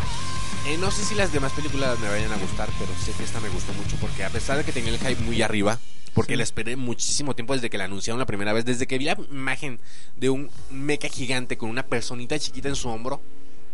Eh, 0.66 0.76
no 0.78 0.90
sé 0.90 1.04
si 1.04 1.14
las 1.14 1.32
demás 1.32 1.52
películas 1.52 1.98
me 1.98 2.08
vayan 2.08 2.30
a 2.32 2.36
gustar, 2.36 2.68
pero 2.78 2.92
sé 3.04 3.12
que 3.12 3.24
esta 3.24 3.40
me 3.40 3.48
gustó 3.48 3.72
mucho 3.72 3.96
porque 4.00 4.22
a 4.24 4.30
pesar 4.30 4.58
de 4.58 4.64
que 4.64 4.72
tenía 4.72 4.92
el 4.92 4.98
hype 4.98 5.20
muy 5.22 5.42
arriba, 5.42 5.78
porque 6.14 6.36
la 6.36 6.44
esperé 6.44 6.76
muchísimo 6.76 7.34
tiempo 7.34 7.54
desde 7.54 7.68
que 7.68 7.78
la 7.78 7.84
anunciaron 7.84 8.20
la 8.20 8.26
primera 8.26 8.52
vez, 8.52 8.64
desde 8.64 8.86
que 8.86 8.96
vi 8.98 9.06
la 9.06 9.16
imagen 9.30 9.80
de 10.16 10.30
un 10.30 10.50
mecha 10.70 11.08
gigante 11.08 11.56
con 11.56 11.68
una 11.68 11.82
personita 11.82 12.38
chiquita 12.38 12.68
en 12.68 12.76
su 12.76 12.88
hombro, 12.88 13.20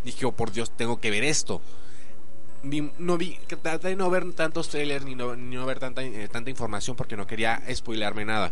dije, 0.03 0.25
oh 0.25 0.31
por 0.31 0.51
Dios, 0.51 0.71
tengo 0.75 0.99
que 0.99 1.11
ver 1.11 1.23
esto. 1.23 1.61
No 2.63 3.17
vi, 3.17 3.39
traté 3.61 3.89
de 3.89 3.95
no 3.95 4.09
ver 4.09 4.33
tantos 4.33 4.69
trailers 4.69 5.05
ni 5.05 5.15
no, 5.15 5.65
ver 5.65 5.79
tanta, 5.79 6.03
eh, 6.03 6.27
tanta 6.27 6.49
información 6.49 6.95
porque 6.95 7.15
no 7.15 7.25
quería 7.25 7.61
spoilearme 7.73 8.25
nada. 8.25 8.51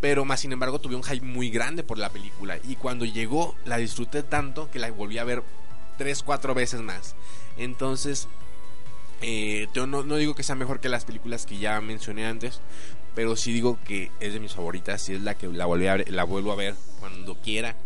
Pero 0.00 0.24
más 0.24 0.40
sin 0.40 0.52
embargo 0.52 0.78
tuve 0.78 0.94
un 0.94 1.02
hype 1.02 1.24
muy 1.24 1.50
grande 1.50 1.82
por 1.82 1.98
la 1.98 2.10
película 2.10 2.58
y 2.68 2.76
cuando 2.76 3.04
llegó 3.04 3.54
la 3.64 3.78
disfruté 3.78 4.22
tanto 4.22 4.70
que 4.70 4.78
la 4.78 4.90
volví 4.90 5.18
a 5.18 5.24
ver 5.24 5.42
tres, 5.96 6.22
cuatro 6.22 6.54
veces 6.54 6.80
más. 6.82 7.14
Entonces, 7.56 8.28
eh, 9.22 9.68
yo 9.74 9.86
no, 9.86 10.02
no 10.02 10.16
digo 10.16 10.34
que 10.34 10.42
sea 10.42 10.54
mejor 10.54 10.80
que 10.80 10.88
las 10.88 11.04
películas 11.04 11.46
que 11.46 11.58
ya 11.58 11.80
mencioné 11.80 12.26
antes, 12.26 12.60
pero 13.14 13.36
sí 13.36 13.52
digo 13.52 13.78
que 13.84 14.10
es 14.20 14.32
de 14.32 14.40
mis 14.40 14.54
favoritas 14.54 15.08
y 15.08 15.14
es 15.14 15.22
la 15.22 15.34
que 15.34 15.48
la, 15.48 15.66
volví 15.66 15.86
a 15.86 15.96
la 15.96 16.24
vuelvo 16.24 16.52
a 16.52 16.56
ver 16.56 16.74
cuando 17.00 17.36
quiera 17.36 17.76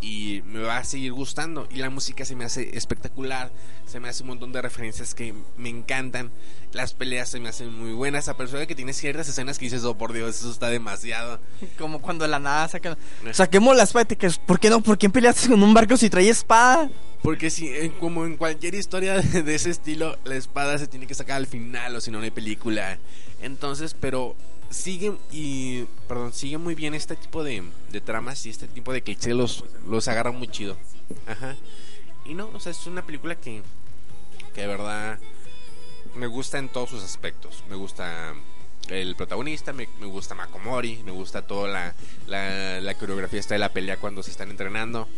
y 0.00 0.42
me 0.46 0.60
va 0.60 0.78
a 0.78 0.84
seguir 0.84 1.12
gustando 1.12 1.66
y 1.70 1.76
la 1.76 1.90
música 1.90 2.24
se 2.24 2.36
me 2.36 2.44
hace 2.44 2.76
espectacular 2.76 3.50
se 3.86 3.98
me 3.98 4.08
hace 4.08 4.22
un 4.22 4.28
montón 4.28 4.52
de 4.52 4.62
referencias 4.62 5.14
que 5.14 5.34
me 5.56 5.68
encantan 5.68 6.30
las 6.72 6.94
peleas 6.94 7.28
se 7.28 7.40
me 7.40 7.48
hacen 7.48 7.74
muy 7.74 7.92
buenas 7.92 8.28
a 8.28 8.36
pesar 8.36 8.60
de 8.60 8.66
que 8.66 8.74
tiene 8.74 8.92
ciertas 8.92 9.28
escenas 9.28 9.58
que 9.58 9.64
dices 9.64 9.84
oh 9.84 9.96
por 9.96 10.12
dios 10.12 10.36
eso 10.36 10.50
está 10.50 10.68
demasiado 10.68 11.40
Como 11.78 12.00
cuando 12.00 12.24
de 12.24 12.30
la 12.30 12.38
nada 12.38 12.68
sacan. 12.68 12.96
Saquemos 13.32 13.76
la 13.76 13.84
espada 13.84 14.02
y 14.02 14.06
te 14.06 14.16
quedas, 14.16 14.38
¿Por 14.38 14.58
qué 14.58 14.70
no? 14.70 14.80
¿Por 14.80 14.98
qué 14.98 15.08
peleaste 15.10 15.48
con 15.48 15.62
un 15.62 15.74
barco 15.74 15.96
si 15.96 16.10
trae 16.10 16.28
espada? 16.28 16.90
porque 17.22 17.50
si 17.50 17.90
como 17.98 18.24
en 18.26 18.36
cualquier 18.36 18.74
historia 18.74 19.20
de 19.20 19.54
ese 19.54 19.70
estilo 19.70 20.16
la 20.24 20.36
espada 20.36 20.78
se 20.78 20.86
tiene 20.86 21.06
que 21.06 21.14
sacar 21.14 21.36
al 21.36 21.46
final 21.46 21.96
o 21.96 22.00
si 22.00 22.10
no 22.12 22.18
no 22.18 22.24
hay 22.24 22.30
película 22.30 22.98
entonces 23.42 23.96
pero 23.98 24.36
sigue 24.70 25.12
y 25.32 25.84
perdón 26.06 26.32
sigue 26.32 26.58
muy 26.58 26.74
bien 26.74 26.94
este 26.94 27.16
tipo 27.16 27.42
de, 27.42 27.62
de 27.90 28.00
tramas 28.00 28.44
y 28.46 28.50
este 28.50 28.68
tipo 28.68 28.92
de 28.92 29.02
clichés 29.02 29.34
los 29.34 29.64
los 29.86 30.08
agarra 30.08 30.30
muy 30.30 30.48
chido. 30.48 30.76
Ajá. 31.26 31.56
Y 32.24 32.34
no 32.34 32.50
o 32.52 32.60
sea 32.60 32.72
es 32.72 32.86
una 32.86 33.04
película 33.04 33.34
que 33.36 33.62
que 34.54 34.62
de 34.62 34.66
verdad 34.66 35.18
me 36.14 36.26
gusta 36.26 36.58
en 36.58 36.68
todos 36.68 36.90
sus 36.90 37.02
aspectos. 37.02 37.64
Me 37.68 37.76
gusta 37.76 38.34
el 38.88 39.16
protagonista 39.16 39.72
me, 39.72 39.86
gusta 40.06 40.34
Makomori 40.34 41.02
me 41.04 41.10
gusta 41.10 41.42
toda 41.42 41.68
la, 41.68 41.94
la, 42.26 42.80
la 42.80 42.94
coreografía 42.94 43.38
esta 43.38 43.54
de 43.54 43.58
la 43.58 43.72
pelea 43.72 43.98
cuando 43.98 44.22
se 44.22 44.30
están 44.30 44.50
entrenando. 44.50 45.08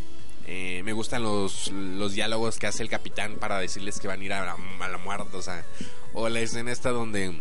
Eh, 0.47 0.83
me 0.85 0.93
gustan 0.93 1.23
los, 1.23 1.71
los 1.71 2.13
diálogos 2.13 2.59
que 2.59 2.67
hace 2.67 2.83
el 2.83 2.89
capitán 2.89 3.37
para 3.37 3.61
decirles 3.61 4.01
que 4.01 4.09
van 4.09 4.21
a 4.21 4.25
ir 4.25 4.33
a 4.33 4.45
la, 4.45 4.57
a 4.81 4.89
la 4.89 4.99
muerte 4.99 5.37
o 5.37 5.43
sea 5.43 5.65
o 6.13 6.29
la 6.29 6.41
escena 6.41 6.73
esta 6.73 6.91
donde 6.91 7.39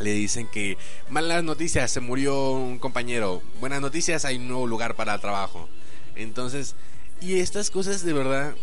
le 0.00 0.12
dicen 0.12 0.48
que 0.48 0.76
malas 1.08 1.42
noticias, 1.44 1.90
se 1.90 2.00
murió 2.00 2.52
un 2.52 2.78
compañero. 2.78 3.42
Buenas 3.60 3.80
noticias, 3.80 4.24
hay 4.24 4.36
un 4.36 4.48
nuevo 4.48 4.66
lugar 4.66 4.94
para 4.94 5.14
el 5.14 5.20
trabajo. 5.20 5.68
Entonces, 6.14 6.74
y 7.20 7.40
estas 7.40 7.70
cosas 7.70 8.04
de 8.04 8.12
verdad 8.12 8.54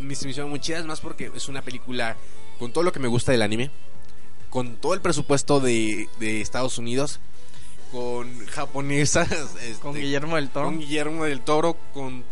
me 0.00 0.12
hicieron 0.12 0.50
muy 0.50 0.60
chidas 0.60 0.84
más 0.86 1.00
porque 1.00 1.30
es 1.34 1.48
una 1.48 1.62
película 1.62 2.16
con 2.58 2.72
todo 2.72 2.84
lo 2.84 2.92
que 2.92 3.00
me 3.00 3.08
gusta 3.08 3.32
del 3.32 3.42
anime, 3.42 3.70
con 4.50 4.76
todo 4.76 4.94
el 4.94 5.00
presupuesto 5.00 5.60
de, 5.60 6.08
de 6.18 6.40
Estados 6.40 6.78
Unidos, 6.78 7.20
con 7.92 8.46
japonesas, 8.46 9.30
este, 9.62 9.80
Con 9.80 9.94
Guillermo 9.94 10.36
del 10.36 10.50
Toro. 10.50 10.66
con 10.66 10.78
Guillermo 10.78 11.24
del 11.24 11.40
Toro, 11.40 11.76
con... 11.92 12.24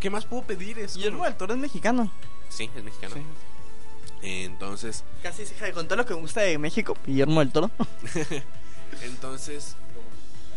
¿Qué 0.00 0.10
más 0.10 0.24
puedo 0.24 0.42
pedir? 0.42 0.80
Es 0.80 0.96
Guillermo 0.96 1.24
del 1.24 1.36
Toro 1.36 1.54
es 1.54 1.60
mexicano. 1.60 2.10
Sí, 2.48 2.68
es 2.76 2.82
mexicano. 2.82 3.14
Sí. 3.14 3.22
Entonces, 4.22 5.04
Casi 5.22 5.42
es 5.42 5.52
hija 5.52 5.66
de 5.66 5.72
con 5.72 5.86
todo 5.86 5.96
lo 5.96 6.06
que 6.06 6.14
me 6.14 6.20
gusta 6.20 6.40
de 6.40 6.58
México, 6.58 6.96
Guillermo 7.06 7.40
del 7.40 7.52
Toro. 7.52 7.70
Entonces, 9.02 9.76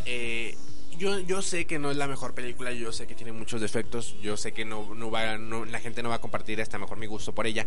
eh, 0.05 0.55
yo, 0.97 1.19
yo 1.19 1.41
sé 1.41 1.65
que 1.65 1.79
no 1.79 1.91
es 1.91 1.97
la 1.97 2.07
mejor 2.07 2.33
película, 2.33 2.71
yo 2.71 2.91
sé 2.91 3.07
que 3.07 3.15
tiene 3.15 3.31
muchos 3.31 3.61
defectos, 3.61 4.15
yo 4.21 4.37
sé 4.37 4.51
que 4.51 4.65
no, 4.65 4.93
no 4.95 5.11
va, 5.11 5.37
no, 5.37 5.65
la 5.65 5.79
gente 5.79 6.03
no 6.03 6.09
va 6.09 6.15
a 6.15 6.21
compartir 6.21 6.61
hasta 6.61 6.77
mejor 6.77 6.97
mi 6.97 7.05
gusto 7.07 7.33
por 7.33 7.47
ella. 7.47 7.65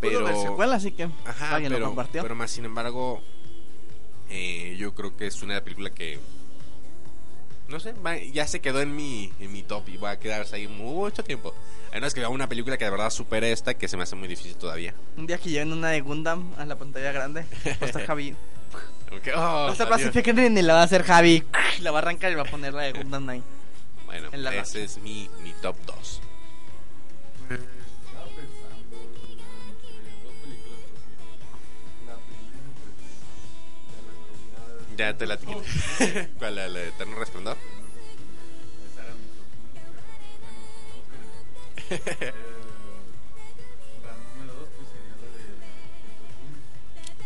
Pudo 0.00 0.10
Pero, 0.12 0.24
ver 0.24 0.36
secuela, 0.36 0.76
así 0.76 0.92
que 0.92 1.08
ajá, 1.24 1.56
alguien 1.56 1.72
lo 1.72 1.78
pero, 1.78 1.86
compartió. 1.88 2.22
pero 2.22 2.34
más 2.34 2.50
sin 2.50 2.64
embargo, 2.64 3.20
eh, 4.30 4.76
yo 4.78 4.94
creo 4.94 5.16
que 5.16 5.26
es 5.26 5.42
una 5.42 5.60
película 5.62 5.90
que, 5.90 6.18
no 7.68 7.80
sé, 7.80 7.92
va- 8.04 8.16
ya 8.18 8.46
se 8.46 8.60
quedó 8.60 8.80
en 8.80 8.94
mi, 8.96 9.32
en 9.40 9.52
mi 9.52 9.62
top 9.62 9.88
y 9.88 9.96
va 9.96 10.12
a 10.12 10.18
quedarse 10.18 10.56
ahí 10.56 10.68
mucho 10.68 11.22
tiempo. 11.22 11.54
A 11.90 11.94
menos 11.94 12.14
que 12.14 12.20
vea 12.20 12.28
una 12.28 12.48
película 12.48 12.76
que 12.76 12.84
de 12.84 12.90
verdad 12.90 13.10
supere 13.10 13.52
esta, 13.52 13.74
que 13.74 13.88
se 13.88 13.96
me 13.96 14.02
hace 14.02 14.16
muy 14.16 14.28
difícil 14.28 14.56
todavía. 14.56 14.94
Un 15.16 15.26
día 15.26 15.38
que 15.38 15.50
lleven 15.50 15.72
una 15.72 15.88
de 15.90 16.00
Gundam 16.00 16.52
a 16.58 16.64
la 16.64 16.76
pantalla 16.76 17.12
grande, 17.12 17.42
va 17.66 17.76
a 17.80 17.84
estar 17.86 18.06
Javi. 18.06 18.34
Que, 19.22 19.32
oh, 19.34 19.74
Rim 20.34 20.58
y 20.58 20.62
la 20.62 20.74
va 20.74 20.80
a 20.82 20.84
hacer 20.84 21.02
Javi. 21.02 21.42
La 21.80 21.90
va 21.90 21.98
a 22.00 22.02
arrancar 22.02 22.30
y 22.30 22.34
va 22.34 22.42
a 22.42 22.44
poner 22.44 22.74
la 22.74 22.82
de 22.82 22.92
Gundam 22.92 23.26
ahí. 23.30 23.42
Bueno, 24.04 24.28
ese 24.50 24.84
es 24.84 24.98
mi, 24.98 25.30
mi 25.42 25.52
top 25.62 25.76
2. 25.86 26.20
Ya 34.98 35.12
Ya 35.12 35.16
te 35.16 35.26
la 35.26 35.36
quité. 35.36 36.28
¿Cuál? 36.38 36.56
¿La, 36.56 36.68
la 36.68 36.78
de 36.80 36.88
Eterno 36.88 37.16
Resplandor? 37.18 37.56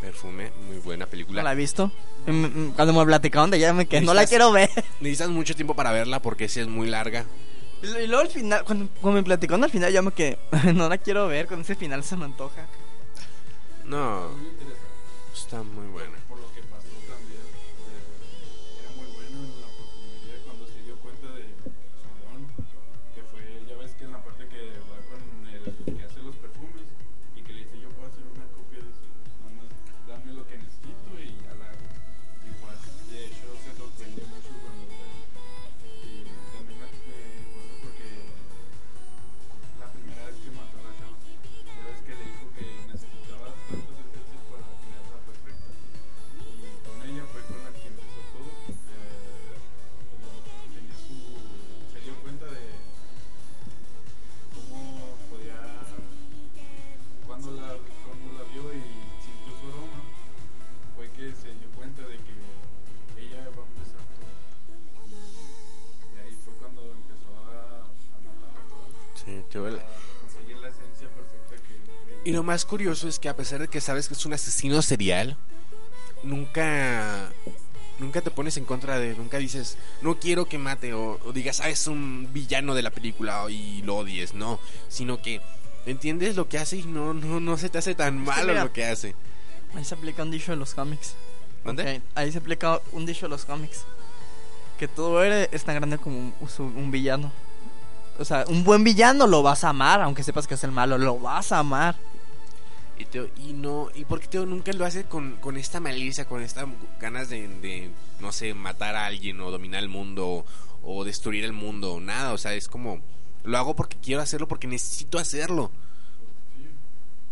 Perfume. 0.01 0.51
Muy 0.67 0.79
buena 0.79 1.07
película. 1.07 1.43
¿No 1.43 1.45
la 1.45 1.53
he 1.53 1.57
visto? 1.57 1.93
Mm, 2.27 2.45
mm, 2.45 2.73
Cuando 2.75 2.93
me 2.93 3.05
platicaron 3.05 3.51
de 3.51 3.57
ella 3.57 3.73
me 3.73 3.87
quedé, 3.87 4.01
no 4.03 4.15
la 4.15 4.27
quiero 4.27 4.53
ver. 4.53 4.71
Necesitas 5.01 5.29
mucho 5.29 5.55
tiempo 5.55 5.75
para 5.75 5.93
verla 5.93 6.21
porque 6.21 6.49
sí 6.49 6.61
es 6.61 6.67
muy 6.69 6.89
larga. 6.89 7.25
Y 7.83 8.07
luego 8.07 8.21
al 8.21 8.29
final, 8.29 8.65
cuando, 8.65 8.89
cuando 9.01 9.21
me 9.21 9.25
platicaron 9.25 9.65
al 9.65 9.71
final, 9.71 9.93
yo 9.93 10.03
me 10.03 10.13
quedé, 10.13 10.39
no 10.75 10.89
la 10.89 10.99
quiero 10.99 11.27
ver, 11.27 11.47
con 11.47 11.63
ese 11.63 11.75
final 11.75 12.05
se 12.05 12.17
me 12.17 12.25
antoja. 12.25 12.67
No, 13.85 14.29
está 15.35 15.63
muy 15.63 15.87
buena. 15.89 16.17
Más 72.53 72.67
curioso 72.67 73.09
es 73.09 73.19
que 73.19 73.31
a 73.31 73.35
pesar 73.35 73.61
de 73.61 73.69
que 73.69 73.81
sabes 73.81 74.09
que 74.09 74.13
es 74.13 74.27
un 74.27 74.35
asesino 74.35 74.83
serial, 74.83 75.39
nunca 76.23 77.33
nunca 77.99 78.21
te 78.21 78.31
pones 78.31 78.59
en 78.59 78.67
contra 78.67 78.99
de, 78.99 79.15
nunca 79.15 79.39
dices, 79.39 79.79
no 80.03 80.19
quiero 80.19 80.45
que 80.45 80.59
mate 80.59 80.93
o, 80.93 81.19
o 81.25 81.33
digas, 81.33 81.63
ah, 81.63 81.71
es 81.71 81.87
un 81.87 82.29
villano 82.31 82.75
de 82.75 82.83
la 82.83 82.91
película 82.91 83.47
y 83.49 83.81
lo 83.83 83.97
odies, 83.97 84.35
no, 84.35 84.61
sino 84.91 85.23
que 85.23 85.41
entiendes 85.87 86.37
lo 86.37 86.47
que 86.51 86.59
hace 86.59 86.77
y 86.77 86.83
no 86.83 87.15
no 87.15 87.41
no 87.41 87.57
se 87.57 87.71
te 87.71 87.79
hace 87.79 87.95
tan 87.95 88.19
malo 88.19 88.49
mira. 88.49 88.65
lo 88.65 88.73
que 88.75 88.85
hace. 88.85 89.15
Ahí 89.75 89.87
se 89.87 89.95
aplica 89.95 90.23
un 90.23 90.31
dicho 90.31 90.53
de 90.53 90.59
los 90.59 90.75
cómics. 90.75 91.15
¿Dónde? 91.65 91.97
Ok, 91.97 92.03
Ahí 92.15 92.33
se 92.33 92.37
aplica 92.37 92.83
un 92.93 93.07
dicho 93.07 93.25
de 93.25 93.31
los 93.31 93.47
cómics. 93.47 93.85
Que 94.79 94.89
todo 94.89 95.25
héroe 95.25 95.49
es 95.53 95.65
tan 95.65 95.77
grande 95.77 95.97
como 95.97 96.19
un, 96.19 96.35
un 96.77 96.91
villano. 96.91 97.33
O 98.19 98.27
sea, 98.27 98.45
un 98.47 98.63
buen 98.63 98.85
villano 98.85 99.27
lo 99.27 99.43
vas 99.43 99.65
a 99.65 99.71
amar, 99.71 100.03
aunque 100.03 100.23
sepas 100.23 100.47
que 100.47 100.53
es 100.53 100.65
el 100.65 100.71
malo, 100.71 100.99
lo 100.99 101.19
vas 101.19 101.51
a 101.51 101.61
amar. 101.61 101.97
Y, 103.03 103.05
Teo, 103.07 103.29
y 103.37 103.53
no, 103.53 103.89
y 103.97 104.05
porque 104.05 104.29
Teo 104.29 104.47
nunca 104.47 104.73
lo 104.73 104.85
hace 104.85 105.05
con, 105.05 105.37
con 105.37 105.57
esta 105.57 105.81
malicia, 105.81 106.25
con 106.25 106.41
estas 106.41 106.67
ganas 107.01 107.29
de, 107.29 107.49
de, 107.49 107.91
no 108.21 108.31
sé, 108.31 108.55
matar 108.55 108.95
a 108.95 109.07
alguien 109.07 109.41
o 109.41 109.51
dominar 109.51 109.83
el 109.83 109.89
mundo 109.89 110.29
o, 110.29 110.45
o 110.85 111.03
destruir 111.03 111.45
el 111.45 111.53
mundo, 111.53 111.99
nada, 112.01 112.33
o 112.33 112.39
sea, 112.39 112.55
es 112.55 112.69
como, 112.69 113.03
lo 113.43 113.59
hago 113.59 113.75
porque 113.75 113.97
quiero 114.01 114.23
hacerlo, 114.23 114.47
porque 114.47 114.69
necesito 114.69 115.19
hacerlo. 115.19 115.73
Sí, 116.55 116.69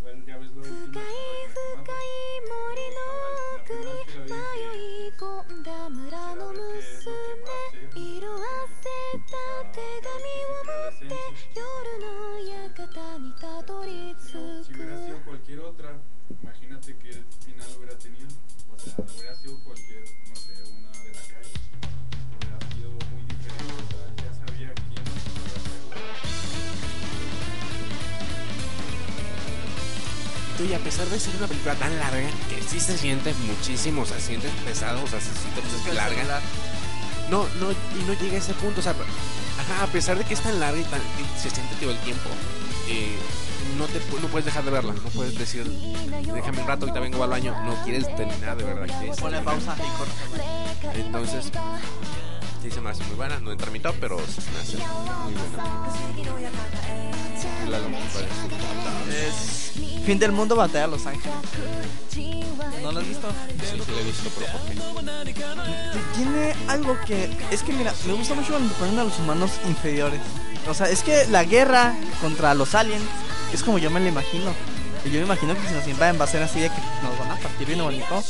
bueno, 0.02 0.24
ya 0.26 0.38
ves 0.38 0.50
la 0.56 0.62
última 0.62 1.02
cualquier 15.51 15.68
otra, 15.68 15.98
imagínate 16.42 16.96
qué 16.96 17.11
final 17.44 17.66
hubiera 17.76 17.98
tenido. 17.98 18.28
O 18.72 18.78
sea, 18.78 18.94
hubiera 18.98 19.34
sido 19.34 19.59
cualquier, 19.64 20.05
no 20.28 20.36
sé, 20.36 20.53
una 20.70 20.92
de 21.03 21.11
la 21.11 21.22
calle. 21.26 21.51
Hubiera 22.38 22.59
sido 22.70 22.90
muy 23.11 23.22
diferente. 23.26 23.74
O 23.74 23.90
sea, 23.90 24.07
ya 24.14 24.30
sabía 24.32 24.70
quién 24.74 25.03
iba 25.03 25.11
a 25.11 25.59
ser. 30.57 30.68
Y 30.68 30.74
a 30.74 30.78
pesar 30.78 31.09
de 31.09 31.18
ser 31.18 31.34
una 31.36 31.48
película 31.48 31.74
tan 31.74 31.98
larga, 31.98 32.30
que 32.48 32.62
sí 32.62 32.78
se 32.78 32.96
siente 32.96 33.34
muchísimo, 33.34 34.03
o 34.03 34.07
sea, 34.07 34.20
se 34.20 34.26
siente 34.28 34.48
pesado, 34.64 35.03
o 35.03 35.07
sea, 35.09 35.20
se 35.20 35.34
siente 35.34 35.62
pues, 35.62 35.94
larga. 35.96 36.40
No, 37.28 37.48
no, 37.59 37.72
y 37.72 38.05
no 38.07 38.12
llega 38.14 38.36
a 38.36 38.38
ese 38.38 38.55
punto, 38.55 38.78
o 38.78 38.82
sea, 38.82 38.92
ajá, 38.92 39.82
a 39.82 39.86
pesar 39.88 40.16
de 40.16 40.24
que 40.24 40.34
es 40.34 40.40
tan 40.42 40.61
larga 40.61 40.78
y, 40.78 40.84
tan, 40.84 41.01
y 41.01 41.40
se 41.40 41.51
siente 41.51 41.74
todo 41.76 41.90
el 41.90 41.98
tiempo, 41.98 42.30
eh, 42.91 43.16
no, 43.78 43.86
te, 43.86 44.01
no 44.20 44.28
puedes 44.28 44.45
dejar 44.45 44.64
de 44.64 44.70
verla, 44.70 44.93
no 44.93 45.11
puedes 45.11 45.38
decir, 45.38 45.64
déjame 45.64 46.61
un 46.61 46.66
rato, 46.66 46.86
ahorita 46.86 47.01
vengo 47.01 47.22
al 47.22 47.30
baño, 47.30 47.55
no 47.64 47.74
quieres 47.84 48.05
terminar 48.16 48.57
de 48.57 48.64
verdad, 48.64 48.86
Ponle 49.20 49.41
pausa 49.41 49.76
y 49.78 49.97
corta. 49.97 50.99
Entonces, 50.99 51.53
sí 52.62 52.70
se 52.70 52.80
me 52.80 52.90
hace 52.90 53.04
muy 53.04 53.16
buena, 53.16 53.38
no 53.40 53.52
entra 53.52 53.68
en 53.68 53.72
mi 53.72 53.80
top, 53.80 53.94
pero 54.00 54.18
sí 54.18 54.40
se 54.40 54.50
me 54.50 54.58
hace 54.58 54.76
muy 54.76 55.34
buena. 55.34 56.50
¿cuál 58.12 58.24
es 59.11 59.72
Fin 60.04 60.18
del 60.18 60.32
mundo, 60.32 60.56
batalla 60.56 60.84
a 60.84 60.88
Los 60.88 61.06
Ángeles. 61.06 61.36
¿No 62.82 62.92
lo 62.92 63.00
has 63.00 63.08
visto? 63.08 63.28
Sí, 63.61 63.80
sí 63.84 63.92
la 63.92 64.00
he 64.00 64.04
visto, 64.04 64.30
pero 64.38 64.52
¿por 64.52 64.61
qué? 64.62 64.74
Tiene 66.16 66.54
algo 66.68 66.96
que. 67.06 67.30
Es 67.50 67.62
que 67.62 67.72
mira, 67.72 67.94
me 68.06 68.14
gusta 68.14 68.34
mucho 68.34 68.50
cuando 68.50 68.72
ponen 68.74 68.98
a 68.98 69.04
los 69.04 69.18
humanos 69.18 69.52
inferiores. 69.68 70.20
O 70.68 70.74
sea, 70.74 70.88
es 70.88 71.02
que 71.02 71.26
la 71.28 71.44
guerra 71.44 71.94
contra 72.20 72.54
los 72.54 72.74
aliens 72.74 73.04
es 73.52 73.62
como 73.62 73.78
yo 73.78 73.90
me 73.90 74.00
la 74.00 74.08
imagino. 74.08 74.52
Yo 75.05 75.12
me 75.12 75.20
imagino 75.20 75.55
que 75.55 75.66
si 75.66 75.74
nos 75.74 75.86
invaden 75.88 76.20
va 76.20 76.24
a 76.24 76.28
ser 76.28 76.42
así 76.42 76.61
de 76.61 76.68
que 76.68 76.80
nos 77.03 77.18
van 77.18 77.30
a 77.30 77.36
partir 77.36 77.66
bien 77.66 77.82
bonito. 77.82 78.22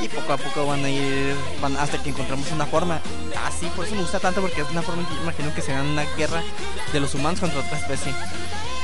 Y 0.00 0.08
poco 0.08 0.32
a 0.32 0.36
poco 0.36 0.66
van 0.66 0.84
a 0.84 0.88
ir. 0.88 1.34
Van 1.60 1.76
hasta 1.76 2.00
que 2.02 2.10
encontremos 2.10 2.50
una 2.52 2.66
forma. 2.66 3.00
Así, 3.44 3.66
por 3.74 3.84
eso 3.84 3.94
me 3.94 4.02
gusta 4.02 4.20
tanto 4.20 4.40
porque 4.40 4.60
es 4.60 4.70
una 4.70 4.82
forma 4.82 5.06
que 5.08 5.14
yo 5.14 5.22
imagino 5.22 5.54
que 5.54 5.62
será 5.62 5.82
una 5.82 6.04
guerra 6.16 6.42
de 6.92 7.00
los 7.00 7.14
humanos 7.14 7.40
contra 7.40 7.60
otra 7.60 7.78
especie. 7.78 8.12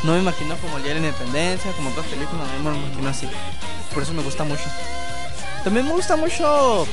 No 0.02 0.12
me 0.12 0.20
imagino 0.20 0.56
como 0.56 0.76
el 0.76 0.82
día 0.82 0.94
de 0.94 1.00
la 1.00 1.06
independencia, 1.06 1.72
como 1.72 1.90
otras 1.90 2.06
películas, 2.06 2.46
no 2.62 2.70
me 2.70 2.78
imagino 2.78 3.08
así. 3.08 3.28
Por 3.94 4.02
eso 4.02 4.12
me 4.14 4.22
gusta 4.22 4.44
mucho. 4.44 4.64
También 5.64 5.86
me 5.86 5.92
gusta 5.92 6.16
mucho 6.16 6.86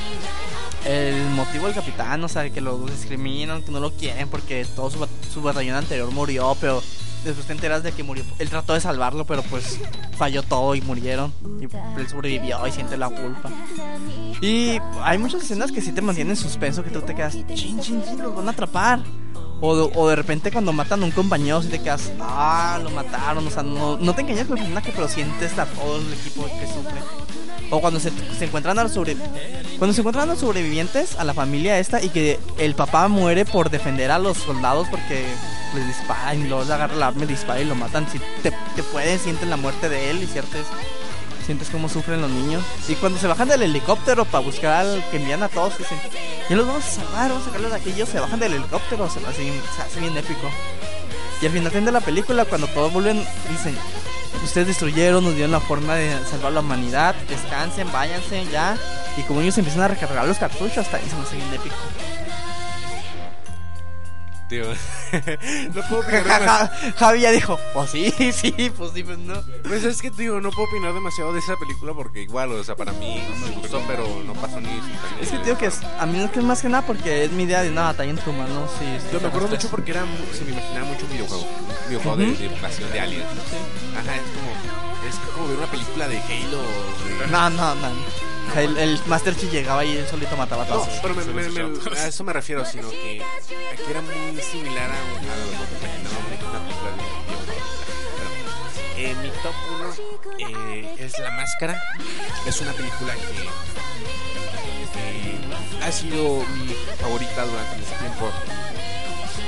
el 0.84 1.16
motivo 1.30 1.66
del 1.66 1.74
capitán, 1.74 2.22
o 2.22 2.28
sea, 2.28 2.48
que 2.50 2.60
lo 2.60 2.78
discriminan, 2.78 3.62
que 3.62 3.72
no 3.72 3.80
lo 3.80 3.92
quieren 3.92 4.28
porque 4.28 4.64
todo 4.64 4.90
su, 4.90 5.08
su 5.32 5.42
batallón 5.42 5.76
anterior 5.76 6.10
murió, 6.12 6.56
pero 6.60 6.82
después 7.26 7.46
te 7.46 7.52
enteras 7.52 7.82
de 7.82 7.92
que 7.92 8.02
murió. 8.02 8.24
Él 8.38 8.48
trató 8.48 8.74
de 8.74 8.80
salvarlo, 8.80 9.26
pero 9.26 9.42
pues 9.42 9.78
falló 10.16 10.42
todo 10.42 10.74
y 10.74 10.80
murieron. 10.80 11.32
Y 11.60 11.64
él 11.64 12.08
sobrevivió 12.08 12.66
y 12.66 12.72
siente 12.72 12.96
la 12.96 13.08
culpa. 13.08 13.50
Y 14.40 14.78
hay 15.02 15.18
muchas 15.18 15.42
escenas 15.42 15.72
que 15.72 15.80
sí 15.80 15.92
te 15.92 16.02
mantienen 16.02 16.32
en 16.32 16.36
suspenso, 16.36 16.82
que 16.82 16.90
tú 16.90 17.00
te 17.02 17.14
quedas, 17.14 17.34
chin, 17.54 17.80
chin, 17.80 18.02
chin, 18.02 18.22
los 18.22 18.34
van 18.34 18.48
a 18.48 18.52
atrapar. 18.52 19.00
O 19.60 19.74
de, 19.74 19.90
o 19.94 20.08
de 20.08 20.16
repente 20.16 20.52
cuando 20.52 20.72
matan 20.72 21.02
a 21.02 21.06
un 21.06 21.12
compañero, 21.12 21.62
si 21.62 21.68
te 21.68 21.78
quedas, 21.78 22.12
ah, 22.20 22.78
lo 22.82 22.90
mataron, 22.90 23.46
o 23.46 23.50
sea, 23.50 23.62
no, 23.62 23.96
no 23.96 24.14
te 24.14 24.20
engañas 24.20 24.46
con 24.46 24.58
el 24.58 24.64
personaje, 24.64 24.92
pero 24.94 25.08
sientes 25.08 25.58
a 25.58 25.64
todo 25.64 25.96
el 25.96 26.12
equipo 26.12 26.44
que 26.44 26.66
sufre. 26.66 27.00
O 27.70 27.80
cuando 27.80 27.98
se, 27.98 28.12
se 28.38 28.44
encuentran 28.44 28.78
a 28.78 28.82
los 28.82 28.92
sobre, 28.92 29.16
cuando 29.78 29.92
se 29.92 30.00
encuentran 30.00 30.28
los 30.28 30.38
sobrevivientes, 30.38 31.16
a 31.18 31.24
la 31.24 31.34
familia 31.34 31.78
esta, 31.78 32.02
y 32.02 32.08
que 32.08 32.38
el 32.58 32.74
papá 32.74 33.08
muere 33.08 33.44
por 33.44 33.70
defender 33.70 34.10
a 34.10 34.18
los 34.18 34.38
soldados 34.38 34.88
porque 34.88 35.24
les 35.74 35.86
disparan 35.86 36.40
y 36.40 36.48
luego 36.48 36.64
le 36.64 36.72
agarra 36.72 36.96
la 36.96 37.08
arma 37.08 37.24
y 37.24 37.26
dispara 37.26 37.60
y 37.60 37.64
lo 37.64 37.74
matan. 37.74 38.06
Si 38.10 38.18
te, 38.42 38.50
te 38.50 38.82
pueden, 38.82 39.18
sienten 39.18 39.50
la 39.50 39.56
muerte 39.56 39.88
de 39.88 40.10
él 40.10 40.22
y 40.22 40.26
sientes, 40.26 40.66
sientes 41.44 41.68
cómo 41.68 41.88
sufren 41.88 42.22
los 42.22 42.30
niños. 42.30 42.62
Y 42.88 42.94
cuando 42.94 43.18
se 43.18 43.26
bajan 43.26 43.48
del 43.48 43.62
helicóptero 43.62 44.24
para 44.24 44.44
buscar 44.44 44.72
al 44.86 45.04
que 45.10 45.18
envían 45.18 45.42
a 45.42 45.48
todos, 45.48 45.76
dicen, 45.76 45.98
ya 46.48 46.56
los 46.56 46.66
vamos 46.66 46.84
a 46.84 46.90
salvar, 46.90 47.28
vamos 47.28 47.42
a 47.42 47.46
sacarlos 47.46 47.70
de 47.70 47.76
aquí. 47.76 47.90
Ellos 47.90 48.08
se 48.08 48.18
bajan 48.18 48.40
del 48.40 48.54
helicóptero, 48.54 49.10
se, 49.10 49.18
así, 49.26 49.52
se 49.76 49.82
hace 49.82 50.00
bien 50.00 50.16
épico. 50.16 50.50
Y 51.42 51.46
al 51.46 51.52
final 51.52 51.84
de 51.84 51.92
la 51.92 52.00
película, 52.00 52.46
cuando 52.46 52.66
todos 52.68 52.92
vuelven, 52.92 53.22
dicen, 53.50 53.76
ustedes 54.46 54.68
destruyeron, 54.68 55.22
nos 55.22 55.34
dieron 55.34 55.52
la 55.52 55.60
forma 55.60 55.94
de 55.94 56.10
salvar 56.24 56.52
la 56.52 56.60
humanidad, 56.60 57.14
descansen, 57.28 57.90
váyanse 57.92 58.44
ya. 58.50 58.76
Y 59.16 59.22
como 59.22 59.40
ellos 59.40 59.56
empiezan 59.58 59.82
a 59.82 59.88
recargar 59.88 60.26
los 60.26 60.38
cartuchos, 60.38 60.78
hasta 60.78 60.96
ahí 60.96 61.04
se 61.08 61.36
me 61.36 61.54
épico. 61.54 61.76
Tío, 64.48 64.64
no 65.74 65.82
puedo 65.88 66.02
opinar 66.02 66.24
Ja- 66.24 66.38
demasiado. 66.38 66.68
ja- 66.68 66.92
Javi 66.98 67.20
ya 67.20 67.30
dijo, 67.32 67.58
pues 67.74 67.90
sí, 67.90 68.12
sí, 68.32 68.52
pues 68.76 68.92
sí, 68.94 69.02
pues 69.02 69.18
no. 69.18 69.42
Pues 69.64 69.82
es 69.82 70.00
que, 70.00 70.10
tío, 70.12 70.40
no 70.40 70.50
puedo 70.50 70.68
opinar 70.68 70.94
demasiado 70.94 71.32
de 71.32 71.40
esa 71.40 71.56
película 71.56 71.92
porque 71.94 72.22
igual, 72.22 72.52
o 72.52 72.62
sea, 72.62 72.76
para 72.76 72.92
mí 72.92 73.22
me 73.44 73.50
gustó, 73.56 73.82
pero 73.88 74.06
no 74.24 74.34
pasó 74.34 74.60
ni... 74.60 74.68
Es 75.20 75.30
que 75.30 75.38
tío 75.38 75.58
que 75.58 75.66
es, 75.66 75.80
a 75.98 76.06
mí 76.06 76.18
no 76.18 76.26
es 76.26 76.30
que 76.30 76.38
es 76.38 76.44
más 76.44 76.62
que 76.62 76.68
nada 76.68 76.86
porque 76.86 77.24
es 77.24 77.32
mi 77.32 77.42
idea 77.42 77.62
de 77.62 77.70
una 77.70 77.82
batalla 77.82 78.10
entre 78.10 78.30
humanos. 78.30 78.70
Sí, 78.78 78.84
sí, 79.00 79.06
Yo 79.12 79.20
me 79.20 79.26
acuerdo 79.28 79.48
sí. 79.48 79.54
mucho 79.54 79.68
porque 79.68 79.90
era, 79.90 80.04
se 80.32 80.44
me 80.44 80.52
imaginaba 80.52 80.86
mucho 80.86 81.06
un 81.06 81.12
videojuego, 81.12 81.42
un 81.42 81.88
videojuego 81.88 82.16
de, 82.16 82.26
de 82.36 82.44
invasión 82.46 82.92
de 82.92 83.00
aliens. 83.00 83.26
Ajá, 83.98 84.14
es 84.14 84.22
como, 84.22 85.08
es 85.08 85.32
como 85.34 85.48
ver 85.48 85.58
una 85.58 85.66
película 85.66 86.06
de 86.06 86.18
Halo. 86.20 86.62
de- 86.62 87.26
No, 87.32 87.50
no, 87.50 87.74
no. 87.74 87.88
El, 88.54 88.98
Master 89.06 89.36
Chief 89.36 89.52
llegaba 89.52 89.84
y 89.84 89.96
él 89.98 90.06
solito 90.08 90.36
mataba 90.36 90.62
a 90.62 90.66
No, 90.66 90.74
todos. 90.76 90.88
pero 91.02 91.14
me- 91.14 91.98
a 92.00 92.06
eso 92.06 92.24
me 92.24 92.32
refiero, 92.32 92.64
sino 92.64 92.88
que 92.90 93.22
aquí 93.72 93.82
era 93.90 94.00
muy 94.00 94.40
similar 94.40 94.90
a, 94.90 94.94
un- 94.94 95.18
a 95.28 95.36
lo 95.36 95.46
que 95.68 95.76
imaginaba 95.84 96.16
una 96.18 96.26
película 96.26 96.52
de 96.52 96.58
un 96.58 96.66
videojuego. 96.66 96.96
Pero, 98.16 98.30
eh, 98.96 99.14
mi 99.22 99.28
top 99.42 99.54
1 99.76 100.94
es 100.98 101.18
La 101.18 101.30
Máscara. 101.32 101.82
Es 102.46 102.60
una 102.62 102.72
película 102.72 103.12
que, 103.14 103.20
que 104.92 105.84
ha 105.84 105.92
sido 105.92 106.38
mi 106.56 106.74
favorita 107.00 107.44
durante 107.44 107.76
mucho 107.76 107.92
tiempo. 108.00 108.30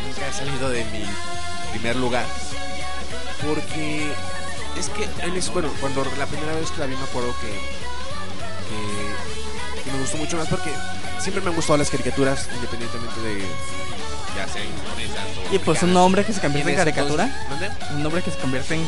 Nunca 0.06 0.28
ha 0.28 0.32
salido 0.32 0.68
de 0.68 0.84
mi 0.86 1.04
primer 1.72 1.96
lugar. 1.96 2.26
Porque 3.46 4.10
es 4.76 4.88
que, 4.90 5.08
bueno, 5.52 5.70
cuando 5.80 6.04
la 6.18 6.26
primera 6.26 6.52
vez 6.54 6.70
que 6.72 6.80
la 6.80 6.86
vi 6.86 6.94
me 6.96 7.04
acuerdo 7.04 7.34
que 7.40 7.87
gustó 10.08 10.16
mucho 10.16 10.36
más 10.38 10.48
porque 10.48 10.70
siempre 11.20 11.42
me 11.42 11.50
han 11.50 11.56
gustado 11.56 11.76
las 11.76 11.90
caricaturas 11.90 12.48
independientemente 12.54 13.20
de 13.20 13.42
ya 14.46 15.54
Y 15.54 15.58
pues 15.58 15.82
un 15.82 15.96
hombre 15.96 16.24
que 16.24 16.32
se 16.32 16.40
convierte 16.40 16.70
en 16.72 16.78
en 16.78 16.84
caricatura. 16.84 17.24
entonces-. 17.50 17.90
Un 17.96 18.06
hombre 18.06 18.22
que 18.22 18.30
se 18.30 18.38
convierte 18.38 18.74
en. 18.74 18.86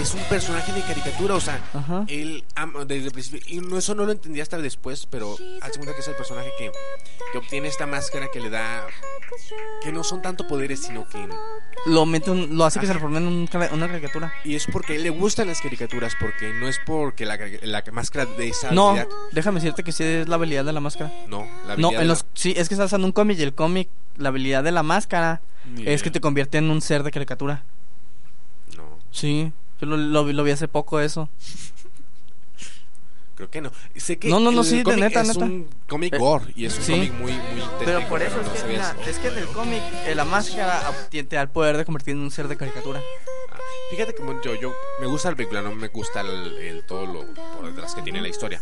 es 0.00 0.14
un 0.14 0.20
personaje 0.24 0.72
de 0.72 0.80
caricatura 0.82 1.34
o 1.34 1.40
sea 1.40 1.60
Ajá. 1.74 2.04
él 2.08 2.44
ama- 2.54 2.84
desde 2.84 3.06
el 3.06 3.12
principio 3.12 3.40
y 3.46 3.60
no, 3.60 3.78
eso 3.78 3.94
no 3.94 4.04
lo 4.06 4.12
entendí 4.12 4.40
hasta 4.40 4.56
después 4.58 5.06
pero 5.06 5.36
al 5.60 5.72
segundo 5.72 5.92
que 5.94 6.00
es 6.00 6.08
el 6.08 6.14
personaje 6.14 6.50
que, 6.58 6.70
que 7.32 7.38
obtiene 7.38 7.66
esta 7.68 7.84
máscara 7.86 8.28
que 8.32 8.40
le 8.40 8.48
da 8.50 8.86
que 9.82 9.90
no 9.92 10.04
son 10.04 10.22
tanto 10.22 10.46
poderes 10.46 10.80
sino 10.82 11.06
que 11.08 11.28
Lo 11.86 12.06
mete 12.06 12.30
un- 12.30 12.56
lo 12.56 12.64
hace 12.64 12.78
que 12.80 12.86
se 12.86 12.92
transforme 12.92 13.18
en 13.18 13.26
un 13.26 13.48
una 13.72 13.88
caricatura. 13.88 14.32
y 14.44 14.54
es 14.54 14.66
porque 14.72 14.92
a 14.92 14.96
él 14.96 15.02
le 15.02 15.10
gustan 15.10 15.48
las 15.48 15.60
caricaturas 15.60 16.14
porque 16.20 16.52
no 16.52 16.68
es 16.68 16.78
porque 16.86 17.26
la, 17.26 17.36
la 17.62 17.82
máscara 17.92 18.24
de 18.26 18.48
esa 18.48 18.70
No, 18.70 18.90
habilidad 18.90 19.08
déjame 19.32 19.60
decirte 19.60 19.82
que 19.82 19.92
sí 19.92 20.04
es 20.04 20.28
la 20.28 20.36
habilidad 20.36 20.64
de 20.64 20.72
la 20.72 20.80
máscara. 20.80 21.12
no 21.26 21.44
la 21.66 21.76
No, 21.76 21.88
habilidad 21.88 21.92
en 21.94 21.98
de 21.98 22.04
los 22.06 22.22
la- 22.22 22.28
sí, 22.34 22.54
es 22.56 22.68
que 22.68 22.74
estás 22.74 22.92
en 22.92 23.04
un 23.04 23.12
cómic 23.12 23.38
y 23.38 23.42
el 23.42 23.54
cómic, 23.54 23.88
la 24.18 24.28
habilidad 24.30 24.62
de 24.64 24.72
la 24.72 24.82
máscara 24.82 25.40
es 25.84 26.02
que 26.02 26.10
te 26.10 26.20
convierte 26.20 26.58
en 26.58 26.70
un 26.70 26.80
ser 26.80 27.02
de 27.02 27.10
caricatura. 27.10 27.62
no 28.76 28.98
Sí, 29.10 29.52
yo 29.80 29.86
lo, 29.86 29.96
lo 29.96 30.24
vi- 30.24 30.32
lo 30.32 30.44
vi 30.44 30.50
hace 30.50 30.68
poco 30.68 31.00
eso. 31.00 31.28
Creo 33.36 33.50
que 33.50 33.60
no. 33.60 33.70
Sé 33.94 34.18
que 34.18 34.28
No, 34.28 34.40
no, 34.40 34.50
no, 34.50 34.62
el 34.62 34.66
sí, 34.66 34.82
de 34.82 34.96
neta, 34.96 35.20
es 35.20 35.28
neta. 35.28 35.44
un 35.44 35.68
cómic 35.86 36.12
Eh, 36.14 36.18
gore 36.18 36.52
y 36.56 36.64
es 36.64 36.76
un 36.78 36.82
sí. 36.84 36.92
cómic 36.92 37.12
muy, 37.14 37.32
muy 37.32 37.62
Pero 37.84 38.08
por 38.08 38.20
eso 38.20 38.40
es 38.40 38.48
que, 38.62 38.68
mira, 38.68 38.96
es 39.06 39.18
que 39.18 39.28
en 39.28 39.38
el 39.38 39.46
cómic 39.46 39.80
eh, 40.06 40.14
la 40.16 40.24
máscara 40.24 40.82
te 41.10 41.22
da 41.22 41.42
el 41.42 41.48
poder 41.48 41.76
de 41.76 41.84
convertir 41.84 42.14
en 42.14 42.20
un 42.20 42.32
ser 42.32 42.48
de 42.48 42.56
caricatura. 42.56 43.00
Ah, 43.52 43.58
Fíjate 43.92 44.12
que 44.14 44.22
yo, 44.44 44.54
yo 44.56 44.72
me 45.00 45.06
gusta 45.06 45.30
la 45.30 45.36
película, 45.36 45.62
no 45.62 45.72
me 45.72 45.86
gusta 45.86 46.20
el, 46.22 46.58
el- 46.58 46.82
todo 46.82 47.06
lo 47.06 47.26
por 47.32 47.66
detrás 47.66 47.94
que 47.94 48.02
tiene 48.02 48.20
la 48.20 48.28
historia. 48.28 48.60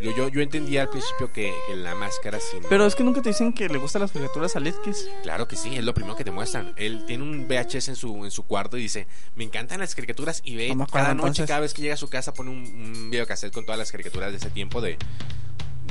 Yo, 0.00 0.14
yo, 0.14 0.28
yo 0.28 0.42
entendía 0.42 0.82
al 0.82 0.90
principio 0.90 1.32
que, 1.32 1.54
que 1.66 1.74
la 1.74 1.94
máscara 1.94 2.38
sin... 2.38 2.62
Pero 2.68 2.86
es 2.86 2.94
que 2.94 3.02
nunca 3.02 3.22
te 3.22 3.30
dicen 3.30 3.52
que 3.52 3.68
le 3.68 3.78
gustan 3.78 4.02
las 4.02 4.12
caricaturas 4.12 4.54
a 4.54 4.60
Litkis. 4.60 5.08
Claro 5.22 5.48
que 5.48 5.56
sí, 5.56 5.74
es 5.74 5.84
lo 5.84 5.94
primero 5.94 6.16
que 6.16 6.24
te 6.24 6.30
muestran. 6.30 6.74
Él 6.76 7.04
tiene 7.06 7.22
un 7.22 7.48
VHS 7.48 7.88
en 7.88 7.96
su, 7.96 8.24
en 8.24 8.30
su 8.30 8.44
cuarto 8.44 8.76
y 8.76 8.82
dice, 8.82 9.06
me 9.36 9.44
encantan 9.44 9.80
las 9.80 9.94
caricaturas 9.94 10.42
y 10.44 10.56
ve 10.56 10.74
No 10.74 10.86
cada 10.86 11.14
noche, 11.14 11.28
entonces. 11.28 11.46
cada 11.46 11.60
vez 11.60 11.72
que 11.72 11.82
llega 11.82 11.94
a 11.94 11.98
su 11.98 12.08
casa 12.08 12.34
pone 12.34 12.50
un, 12.50 12.58
un 12.58 13.10
videocassette 13.10 13.52
con 13.52 13.64
todas 13.64 13.78
las 13.78 13.90
caricaturas 13.90 14.32
de 14.32 14.36
ese 14.38 14.50
tiempo 14.50 14.80
de... 14.80 14.98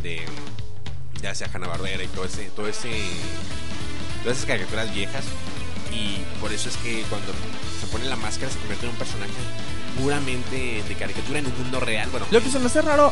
de 0.03 0.21
ya 1.21 1.33
sea 1.33 1.49
Hanna 1.51 1.67
Barbera 1.67 2.03
y 2.03 2.07
todo 2.07 2.25
ese, 2.25 2.49
todo 2.55 2.67
ese... 2.67 2.91
Todas 4.21 4.37
esas 4.37 4.47
caricaturas 4.47 4.93
viejas. 4.93 5.25
Y 5.91 6.17
por 6.39 6.51
eso 6.53 6.69
es 6.69 6.77
que 6.77 7.03
cuando 7.09 7.31
se 7.79 7.87
pone 7.87 8.05
la 8.05 8.15
máscara 8.17 8.51
se 8.51 8.59
convierte 8.59 8.85
en 8.85 8.91
un 8.91 8.97
personaje 8.97 9.31
puramente 9.99 10.83
de 10.87 10.95
caricatura 10.95 11.39
en 11.39 11.47
un 11.47 11.57
mundo 11.57 11.79
real. 11.79 12.09
Bueno, 12.11 12.27
Lo 12.29 12.41
que 12.41 12.49
se 12.49 12.59
me 12.59 12.65
hace 12.65 12.81
raro 12.81 13.11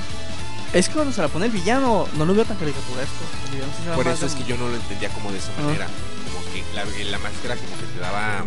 es 0.74 0.88
que 0.90 0.94
cuando 0.96 1.14
se 1.14 1.22
la 1.22 1.28
pone 1.28 1.46
el 1.46 1.52
villano, 1.52 2.08
no 2.18 2.26
lo 2.26 2.34
veo 2.34 2.46
tan 2.46 2.58
caricaturesco. 2.58 3.96
Por 3.96 4.08
eso 4.08 4.26
es 4.26 4.34
que 4.36 4.44
yo 4.44 4.58
no 4.58 4.68
lo 4.68 4.76
entendía 4.76 5.10
como 5.10 5.32
de 5.32 5.38
esa 5.38 5.52
Ah. 5.58 5.62
manera. 5.64 5.88
Como 5.88 6.46
que 6.54 6.64
la, 6.76 6.84
la 7.12 7.20
máscara 7.20 7.56
como 7.56 7.78
que 7.78 7.86
te 7.94 8.00
daba 8.00 8.46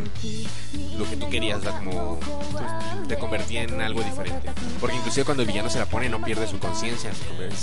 lo 0.99 1.05
que 1.11 1.17
tú 1.17 1.29
querías, 1.31 1.61
como 1.61 2.19
pues, 2.53 2.65
te 3.09 3.17
convertía 3.19 3.63
en 3.63 3.81
algo 3.81 4.03
diferente. 4.03 4.51
Porque 4.81 4.97
inclusive 4.97 5.25
cuando 5.25 5.43
el 5.43 5.47
villano 5.49 5.71
se 5.71 5.79
la 5.79 5.87
pone 5.87 6.09
no 6.09 6.21
pierde 6.23 6.47
su 6.49 6.59
conciencia. 6.59 7.11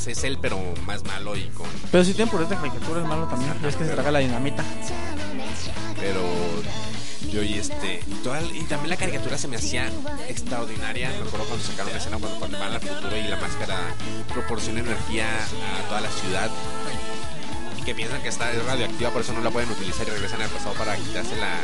Es 0.08 0.24
él 0.24 0.38
pero 0.42 0.58
más 0.86 1.04
malo 1.04 1.36
y 1.36 1.44
con... 1.50 1.68
Pero 1.92 2.04
si 2.06 2.14
tiene 2.14 2.32
poder 2.32 2.48
de 2.48 2.56
caricatura, 2.56 3.02
es 3.02 3.08
malo 3.08 3.26
también. 3.28 3.54
Y 3.64 3.68
es 3.68 3.76
que 3.76 3.86
se 3.86 3.92
traga 3.92 4.12
la 4.12 4.20
dinamita. 4.20 4.64
Pero 6.00 6.20
yo 7.32 7.42
y 7.44 7.56
este... 7.56 8.02
Y, 8.08 8.14
toda- 8.24 8.42
y 8.42 8.62
también 8.64 8.90
la 8.90 8.98
caricatura 8.98 9.38
se 9.38 9.48
me 9.48 9.58
hacía 9.58 9.90
extraordinaria. 10.28 11.10
Me 11.10 11.28
acuerdo 11.28 11.46
cuando 11.48 11.66
sacaron 11.66 11.92
la 11.92 11.98
escena 12.00 12.18
cuando, 12.18 12.40
cuando 12.40 12.60
van 12.60 12.74
al 12.74 12.82
futuro 12.82 13.16
y 13.18 13.24
la 13.24 13.38
máscara 13.38 13.78
proporciona 14.34 14.80
energía 14.82 15.28
a 15.28 15.88
toda 15.88 16.02
la 16.02 16.10
ciudad. 16.10 16.50
Y 17.80 17.84
que 17.84 17.96
piensan 17.96 18.22
que 18.22 18.30
está 18.30 18.52
es 18.52 18.64
radioactiva, 18.66 19.10
por 19.12 19.22
eso 19.22 19.34
no 19.34 19.42
la 19.42 19.50
pueden 19.52 19.70
utilizar 19.72 20.08
y 20.08 20.12
regresan 20.12 20.42
al 20.42 20.50
pasado 20.50 20.74
para 20.76 20.96
quitarse 20.96 21.36
la 21.38 21.60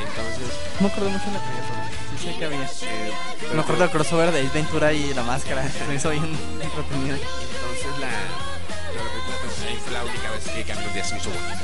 Entonces, 0.00 0.54
No 0.80 0.86
me 0.88 0.92
acuerdo 0.92 1.10
mucho 1.10 1.24
de 1.26 1.32
la 1.32 1.40
caricatura. 1.40 1.90
Sí 2.18 2.24
sé 2.32 2.38
que 2.38 2.44
había. 2.44 2.62
eh, 2.64 3.12
Me 3.54 3.60
acuerdo 3.60 3.82
del 3.82 3.90
crossover 3.90 4.32
de 4.32 4.42
Ventura 4.48 4.92
y 4.92 5.12
la 5.14 5.22
máscara. 5.22 5.62
Me 5.88 5.94
hizo 5.96 6.10
bien 6.10 6.24
entretenido. 6.62 7.16
Entonces 7.16 7.98
la, 8.00 8.10
yo 8.94 9.04
la 9.04 9.10
película 9.10 9.36
pues, 9.42 9.82
fue 9.84 9.92
la 9.92 10.04
única 10.04 10.30
vez 10.30 10.44
que 10.48 10.62
Cameron 10.64 10.92
Díaz 10.94 11.12
me 11.12 11.18
hizo 11.18 11.30
bonita. 11.30 11.60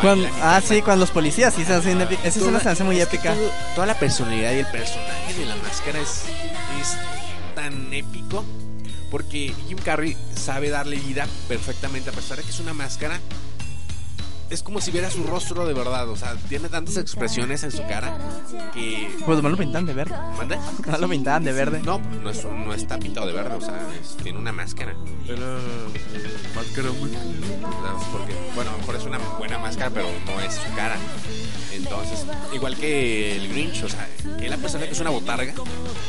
Cuando... 0.00 0.28
Ah, 0.42 0.60
sí, 0.66 0.82
cuando 0.82 1.02
los 1.04 1.10
policías 1.10 1.54
sí 1.54 1.64
se 1.64 1.72
hacen 1.74 2.00
épica. 2.00 2.20
Esa 2.22 2.28
escena 2.38 2.46
Toda- 2.58 2.60
se 2.60 2.68
hace 2.70 2.84
muy 2.84 3.00
es 3.00 3.06
épica. 3.08 3.34
todo- 3.34 3.50
toda 3.74 3.86
la 3.86 3.98
personalidad 3.98 4.52
y 4.52 4.58
el 4.58 4.66
personaje 4.66 5.34
de 5.38 5.46
la 5.46 5.56
máscara 5.56 5.98
es, 6.00 6.22
es 6.80 6.96
tan 7.54 7.92
épico 7.92 8.44
porque 9.10 9.54
Jim 9.68 9.78
Carrey 9.78 10.16
sabe 10.34 10.68
darle 10.70 10.96
vida 10.96 11.26
perfectamente 11.48 12.10
a 12.10 12.12
pesar 12.12 12.36
de 12.38 12.42
que 12.44 12.50
es 12.50 12.60
una 12.60 12.74
máscara. 12.74 13.18
Es 14.48 14.62
como 14.62 14.80
si 14.80 14.92
viera 14.92 15.10
su 15.10 15.24
rostro 15.24 15.66
de 15.66 15.74
verdad, 15.74 16.08
o 16.08 16.16
sea, 16.16 16.34
tiene 16.48 16.68
tantas 16.68 16.96
expresiones 16.98 17.64
en 17.64 17.72
su 17.72 17.82
cara 17.82 18.16
que... 18.72 19.10
Pues 19.26 19.42
no 19.42 19.48
lo 19.48 19.56
pintaban 19.56 19.86
de 19.86 19.92
verde. 19.92 20.14
¿Manda? 20.36 20.58
No 20.86 20.98
lo 20.98 21.08
pintaban 21.08 21.42
de 21.42 21.52
verde. 21.52 21.82
No, 21.84 21.98
no, 21.98 22.30
es- 22.30 22.44
no 22.44 22.72
está 22.72 22.96
pintado 22.98 23.26
de 23.26 23.32
verde, 23.32 23.54
o 23.56 23.60
sea, 23.60 23.74
es- 24.00 24.16
tiene 24.22 24.38
una 24.38 24.52
máscara. 24.52 24.94
Era 25.26 25.58
máscara 26.54 26.90
muy. 26.92 27.10
Porque, 28.12 28.34
bueno, 28.54 28.70
a 28.70 28.74
lo 28.74 28.78
mejor 28.78 28.94
es 28.96 29.04
una 29.04 29.18
buena 29.36 29.58
máscara, 29.58 29.90
pero 29.90 30.06
no 30.26 30.40
es 30.40 30.54
su 30.54 30.74
cara. 30.76 30.96
Entonces, 31.72 32.24
igual 32.54 32.76
que 32.76 33.36
el 33.36 33.48
Grinch, 33.48 33.82
o 33.82 33.88
sea, 33.88 34.08
él 34.40 34.52
a 34.52 34.56
pesar 34.58 34.80
de 34.80 34.86
que 34.86 34.92
es 34.92 35.00
una 35.00 35.10
botarga, 35.10 35.52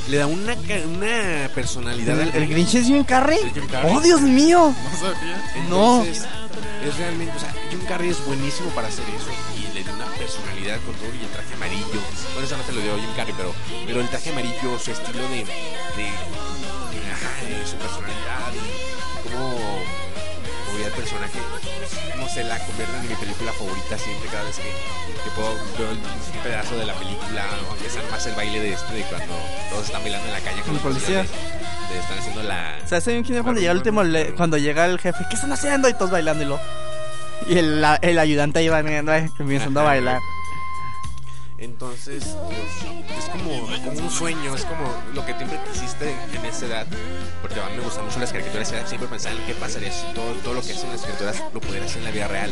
le 0.09 0.17
da 0.17 0.27
una, 0.27 0.55
ca- 0.55 0.85
una 0.87 1.49
personalidad 1.55 2.21
¿El, 2.21 2.29
al 2.29 2.35
el 2.35 2.47
Grinch 2.49 2.75
es 2.75 2.85
Jim 2.85 3.03
Carrey? 3.03 3.39
Es 3.43 3.53
Jim 3.53 3.67
Carrey. 3.67 3.95
¡Oh, 3.95 3.99
Dios 3.99 4.21
mío! 4.21 4.73
No 4.91 4.99
sabía. 4.99 5.65
No. 5.69 6.05
Es 6.83 6.97
realmente, 6.97 7.35
o 7.35 7.39
sea, 7.39 7.53
Jim 7.69 7.81
Carrey 7.87 8.09
es 8.09 8.23
buenísimo 8.25 8.69
para 8.71 8.87
hacer 8.87 9.03
eso 9.09 9.29
y 9.57 9.73
le 9.73 9.83
da 9.83 9.93
una 9.93 10.05
personalidad 10.05 10.79
con 10.81 10.93
todo 10.95 11.13
y 11.13 11.23
el 11.23 11.29
traje 11.29 11.53
amarillo. 11.55 12.01
Bueno, 12.33 12.47
eso 12.47 12.57
no 12.57 12.63
te 12.63 12.71
lo 12.73 12.81
dio 12.81 12.95
Jim 12.97 13.13
Carrey, 13.15 13.33
pero, 13.35 13.53
pero 13.85 14.01
el 14.01 14.09
traje 14.09 14.29
amarillo, 14.31 14.79
su 14.79 14.91
estilo 14.91 15.23
de, 15.29 15.45
de, 15.45 15.47
de- 16.03 17.57
de 17.57 17.65
su 17.67 17.75
personalidad 17.77 18.51
cómo 19.23 19.57
el 20.85 20.91
personaje, 20.93 21.39
cómo 22.13 22.29
se 22.29 22.43
la 22.43 22.59
convierte 22.65 22.95
en 22.97 23.09
mi 23.09 23.15
película 23.15 23.51
favorita 23.51 23.97
siempre 23.97 24.29
cada 24.29 24.43
vez 24.43 24.57
que, 24.57 24.69
que 25.23 25.29
puedo 25.35 25.53
el- 25.53 25.97
un 25.97 26.43
pedazo 26.43 26.77
de 26.77 26.85
la 26.85 26.93
película, 26.93 27.43
aunque 27.67 27.89
sea 27.89 28.03
más 28.11 28.25
el 28.27 28.35
baile 28.35 28.59
de 28.59 28.73
este 28.73 28.93
de 28.93 29.01
cuando 29.03 29.33
todos 29.71 29.85
están 29.87 30.03
bailando 30.03 30.27
en 30.27 30.33
la 30.33 30.39
calle 30.41 30.61
con 30.61 30.73
Los 30.75 30.83
policías. 30.83 31.25
De- 31.89 31.99
están 31.99 32.19
haciendo 32.19 32.43
la 32.43 32.75
O 32.83 32.87
sea, 32.87 33.01
¿saben 33.01 33.23
quién 33.23 33.37
es 33.37 33.43
cuando 33.43 33.59
llega 33.61 33.71
el 33.71 33.77
último, 33.77 34.03
le- 34.03 34.33
cuando 34.35 34.57
llega 34.57 34.85
el 34.85 34.99
jefe? 34.99 35.25
¿Qué 35.29 35.35
están 35.35 35.51
haciendo? 35.51 35.87
Y 35.89 35.93
todos 35.93 36.11
bailando 36.11 36.43
y 36.43 36.47
lo... 36.47 36.59
Y 37.47 37.57
el, 37.57 37.81
la- 37.81 37.99
el 38.01 38.17
ayudante 38.19 38.59
ahí 38.59 38.67
va 38.69 38.79
eh, 38.81 39.29
comenzando 39.37 39.79
a 39.79 39.83
Ajá. 39.83 39.91
bailar. 39.91 40.19
Entonces, 41.59 42.23
es 42.23 43.25
como, 43.31 43.49
como 43.83 43.99
un 43.99 44.11
sueño, 44.11 44.53
es 44.53 44.63
como 44.65 44.93
lo 45.15 45.25
que 45.25 45.33
siempre 45.33 45.59
quisiste 45.71 46.15
en 46.33 46.45
esa 46.45 46.65
edad. 46.67 46.87
Porque 47.41 47.59
a 47.59 47.65
mí 47.69 47.77
me 47.77 47.83
gustan 47.83 48.05
mucho 48.05 48.19
las 48.19 48.31
caricaturas, 48.31 48.67
siempre 48.87 49.07
pensaba 49.09 49.35
en 49.35 49.41
qué 49.47 49.53
pasaría 49.55 49.91
si 49.91 50.05
todo, 50.13 50.33
todo 50.43 50.53
lo 50.53 50.61
que 50.61 50.73
hacen 50.73 50.91
las 50.91 51.01
caricaturas 51.01 51.43
lo 51.53 51.59
pudiera 51.59 51.85
hacer 51.85 51.97
en 51.99 52.03
la 52.03 52.11
vida 52.11 52.27
real. 52.27 52.51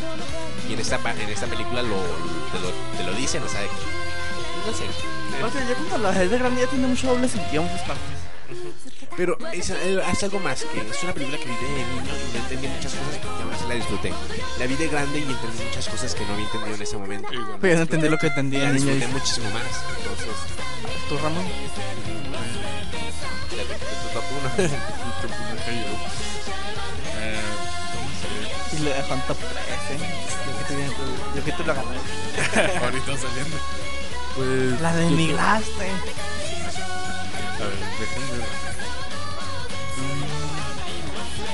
Y 0.67 0.73
en 0.73 0.79
esta, 0.79 0.95
en 0.95 1.29
esta 1.29 1.45
película 1.45 1.83
lo, 1.83 1.97
te, 2.51 2.59
lo, 2.59 2.71
te 2.97 3.03
lo 3.03 3.13
dicen, 3.15 3.43
o 3.43 3.47
sea, 3.47 3.61
no 3.61 4.73
sé. 4.73 4.85
O 5.43 5.51
sea, 5.51 5.67
ya 5.67 5.75
cuando 5.87 6.11
la 6.11 6.23
es 6.23 6.31
de 6.31 6.37
grande 6.39 6.61
ya 6.61 6.67
tiene 6.67 6.87
mucho 6.87 7.07
doble 7.07 7.27
sentido 7.27 7.61
en 7.61 7.69
muchas 7.69 7.87
partes. 7.87 8.14
Pero 9.17 9.37
es, 9.53 9.69
eh, 9.69 10.01
es 10.11 10.23
algo 10.23 10.39
más 10.39 10.63
que 10.65 10.81
es 10.81 11.03
una 11.03 11.13
película 11.13 11.37
que 11.37 11.45
vi 11.45 11.55
de 11.55 11.61
niño 11.61 12.01
y 12.03 12.37
no 12.37 12.43
entendí 12.43 12.67
muchas 12.67 12.93
cosas 12.93 13.17
que 13.21 13.55
así 13.55 13.65
la 13.69 13.75
disfruté. 13.75 14.13
La 14.59 14.65
vi 14.67 14.75
de 14.75 14.87
grande 14.89 15.19
y 15.19 15.23
entendí 15.23 15.63
muchas 15.63 15.87
cosas 15.87 16.13
que 16.15 16.25
no 16.25 16.33
había 16.33 16.45
entendido 16.45 16.75
en 16.75 16.81
ese 16.81 16.97
momento. 16.97 17.29
Pero 17.61 17.81
entendí 17.81 18.09
lo 18.09 18.17
que 18.17 18.27
entendí 18.27 18.57
La 18.57 18.69
el 18.69 18.75
niño. 18.75 18.91
disfruté 18.93 19.13
muchísimo 19.13 19.49
más. 19.51 19.63
Entonces, 19.97 20.27
¿Tú, 21.07 21.17
Ramón? 21.17 21.45
ya 23.55 23.63
te 23.63 23.73
quité 23.73 23.95
tu 24.01 24.07
top 24.13 24.23
y 25.71 25.75
yo. 25.75 25.93
Eh, 27.17 27.41
no 28.73 28.79
Y 28.79 28.81
le 28.83 28.93
dejó 28.93 29.13
en 29.13 29.21
top 29.21 29.37
3, 29.37 30.01
¿eh? 30.01 30.89
Yo 31.35 31.43
que 31.45 31.51
tú, 31.53 31.63
lo 31.63 31.73
ganaste. 31.73 32.77
ahorita 32.83 33.17
saliendo. 33.17 33.57
Pues. 34.35 34.81
La 34.81 34.93
denigraste. 34.95 35.89
A 37.55 37.63
ver, 37.63 37.77
déjenme 37.99 38.64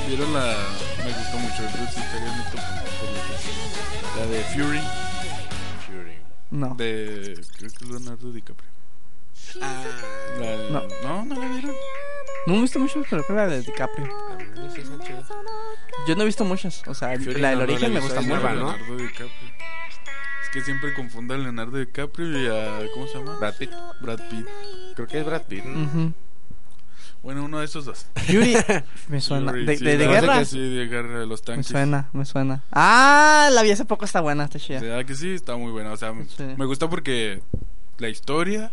Vieron 0.08 0.34
la. 0.34 0.56
Me 1.04 1.12
gustó 1.14 1.38
mucho, 1.38 1.58
creo 1.58 1.86
lo 1.86 2.52
que- 2.52 4.20
La 4.20 4.26
de 4.28 4.44
Fury, 4.44 4.82
No. 6.52 6.76
de. 6.76 7.42
Creo 7.58 7.70
que 7.72 7.76
es 7.76 7.82
Leonardo 7.90 8.32
DiCaprio. 8.32 8.70
Ah, 9.62 9.84
La- 10.40 10.56
No. 10.70 10.88
no, 11.04 11.26
no 11.26 11.42
la 11.42 11.48
vieron. 11.48 11.72
No 12.48 12.56
he 12.56 12.62
visto 12.62 12.80
muchas 12.80 13.06
películas 13.08 13.50
de 13.52 13.62
DiCaprio. 13.62 14.06
a 14.06 14.36
mí 14.38 14.70
sí 14.76 14.82
son 14.84 15.00
chidas. 15.02 15.26
Yo 16.08 16.16
no 16.16 16.22
he 16.24 16.26
visto 16.26 16.44
muchas. 16.44 16.82
O 16.88 16.94
sea, 16.94 17.18
Fury 17.18 17.40
la 17.40 17.50
del 17.50 17.60
no, 17.60 17.66
la 17.66 17.72
origen 17.74 17.94
me 17.94 18.00
gusta 18.00 18.22
mucho. 18.22 18.36
Leonardo 18.38 18.96
DiCaprio. 18.98 19.28
Es 20.44 20.50
que 20.52 20.62
siempre 20.62 20.94
confundo 20.94 21.34
a 21.34 21.38
Leonardo 21.38 21.78
DiCaprio 21.78 22.42
y 22.42 22.48
a. 22.48 22.82
¿Cómo 22.94 23.08
se 23.08 23.18
llama? 23.20 23.38
Brad 23.38 23.56
Pitt. 23.58 23.72
Brad 24.02 24.20
Pitt. 24.30 24.46
Creo 24.96 25.08
que 25.08 25.20
es 25.20 25.26
Brad 25.26 25.44
Pitt. 25.44 25.64
¿no? 25.64 25.84
Ujú. 25.86 26.14
Bueno, 27.24 27.44
uno 27.46 27.60
de 27.60 27.66
esos 27.66 27.86
dos. 27.86 28.08
Fury. 28.16 28.56
Me 29.08 29.22
suena. 29.22 29.52
¿De, 29.52 29.78
sí, 29.78 29.84
de, 29.86 29.98
de 29.98 30.08
guerra? 30.08 30.44
Sí, 30.46 30.60
de 30.60 30.88
guerra 30.88 31.20
de 31.20 31.28
los 31.28 31.42
Me 31.42 31.46
tanques. 31.46 31.68
suena, 31.68 32.10
me 32.14 32.26
suena. 32.26 32.64
Ah, 32.72 33.50
la 33.52 33.62
vi 33.62 33.70
hace 33.72 33.86
poco, 33.86 34.06
está 34.06 34.22
buena, 34.22 34.46
está 34.46 34.58
chida. 34.60 34.80
¿Verdad 34.80 35.06
que 35.06 35.14
sí? 35.16 35.30
Está 35.32 35.56
muy 35.56 35.72
buena. 35.72 35.92
O 35.92 35.98
sea, 35.98 36.14
Sí. 36.36 36.44
me 36.58 36.66
gusta 36.66 36.90
porque 36.90 37.42
la 38.00 38.10
historia 38.10 38.72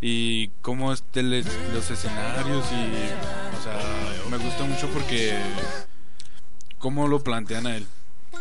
y 0.00 0.48
cómo 0.60 0.92
es 0.92 1.02
de 1.12 1.22
les- 1.24 1.46
los 1.74 1.90
escenarios 1.90 2.64
y... 2.70 3.58
O 3.58 3.62
sea, 3.62 3.78
me 4.30 4.36
gusta 4.36 4.62
mucho 4.64 4.88
porque... 4.90 5.36
Cómo 6.78 7.06
lo 7.08 7.22
plantean 7.22 7.66
a 7.66 7.76
él. 7.76 7.86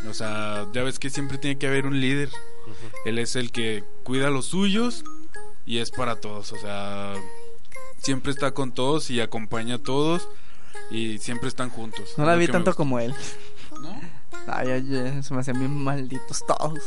O 0.10 0.14
sea, 0.14 0.66
ya 0.74 0.84
ves 0.84 0.98
que 1.00 1.10
siempre 1.10 1.38
tiene 1.38 1.58
que 1.58 1.68
haber 1.68 1.86
un 1.86 2.00
líder. 2.00 2.30
Él 3.06 3.20
es 3.20 3.36
el 3.36 3.52
que 3.52 3.84
cuida 4.04 4.28
a 4.28 4.32
los 4.32 4.46
suyos 4.48 5.04
y 5.66 5.78
es 5.80 5.92
para 5.92 6.16
todos. 6.16 6.52
O 6.54 6.58
sea, 6.58 7.14
siempre 8.02 8.32
está 8.32 8.52
con 8.52 8.72
todos 8.72 9.10
y 9.10 9.22
acompaña 9.22 9.76
a 9.76 9.80
todos 9.80 10.28
y 10.90 11.18
siempre 11.20 11.48
están 11.50 11.70
juntos. 11.70 12.14
No 12.18 12.26
la 12.26 12.36
vi 12.36 12.48
tanto 12.48 12.74
como 12.76 13.00
él. 13.00 13.14
¿No? 13.82 14.00
Ay, 14.48 14.70
ay, 14.72 14.96
ay, 15.16 15.24
se 15.24 15.34
me 15.34 15.42
hacían 15.42 15.60
bien 15.60 15.72
malditos 15.84 16.44
todos. 16.48 16.80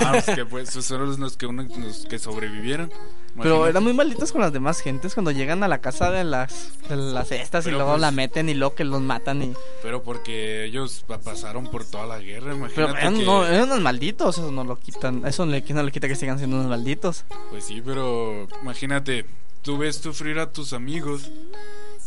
Ah, 0.00 0.10
pues 0.24 0.36
que 0.36 0.44
pues 0.44 0.68
esos 0.68 0.84
son 0.84 1.18
los 1.20 1.36
que, 1.36 1.46
uno- 1.46 1.66
los 1.78 2.04
que 2.06 2.18
sobrevivieron. 2.18 2.92
Pero 3.40 3.66
eran 3.68 3.82
muy 3.84 3.94
malditos 3.94 4.32
con 4.32 4.40
las 4.40 4.52
demás 4.52 4.80
gentes 4.80 5.14
cuando 5.14 5.30
llegan 5.30 5.62
a 5.62 5.68
la 5.68 5.80
casa 5.80 6.10
de 6.10 6.24
las, 6.24 6.72
de 6.88 6.96
las 6.96 7.30
estas 7.32 7.64
y 7.64 7.66
Pero, 7.66 7.78
luego 7.78 7.92
pues- 7.92 8.00
la 8.02 8.10
meten 8.10 8.48
y 8.48 8.54
luego 8.54 8.74
que 8.74 8.84
los 8.84 9.00
matan 9.00 9.42
y... 9.42 9.52
Pero 9.82 10.02
porque 10.02 10.64
ellos 10.64 11.04
pa- 11.06 11.20
pasaron 11.20 11.68
por 11.70 11.84
toda 11.84 12.06
la 12.06 12.18
guerra, 12.18 12.54
imagínate 12.54 12.74
Pero 12.74 12.88
eran, 12.98 13.16
que... 13.16 13.24
no, 13.24 13.46
eran 13.46 13.62
unos 13.64 13.80
malditos, 13.80 14.36
eso 14.38 14.50
no 14.50 14.64
lo 14.64 14.76
quitan. 14.78 15.24
Eso 15.26 15.46
no 15.46 15.52
le, 15.52 15.62
no 15.62 15.82
le 15.82 15.92
quita 15.92 16.08
que 16.08 16.16
sigan 16.16 16.38
siendo 16.38 16.56
unos 16.56 16.68
malditos. 16.68 17.24
Pues 17.50 17.64
sí, 17.64 17.80
pero 17.84 18.46
imagínate, 18.62 19.24
tú 19.62 19.78
ves 19.78 19.96
sufrir 19.96 20.38
a 20.38 20.50
tus 20.52 20.72
amigos 20.72 21.30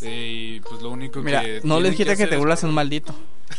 eh, 0.01 0.55
y 0.57 0.59
pues 0.61 0.81
lo 0.81 0.89
único 0.89 1.21
Mira, 1.21 1.41
que... 1.41 1.61
no 1.63 1.79
les 1.79 1.95
quita 1.95 2.15
que 2.15 2.25
te 2.27 2.33
es- 2.33 2.39
vuelvas 2.39 2.63
un 2.63 2.73
maldito. 2.73 3.13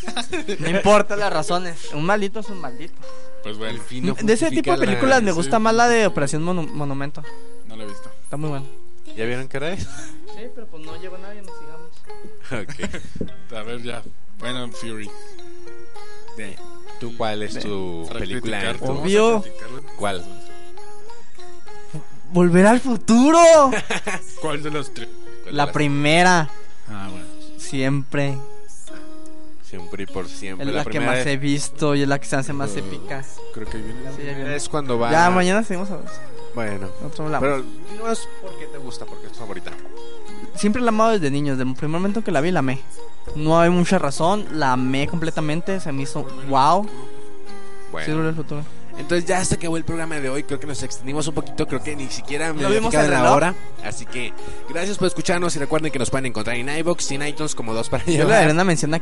No 0.59 0.68
importa 0.70 1.14
las 1.16 1.32
razones. 1.32 1.92
Un 1.92 2.05
maldito 2.05 2.40
es 2.40 2.49
un 2.49 2.61
maldito. 2.61 2.95
Pues 3.42 3.57
bueno, 3.59 3.74
El 3.74 3.80
fin 3.80 4.07
no 4.07 4.14
de 4.14 4.32
ese 4.32 4.51
tipo 4.51 4.70
de 4.72 4.78
la- 4.78 4.84
películas 4.86 5.22
me 5.22 5.30
sí. 5.30 5.36
gusta 5.36 5.59
más 5.59 5.74
la 5.74 5.88
de 5.88 6.07
Operación 6.07 6.45
Monu- 6.45 6.68
Monumento. 6.70 7.22
no 7.68 7.76
lo 7.76 7.82
he 7.84 7.86
visto. 7.86 8.11
Está 8.22 8.36
muy 8.36 8.51
buena. 8.51 8.66
¿Ya 9.16 9.24
vieron 9.26 9.47
qué 9.49 9.59
es? 9.72 9.80
Sí, 9.84 10.49
pero 10.55 10.66
pues 10.66 10.84
no 10.84 11.01
llegó 11.01 11.16
nadie, 11.18 11.42
nos 11.42 11.53
sigamos. 11.59 12.95
ok. 13.53 13.53
A 13.57 13.62
ver 13.62 13.82
ya. 13.82 14.03
Bueno, 14.40 14.68
Fury. 14.72 15.09
De- 16.36 16.57
¿Tú 16.99 17.16
cuál 17.16 17.42
es 17.42 17.59
tu 17.61 18.09
película? 18.12 18.74
Obvio. 18.80 19.45
¿Cuál? 19.97 20.24
Volver 22.35 22.66
al 22.66 22.80
futuro. 22.80 23.39
¿Cuál 24.43 24.61
de 24.61 24.70
los 24.72 24.93
tres? 24.93 25.09
la 25.53 25.70
primera. 25.70 26.51
Ah, 26.91 27.09
bueno. 27.09 27.24
Siempre. 27.59 28.37
Siempre 29.62 30.03
y 30.03 30.07
por 30.07 30.26
siempre. 30.26 30.66
Es 30.68 30.74
la, 30.74 30.85
que 30.85 30.99
más 30.99 31.18
es- 31.18 31.26
he 31.26 31.37
visto 31.37 31.95
y 31.95 32.03
es 32.03 32.09
la 32.09 32.18
que 32.18 32.26
se 32.26 32.35
hace 32.35 32.53
más 32.53 32.76
épica. 32.76 33.24
Creo 33.55 33.68
que 33.68 33.78
viene. 33.78 34.01
Sí, 34.16 34.22
viene. 34.22 34.57
es 34.57 34.68
cuando 34.68 34.99
va. 34.99 35.12
Ya, 35.12 35.30
mañana 35.30 35.62
seguimos 35.62 35.91
a 35.93 35.97
ver. 35.99 36.07
Bueno. 36.57 36.89
Pero 37.41 37.64
no 37.99 38.11
es 38.11 38.28
porque 38.43 38.66
te 38.66 38.78
gusta, 38.78 39.07
porque 39.07 39.26
es 39.26 39.32
tu 39.32 39.39
favorita. 39.39 39.70
Siempre 40.57 40.82
la 40.82 40.89
amado 40.89 41.12
desde 41.12 41.30
niño. 41.30 41.57
Desde 41.57 41.68
el 41.70 41.76
primer 41.76 42.01
momento 42.01 42.24
que 42.24 42.32
la 42.32 42.41
vi, 42.41 42.51
la 42.51 42.59
amé. 42.61 42.80
No 43.37 43.61
hay 43.61 43.70
mucha 43.70 44.01
razón. 44.01 44.45
La 44.53 44.72
amé 44.72 45.07
completamente. 45.07 45.78
Se 45.78 45.93
me 45.93 46.03
hizo 46.03 46.24
wow. 46.49 46.85
Sí, 46.85 46.91
Bueno. 47.93 48.14
Volver 48.16 48.28
al 48.30 48.35
futuro. 48.35 48.64
Entonces 48.99 49.24
ya 49.28 49.45
se 49.45 49.57
acabó 49.57 49.76
el 49.76 49.84
programa 49.84 50.20
de 50.20 50.28
hoy. 50.30 50.45
Creo 50.45 50.61
que 50.61 50.66
nos 50.66 50.82
extendimos 50.82 51.26
un 51.26 51.34
poquito. 51.34 51.66
Creo 51.66 51.82
que 51.82 51.97
ni 51.97 52.09
siquiera 52.09 52.53
me 52.53 52.61
¿Lo 52.62 52.68
había 52.68 52.78
vimos 52.78 52.95
el 52.95 53.11
la 53.11 53.32
hora. 53.34 53.55
Así 53.84 54.07
que 54.07 54.32
gracias 54.68 54.99
por 54.99 55.09
escucharnos 55.09 55.55
y 55.57 55.59
recuerden 55.59 55.90
que 55.92 55.99
nos 55.99 56.11
pueden 56.11 56.26
encontrar 56.26 56.57
en 56.57 56.68
iBox 56.68 57.11
y 57.11 57.14
en 57.16 57.26
iTunes 57.26 57.55
como 57.55 57.74
dos 57.74 57.88
para 57.88 58.05
Yo 58.05 58.11
le 58.12 58.16
llevar. 58.18 58.40
daré 58.40 58.53
una 58.53 58.64
mención 58.64 58.95
a 58.95 58.99
a 58.99 59.01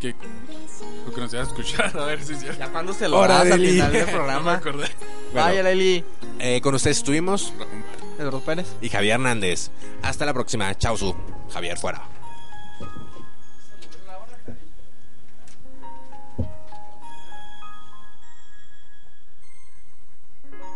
que, 0.00 0.14
que 1.14 1.20
nos 1.20 1.32
iba 1.32 1.42
a 1.42 1.46
escuchar, 1.46 1.98
a 1.98 2.04
ver 2.04 2.22
si 2.22 2.34
es 2.34 2.40
cierto. 2.40 2.58
Ya 2.60 2.68
cuando 2.70 2.92
se 2.92 3.08
lo 3.08 3.18
Hora 3.18 3.34
das 3.38 3.44
de 3.46 3.52
al 3.54 3.60
final 3.60 3.92
del 3.92 4.00
No 4.06 4.06
me 4.06 4.12
programa. 4.12 4.54
acordé. 4.54 4.86
Bueno, 5.32 5.46
Vaya, 5.46 5.62
Leli. 5.62 6.04
eh, 6.38 6.60
con 6.60 6.74
ustedes 6.74 6.98
estuvimos 6.98 7.52
Eduardo 8.18 8.40
Pérez. 8.40 8.66
y 8.80 8.88
Javier 8.90 9.14
Hernández. 9.14 9.70
Hasta 10.02 10.24
la 10.26 10.34
próxima. 10.34 10.72
Chao, 10.76 10.96
su. 10.96 11.14
Javier 11.52 11.78
fuera. 11.78 12.02